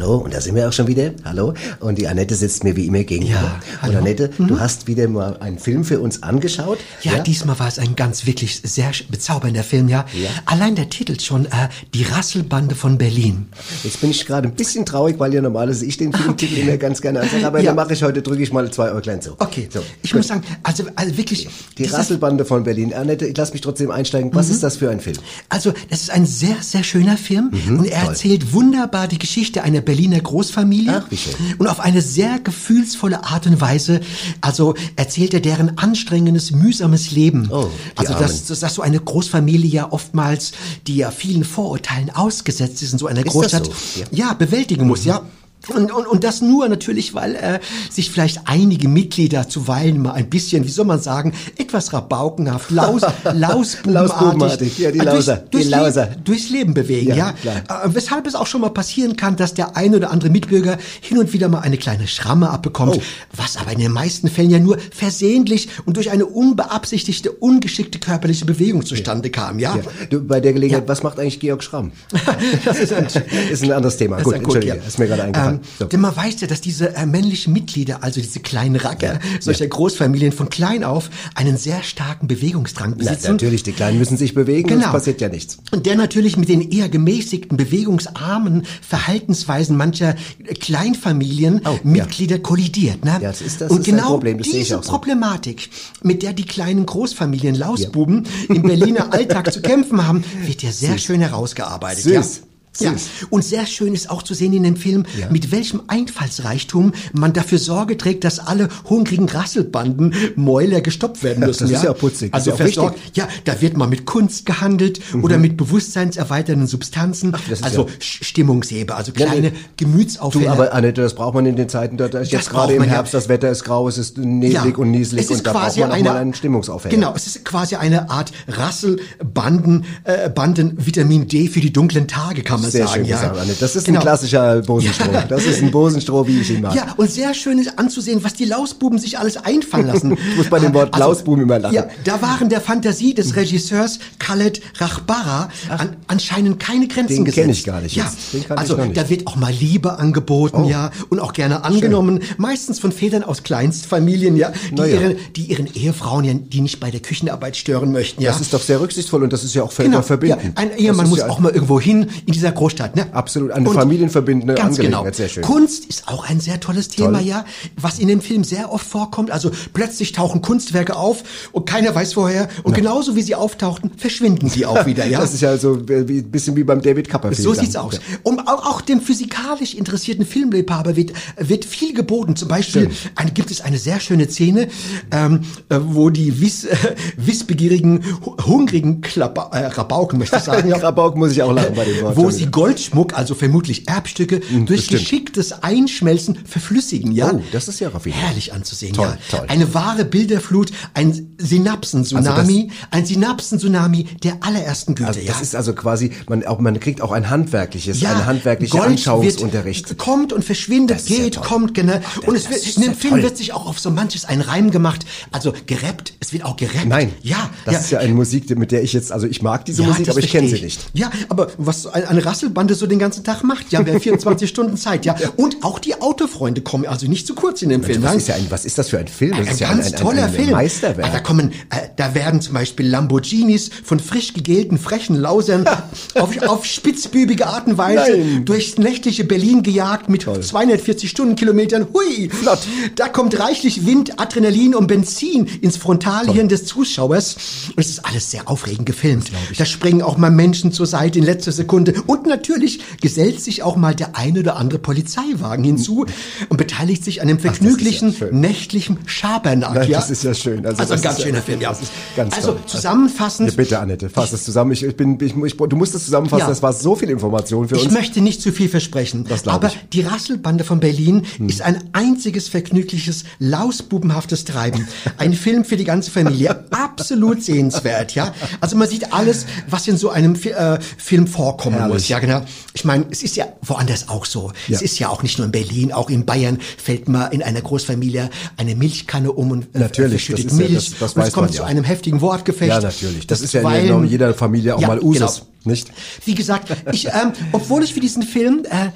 [0.01, 1.11] Hallo, und da sind wir auch schon wieder.
[1.25, 1.53] Hallo.
[1.81, 3.35] Und die Annette sitzt mir wie immer gegenüber.
[3.35, 3.99] Ja, und hallo.
[3.99, 6.79] Annette, du hast wieder mal einen Film für uns angeschaut.
[7.03, 10.07] Ja, diesmal war es ein ganz wirklich sehr bezaubernder Film, ja.
[10.15, 10.31] Ja.
[10.47, 11.49] Allein der Titel schon, äh,
[11.93, 13.49] Die Rasselbande von Berlin.
[13.85, 17.03] Jetzt bin ich gerade ein bisschen traurig, weil ja normalerweise ich den Filmtitel immer ganz
[17.03, 17.47] gerne ansage.
[17.47, 17.67] Aber Ja.
[17.67, 19.35] dann mache ich heute, drücke ich mal zwei Euro klein zu.
[19.39, 20.21] Okay, So, ich gut.
[20.21, 21.47] muss sagen, also, also wirklich.
[21.77, 22.95] Die Rasselbande von Berlin.
[22.95, 24.31] Annette, ich lass mich trotzdem einsteigen.
[24.35, 25.17] Was ist das für ein Film?
[25.51, 28.09] Also, das ist ein sehr, sehr schöner Film und er toll.
[28.09, 31.03] erzählt wunderbar die Geschichte einer Berliner Großfamilie.
[31.05, 31.35] Ach, wie schön.
[31.59, 34.01] Und auf eine sehr gefühlsvolle Art und Weise,
[34.41, 37.49] also erzählt er deren anstrengendes, mühsames Leben.
[37.51, 40.53] Oh, also, dass, dass, dass so eine Großfamilie ja oftmals,
[40.87, 43.73] die ja vielen Vorurteilen ausgesetzt ist in so einer das Großstadt, so?
[44.13, 44.33] ja.
[44.35, 45.23] bewältigen muss, ja.
[45.69, 50.29] Und, und, und das nur natürlich, weil äh, sich vielleicht einige Mitglieder zuweilen mal ein
[50.31, 53.03] bisschen, wie soll man sagen, etwas rabaukenhaft, laus,
[53.85, 56.07] lausbubenartig, ja, die äh, Lauser, durchs, die durchs, Lauser.
[56.07, 57.15] Leben, durchs Leben bewegen.
[57.15, 60.31] Ja, Ja, Äh, weshalb es auch schon mal passieren kann, dass der eine oder andere
[60.31, 63.03] Mitbürger hin und wieder mal eine kleine Schramme abbekommt, Oh.
[63.37, 68.45] was aber in den meisten Fällen ja nur versehentlich und durch eine unbeabsichtigte, ungeschickte körperliche
[68.45, 69.59] Bewegung zustande kam.
[69.59, 69.83] Ja, Ja.
[70.09, 71.93] Du, bei der Gelegenheit, was macht eigentlich Georg Schramm?
[72.65, 73.07] das ist ein,
[73.51, 74.21] ist ein anderes Thema.
[74.23, 74.83] Gut, ein Entschuldige, ja.
[74.83, 75.50] ist mir gerade eingefallen.
[75.50, 75.85] Ähm, So.
[75.87, 80.33] Denn man weiß ja, dass diese äh, männlichen Mitglieder, also diese kleinen Racker solcher Großfamilien
[80.33, 83.33] von klein auf einen sehr starken Bewegungsdrang Na, besitzen.
[83.33, 84.87] natürlich, die Kleinen müssen sich bewegen, Genau.
[84.87, 85.59] es passiert ja nichts.
[85.73, 90.15] Und der natürlich mit den eher gemäßigten, bewegungsarmen Verhaltensweisen mancher
[90.61, 93.05] Kleinfamilienmitglieder kollidiert.
[93.05, 93.13] Ne?
[93.21, 94.81] Ja, das ist- das Und ist genau Problem, das diese so.
[94.81, 95.71] Problematik,
[96.03, 100.99] mit der die kleinen Großfamilien Lausbuben im Berliner Alltag zu kämpfen haben, wird ja sehr
[100.99, 102.05] schön herausgearbeitet.
[102.05, 102.13] Süß.
[102.15, 102.47] Ja?
[102.79, 102.95] Ja,
[103.31, 105.29] und sehr schön ist auch zu sehen in dem Film, Ja.
[105.29, 111.49] mit welchem Einfallsreichtum man dafür Sorge trägt, dass alle hungrigen Rasselbanden Mäuler gestoppt werden Ja,
[111.49, 111.65] müssen.
[111.69, 114.07] das ist ja putzig, das Also ist ja auch versorgt, ja, da wird mal mit
[114.07, 119.57] Kunst gehandelt oder mit bewusstseinserweiternden Substanzen, ist also ja- Stimmungshebe, also Ja, kleine nee.
[119.77, 120.45] Gemütsaufheller.
[120.47, 122.85] Du, aber Annette, das braucht man in den Zeiten, da ist Das jetzt gerade im
[122.85, 122.89] ja.
[122.89, 125.91] Herbst, das Wetter ist grau, es ist neblig Ja, und nieselig und da braucht man
[125.91, 126.95] auch eine- mal einen Stimmungsaufheller.
[126.95, 132.43] Genau, es ist quasi eine Art Rasselbanden, äh, Banden Vitamin D für die dunklen Tage,
[132.43, 133.01] kann man Sehr sagen.
[133.01, 133.17] schön ja.
[133.17, 133.61] gesagt, Annette.
[133.61, 133.99] Das ist Genau.
[134.01, 135.13] ein klassischer Bosenstroh.
[135.13, 135.25] Ja.
[135.29, 136.75] Das ist ein Bosenstroh, wie ich ihn mag.
[136.75, 140.17] Ja, und sehr schön ist anzusehen, was die Lausbuben sich alles einfallen lassen.
[140.31, 141.75] Ich muss bei dem Wort Lausbuben immer lachen.
[141.75, 147.43] Ja, da waren der Fantasie des Regisseurs Khaled Rachbara an, anscheinend keine Grenzen Den gesetzt.
[147.43, 148.11] kenn ich gar nicht Ja.
[148.33, 150.69] Den also da wird auch mal Liebe angeboten, Oh.
[150.69, 154.87] ja, und auch gerne angenommen, meistens von Vätern aus Kleinstfamilien, ja, die, ja.
[154.87, 158.31] Ihren, die ihren Ehefrauen ja, die nicht bei der Küchenarbeit stören möchten, ja.
[158.33, 160.53] Das ist doch sehr rücksichtsvoll und das ist ja auch Väter Genau, ja, verbinden.
[160.57, 163.07] ein Ehemann muss ja auch mal irgendwo hin in dieser Großstadt, ne?
[163.13, 164.99] Absolut, eine Und familienverbindende Ganz genau.
[164.99, 165.43] Angelegenheit, sehr schön.
[165.43, 167.27] Kunst ist auch ein sehr tolles Thema, Toll.
[167.29, 167.45] ja,
[167.81, 169.31] was in dem Film sehr oft vorkommt.
[169.31, 171.23] Also plötzlich tauchen Kunstwerke auf
[171.53, 172.49] und keiner weiß woher.
[172.63, 175.21] Und genauso wie sie auftauchten, verschwinden sie auch wieder, ja.
[175.31, 177.43] Das ist ja so ein bisschen wie beim David Copperfield.
[177.43, 177.65] So dann.
[177.65, 178.01] sieht's aus.
[178.23, 182.37] Und auch, auch dem physikalisch interessierten Filmliebhaber wird, wird viel geboten.
[182.37, 184.69] Zum Beispiel eine, gibt es eine sehr schöne Szene,
[185.11, 186.77] ähm, äh, wo die wiss, äh,
[187.17, 191.75] wissbegierigen, hu- hungrigen Klappa, äh, Rabauken, möchte ich sagen, ja, Rabauk muss ich auch lachen
[191.75, 192.17] bei dem Wort.
[192.17, 195.01] wo sie Goldschmuck, also vermutlich Erbstücke, durch bestimmt.
[195.01, 197.31] geschicktes Einschmelzen verflüssigen, ja.
[197.33, 198.21] Oh, das ist ja raffiniert.
[198.23, 199.39] Herrlich anzusehen, Toll, ja.
[199.39, 199.47] toll.
[199.49, 205.27] Eine wahre Bilderflut, ein Synapsen-Tsunami, ein Synapsen-Tsunami der allerersten Güte, Also ja.
[205.33, 208.91] das ist also quasi, man, auch, man kriegt auch ein handwerkliches, Ja, einen handwerklichen Gold
[208.93, 209.89] Anschauungsunterricht.
[209.91, 211.45] Wird, kommt und verschwindet, ja geht, toll.
[211.45, 211.99] kommt, genau.
[212.27, 213.23] und es wird, in dem ja Film toll.
[213.23, 215.05] wird sich auch auf so manches ein Reim gemacht.
[215.33, 216.87] Also gerappt, es wird auch gerappt.
[216.87, 217.81] Nein, Ja, das ja.
[217.81, 220.19] ist ja eine Musik, mit der ich jetzt, also ich mag diese Ja, Musik, aber
[220.19, 220.81] ich kenne sie nicht.
[220.95, 224.77] Ja, aber was ein- eine Rasselbande so den ganzen Tag macht, ja, wer 24 Stunden
[224.77, 225.17] Zeit, ja.
[225.37, 228.03] Und auch die Autofreunde kommen also nicht zu kurz in dem Film.
[228.03, 229.33] Was ist, ja ein, was ist das für ein Film?
[229.33, 230.51] Das Ein, ist ja ganz ein, ein, toller Film.
[230.51, 231.13] Meisterwerk.
[231.13, 235.67] Da kommen, äh, da werden zum Beispiel Lamborghinis von frisch gegelten frechen Lausern
[236.15, 238.45] auf, auf spitzbübige Art und Weise Nein.
[238.45, 241.89] durchs nächtliche Berlin gejagt mit 240 Stundenkilometern.
[241.93, 242.61] Hui, flott.
[242.95, 247.37] Da kommt reichlich Wind, Adrenalin und Benzin ins Frontalhirn des Zuschauers.
[247.77, 249.31] Und es ist alles sehr aufregend gefilmt.
[249.59, 251.95] Da springen auch mal Menschen zur Seite in letzter Sekunde.
[252.07, 256.07] Und natürlich gesellt sich auch mal der ein oder andere Polizeiwagen hinzu
[256.49, 259.75] und beteiligt sich an dem das ist ja vergnüglichen nächtlichen Schabernack.
[259.75, 259.99] Nein, ja?
[259.99, 260.67] das ist ja schön.
[260.67, 261.71] Also Also, das ein ganz ist ja- schöner Film, ja.
[262.17, 262.61] das also toll.
[262.67, 264.73] zusammenfassend, bitte, Annette, fass es zusammen.
[264.73, 267.77] Ich, ich bin, ich, ich, du musst es zusammenfassen, das war so viel Information für
[267.77, 267.93] ich uns.
[267.95, 269.75] möchte nicht zu viel versprechen, Das aber ich.
[269.75, 269.81] Hm.
[269.93, 274.87] die Rasselbande von Berlin ist ein einziges vergnügliches, lausbubenhaftes Treiben.
[275.19, 276.65] Ein Film für die ganze Familie.
[276.71, 278.33] Absolut sehenswert, ja.
[278.61, 281.95] Also man sieht alles, was in so einem äh, Film vorkommen Herrlich.
[281.95, 282.43] muss, ja genau.
[282.75, 284.53] Ich meine, es ist ja woanders auch so.
[284.69, 284.77] Ja.
[284.77, 287.63] Es ist ja auch nicht nur in Berlin, auch in Bayern fällt mal in einer
[287.63, 290.91] Großfamilie eine Milchkanne um und äh, Natürlich, verschüttet das ist ja- Milch.
[290.91, 291.69] das- das und es kommt man zu ja.
[291.69, 292.69] einem heftigen Wortgefecht.
[292.69, 293.27] Ja, natürlich.
[293.27, 295.47] Das ist ja in Zuweilen- jeder Familie auch mal Usus, genau.
[295.65, 295.89] nicht?
[296.27, 298.91] Wie gesagt, ich, ähm, obwohl ich für diesen Film äh,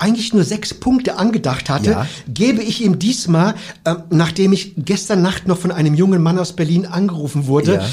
[0.00, 2.06] eigentlich nur sechs Punkte angedacht hatte, Ja.
[2.28, 3.54] gebe ich ihm diesmal,
[3.84, 7.86] ähm, nachdem ich gestern Nacht noch von einem jungen Mann aus Berlin angerufen wurde, Ja.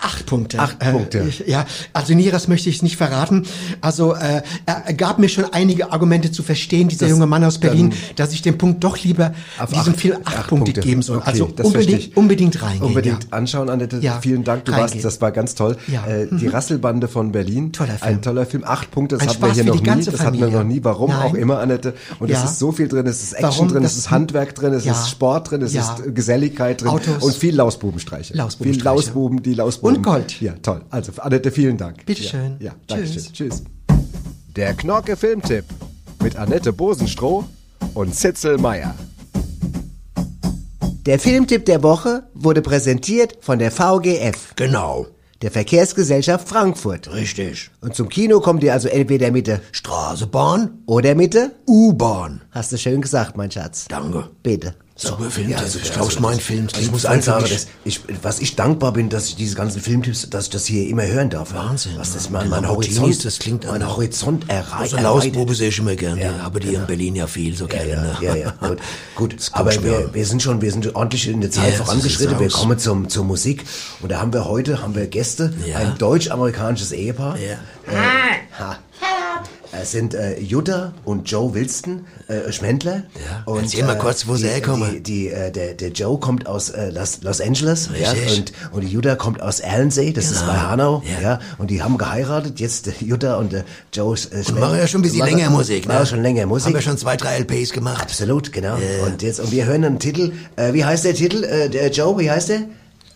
[0.00, 0.58] Acht Punkte.
[0.58, 1.24] Acht Äh, Punkte.
[1.28, 3.46] ich- Ja, also Näheres möchte ich es nicht verraten.
[3.80, 7.58] Also äh, er gab mir schon einige Argumente zu verstehen, dieser Das- junge Mann aus
[7.58, 10.80] Berlin, dass ich dem Punkt doch lieber Auf diesem acht- Film acht, acht Punkte, Punkte.
[10.82, 11.18] geben soll.
[11.18, 12.82] Okay, also unbedingt, unbedingt reingehen.
[12.84, 13.28] Unbedingt ja.
[13.30, 13.98] anschauen, Annette.
[14.00, 14.64] Ja, Vielen Dank.
[14.66, 15.02] Du warst, reingehen.
[15.02, 15.76] das war ganz toll.
[15.86, 16.04] Ja.
[16.06, 16.50] Äh, die Mhm.
[16.50, 17.72] Rasselbande von Berlin.
[17.72, 18.00] Toller Film.
[18.02, 18.64] Ein toller Film.
[18.66, 19.16] Acht Punkte.
[19.16, 20.04] Das hatten wir hier noch nie.
[20.04, 20.80] Das hatten wir noch nie.
[20.82, 21.20] Warum Nein.
[21.22, 21.94] auch immer, Annette.
[22.18, 23.06] Und es ist so viel drin.
[23.06, 23.68] Es ist Action Warum?
[23.68, 23.84] drin.
[23.84, 24.72] Es ist Handwerk drin.
[24.74, 25.62] Es ist Sport drin.
[25.62, 26.88] Es ist Geselligkeit drin.
[26.90, 27.22] Autos.
[27.22, 28.34] Und viel Lausbubenstreiche.
[28.34, 28.74] Lausbubenstreiche.
[28.80, 29.93] Viel Lausbuben, die Lausbuben.
[29.96, 30.40] Und Gold.
[30.40, 30.82] Ja, toll.
[30.90, 32.04] Also, Annette, vielen Dank.
[32.06, 32.56] Bitteschön.
[32.58, 33.14] Ja, ja danke schön.
[33.14, 33.32] Tschüss.
[33.32, 33.62] Tschüss.
[34.56, 35.64] Der Knorke Filmtipp
[36.22, 37.44] Mit Annette Bosenstroh
[37.94, 38.94] und Zitzel Meyer.
[41.06, 44.54] Der Filmtipp der Woche wurde präsentiert von der VGF.
[44.56, 45.06] Genau.
[45.42, 47.12] Der Verkehrsgesellschaft Frankfurt.
[47.12, 47.70] Richtig.
[47.82, 52.40] Und zum Kino kommt ihr also entweder mit der Straßenbahn oder mit der U-Bahn.
[52.50, 53.86] Hast du schön gesagt, mein Schatz.
[53.88, 54.30] Danke.
[54.42, 54.74] Bitte.
[54.96, 55.50] Super Film.
[55.50, 56.68] Ja, also, also, ich glaube, ist mein Film.
[56.78, 60.30] Ich muss eins sagen, dass ich, was ich dankbar bin, dass ich diese ganzen Filmtipps,
[60.30, 61.52] dass ich das hier immer hören darf.
[61.52, 61.94] Wahnsinn.
[61.96, 64.94] Was das Ja, mein, mein die Horizont, Martinis, das klingt mein Horizont erreicht.
[64.94, 66.20] Also Lausprobe sehe ich immer gerne.
[66.22, 68.16] Ja, aber die in Berlin ja viel so Ja, gerne.
[68.20, 68.40] ja, ne?
[68.40, 68.78] ja, ja, gut.
[69.16, 69.36] gut.
[69.50, 72.38] Aber wir, wir sind schon, wir sind ordentlich in der Zeit Ja, so vorangeschritten.
[72.38, 73.64] Wir kommen zum, zur Musik.
[74.00, 75.78] Und da haben wir heute, haben wir Gäste, Ja.
[75.78, 77.36] ein deutsch-amerikanisches Ehepaar.
[77.36, 77.56] Ja.
[78.60, 78.78] Ha.
[79.80, 83.02] Es sind äh, Jutta und Joe Wilston, äh, Schwendler.
[83.14, 83.42] Ja.
[83.44, 84.90] Und, Erzähl mal kurz, wo sie herkommen.
[84.92, 87.90] Die, die, äh, der, der Joe kommt aus äh, Los, Los Angeles.
[88.00, 90.52] Ja, und, und die Jutta kommt aus Erlensee, das ist Genau.
[90.52, 91.02] bei Hanau.
[91.20, 91.20] Ja.
[91.30, 91.38] Ja.
[91.58, 92.60] Und die haben geheiratet.
[92.60, 95.86] Jetzt äh, Jutta und äh, Joe äh, Und machen ja schon ein bisschen länger Musik,
[95.88, 95.94] ne?
[95.94, 96.66] Machen schon länger Musik.
[96.66, 98.02] Haben wir schon zwei, drei LPs gemacht.
[98.02, 98.76] Absolut, genau.
[98.76, 99.06] Ja.
[99.06, 100.32] Und jetzt und wir hören einen Titel.
[100.56, 101.44] Äh, wie heißt der Titel?
[101.44, 102.60] Äh, der Joe, wie heißt der?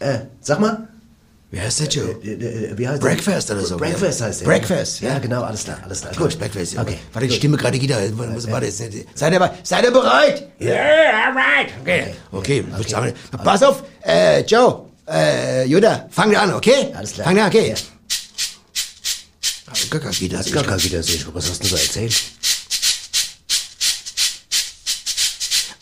[0.00, 0.87] Äh, sag mal.
[1.50, 2.10] Wie heißt der Joe?
[2.22, 3.56] Äh, äh, wie heißt Breakfast der?
[3.56, 3.76] oder so.
[3.78, 4.46] Breakfast heißt der.
[4.46, 5.18] Breakfast, Ja, ja.
[5.18, 6.12] genau, alles klar, alles klar.
[6.14, 6.74] Gut, Breakfast.
[6.74, 6.82] ja.
[6.82, 6.98] Okay.
[7.12, 8.10] Warte, ich stimme gerade die Gitarre.
[8.16, 8.78] Warte, jetzt.
[9.14, 10.48] Seid ihr, seid ihr bereit?
[10.58, 11.72] Ja, alright.
[11.80, 12.14] Okay.
[12.32, 16.92] Okay, ich würd sagen, pass auf, äh, Joe, äh, Judah, fang an, okay?
[16.94, 17.26] Alles klar.
[17.26, 17.70] Fang an, okay.
[17.70, 17.74] Ja.
[20.00, 20.40] Kein Gitarre.
[20.44, 21.24] Hast gar wieder sehen.
[21.32, 22.14] Was hast du da erzählt?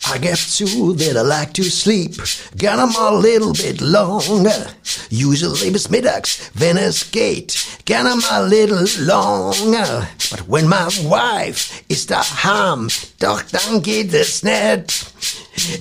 [0.09, 2.15] I get to that I like to sleep.
[2.57, 4.67] Got 'em a little bit longer.
[5.09, 7.55] Usually bis mittags, wenn es geht.
[7.85, 10.07] Gern 'em a little longer.
[10.29, 12.89] But when my wife is daheim,
[13.19, 14.93] doch dann geht es nicht.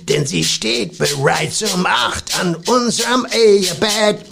[0.09, 4.27] Denn sie steht bereits um acht an unserem Ehebett.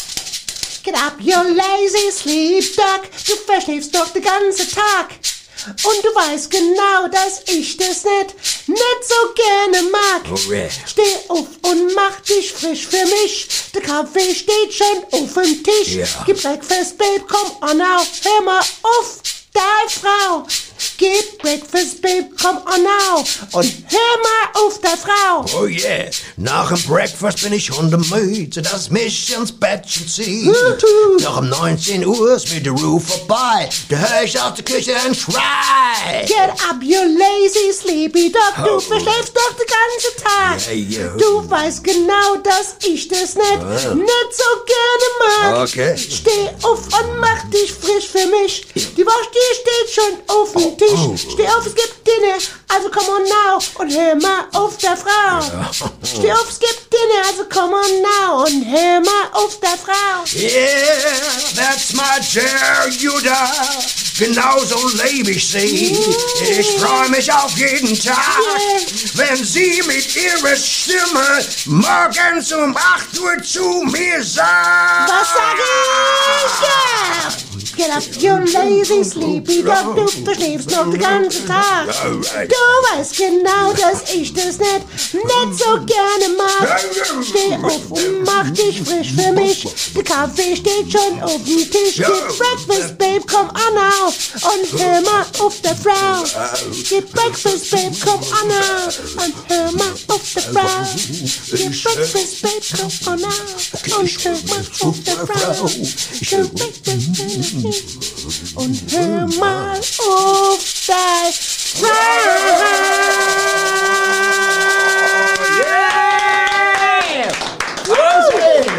[0.83, 3.11] Get up, you lazy sleep duck.
[3.27, 5.15] Du verschläfst doch den ganzen Tag.
[5.67, 8.35] Und du weißt genau, dass ich das nicht,
[8.67, 10.23] nicht so gerne mag.
[10.31, 10.69] Oh, yeah.
[10.87, 13.49] Steh auf und mach dich frisch für mich.
[13.73, 15.95] Der Kaffee steht schon auf dem Tisch.
[15.95, 16.07] Ja.
[16.27, 18.03] Gib Breakfast, Babe, komm on now.
[18.23, 19.21] Hör mal auf,
[19.53, 20.47] deine Frau.
[20.97, 23.19] Gib Breakfast, Babe, komm on now.
[23.53, 25.45] Und hör mal auf, deine Frau.
[25.61, 30.55] Oh yeah, nach dem Breakfast bin ich hundemüde, sodass mich ins Bettchen zieht.
[31.23, 34.95] Doch um 19 Uhr ist mir der Roof vorbei, da hör ich aus der Küche
[34.97, 36.25] einen Schrei.
[36.27, 38.65] Get up, you lazy sleepy dog.
[38.65, 38.81] Du Oh.
[38.81, 40.75] verschläfst doch den ganzen Tag.
[40.91, 41.09] Ja.
[41.17, 43.95] Du weißt genau, dass ich das nicht, Ah.
[43.95, 45.69] nicht so gerne mag.
[45.69, 45.97] Okay.
[45.97, 48.67] Steh auf und mach dich frisch für mich.
[48.75, 50.91] Die Wurst, die steht schon auf dem Tisch.
[50.95, 51.17] oh.
[51.17, 52.37] Steh auf, es gibt Dinner,
[52.69, 55.41] also komm on now und hör mal auf der Frau.
[56.03, 60.25] Steh auf, es gibt Dinner, also komm on now und hör mal auf der Frau.
[60.35, 60.71] Yeah,
[61.55, 63.51] that's my dear Judah,
[64.19, 65.97] genauso lebe ich sie.
[66.41, 68.39] Ich freue mich auf jeden Tag,
[69.15, 75.11] wenn sie mit ihrer Stimme morgens um 8 Uhr zu mir sagt.
[75.11, 76.63] Was sag ich?
[76.63, 77.54] Ja!
[77.77, 81.87] Get up, you lazy sleepy dog, du verschläfst noch den ganzen Tag.
[81.87, 86.81] Du weißt genau, dass ich das nicht, nicht so gerne mag.
[87.23, 89.67] Steh auf und mach dich frisch für mich.
[89.95, 91.97] Der Kaffee steht schon auf dem Tisch.
[91.97, 94.07] Gib Breakfast, Babe, komm on now.
[94.07, 96.25] Und hör mal auf der Frau.
[96.89, 99.25] Gib Breakfast, Babe, komm on now.
[99.25, 100.87] Und hör mal auf der Frau.
[101.51, 103.99] Gib Breakfast, Babe, komm on now.
[103.99, 105.67] Und hör mal auf der Frau.
[106.21, 112.45] Gib Breakfast, Babe, und hör mal auf dein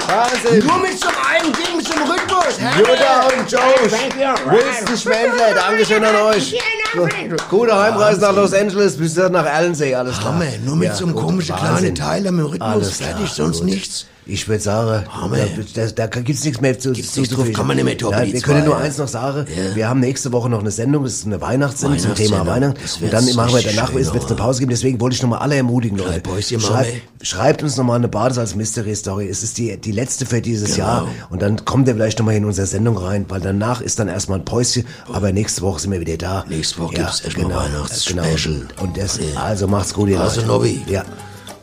[0.08, 0.66] Wahnsinn!
[0.66, 2.58] Nur mit so einem Ding, mit so einem Rhythmus.
[2.78, 3.62] Jutta und Joe,
[4.52, 6.56] Wilson Schwendler, Dankeschön an euch.
[7.50, 10.34] Gute Heimreise nach Los Angeles, bis dann nach Erlensee, alles klar.
[10.34, 11.94] Hammer, nur mit Ja, so einem komischen Wahnsinn.
[11.94, 12.70] kleinen mit dem Rhythmus.
[12.72, 13.66] Alles fertig, klar, sonst gut.
[13.66, 14.06] nichts.
[14.28, 15.06] Ich würde sagen,
[15.76, 17.98] da, da, da gibt's nichts mehr zu, Gibt's zu nichts drauf, kann man nicht mehr
[17.98, 18.84] toppen, Nein, wir können zwei, nur ja.
[18.84, 19.46] eins noch sagen.
[19.56, 19.76] Ja.
[19.76, 22.46] Wir haben nächste Woche noch eine Sendung, das ist eine Weihnachtssendung zum Thema.
[22.48, 22.80] Weihnachten.
[23.04, 24.36] Und dann machen wir danach, es wird eine.
[24.36, 26.22] Pause geben, deswegen wollte ich nochmal alle ermutigen, Leute.
[26.22, 27.26] Päuschen machen Schreibt, wir.
[27.26, 29.28] schreibt uns nochmal eine Bades als Mystery Story.
[29.30, 30.88] Es ist die, die letzte für dieses Genau.
[30.88, 31.08] Jahr.
[31.30, 34.40] Und dann kommt ihr vielleicht nochmal in unsere Sendung rein, weil danach ist dann erstmal
[34.40, 36.46] ein Päuschen, aber nächste Woche sind wir wieder da.
[36.50, 38.68] Nächste Woche gibt's erstmal Weihnachtsspecial.
[38.70, 38.84] Genau.
[38.84, 40.48] Und das, also macht's gut, ihr Also, Leute.
[40.48, 40.82] Nobby.
[40.88, 41.04] Ja.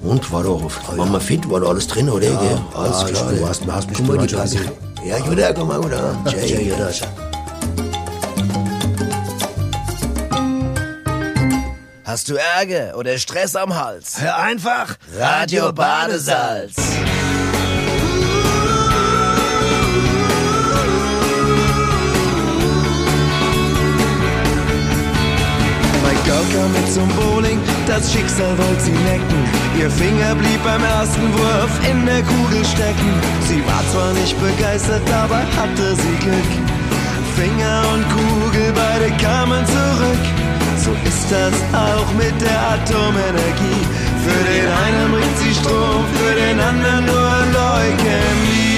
[0.02, 0.60] Und war doch,
[0.96, 2.26] war mal fit, war doch alles drin, oder?
[2.28, 2.60] gell?
[2.74, 3.32] Alles ja, klar.
[3.32, 4.70] du hast- hast mich Guck mal, die gesehen.
[5.04, 6.24] Ja, Judah, komm mal gut an.
[6.30, 6.90] Jay, Jay, Jutta.
[12.04, 14.20] Hast du Ärger oder Stress am Hals?
[14.20, 14.96] Hör einfach.
[15.18, 16.74] Radio Badesalz.
[26.02, 29.61] Mallorca mit zum Bowling, das Schicksal wollte sie necken.
[29.78, 33.10] Ihr Finger blieb beim ersten Wurf in der Kugel stecken.
[33.48, 36.50] Sie war zwar nicht begeistert, aber hatte sie Glück.
[37.36, 40.24] Finger und Kugel, beide kamen zurück.
[40.84, 43.82] So ist das auch mit der Atomenergie.
[44.24, 48.71] Für den einen bringt sie Strom, für den anderen nur Leukämie.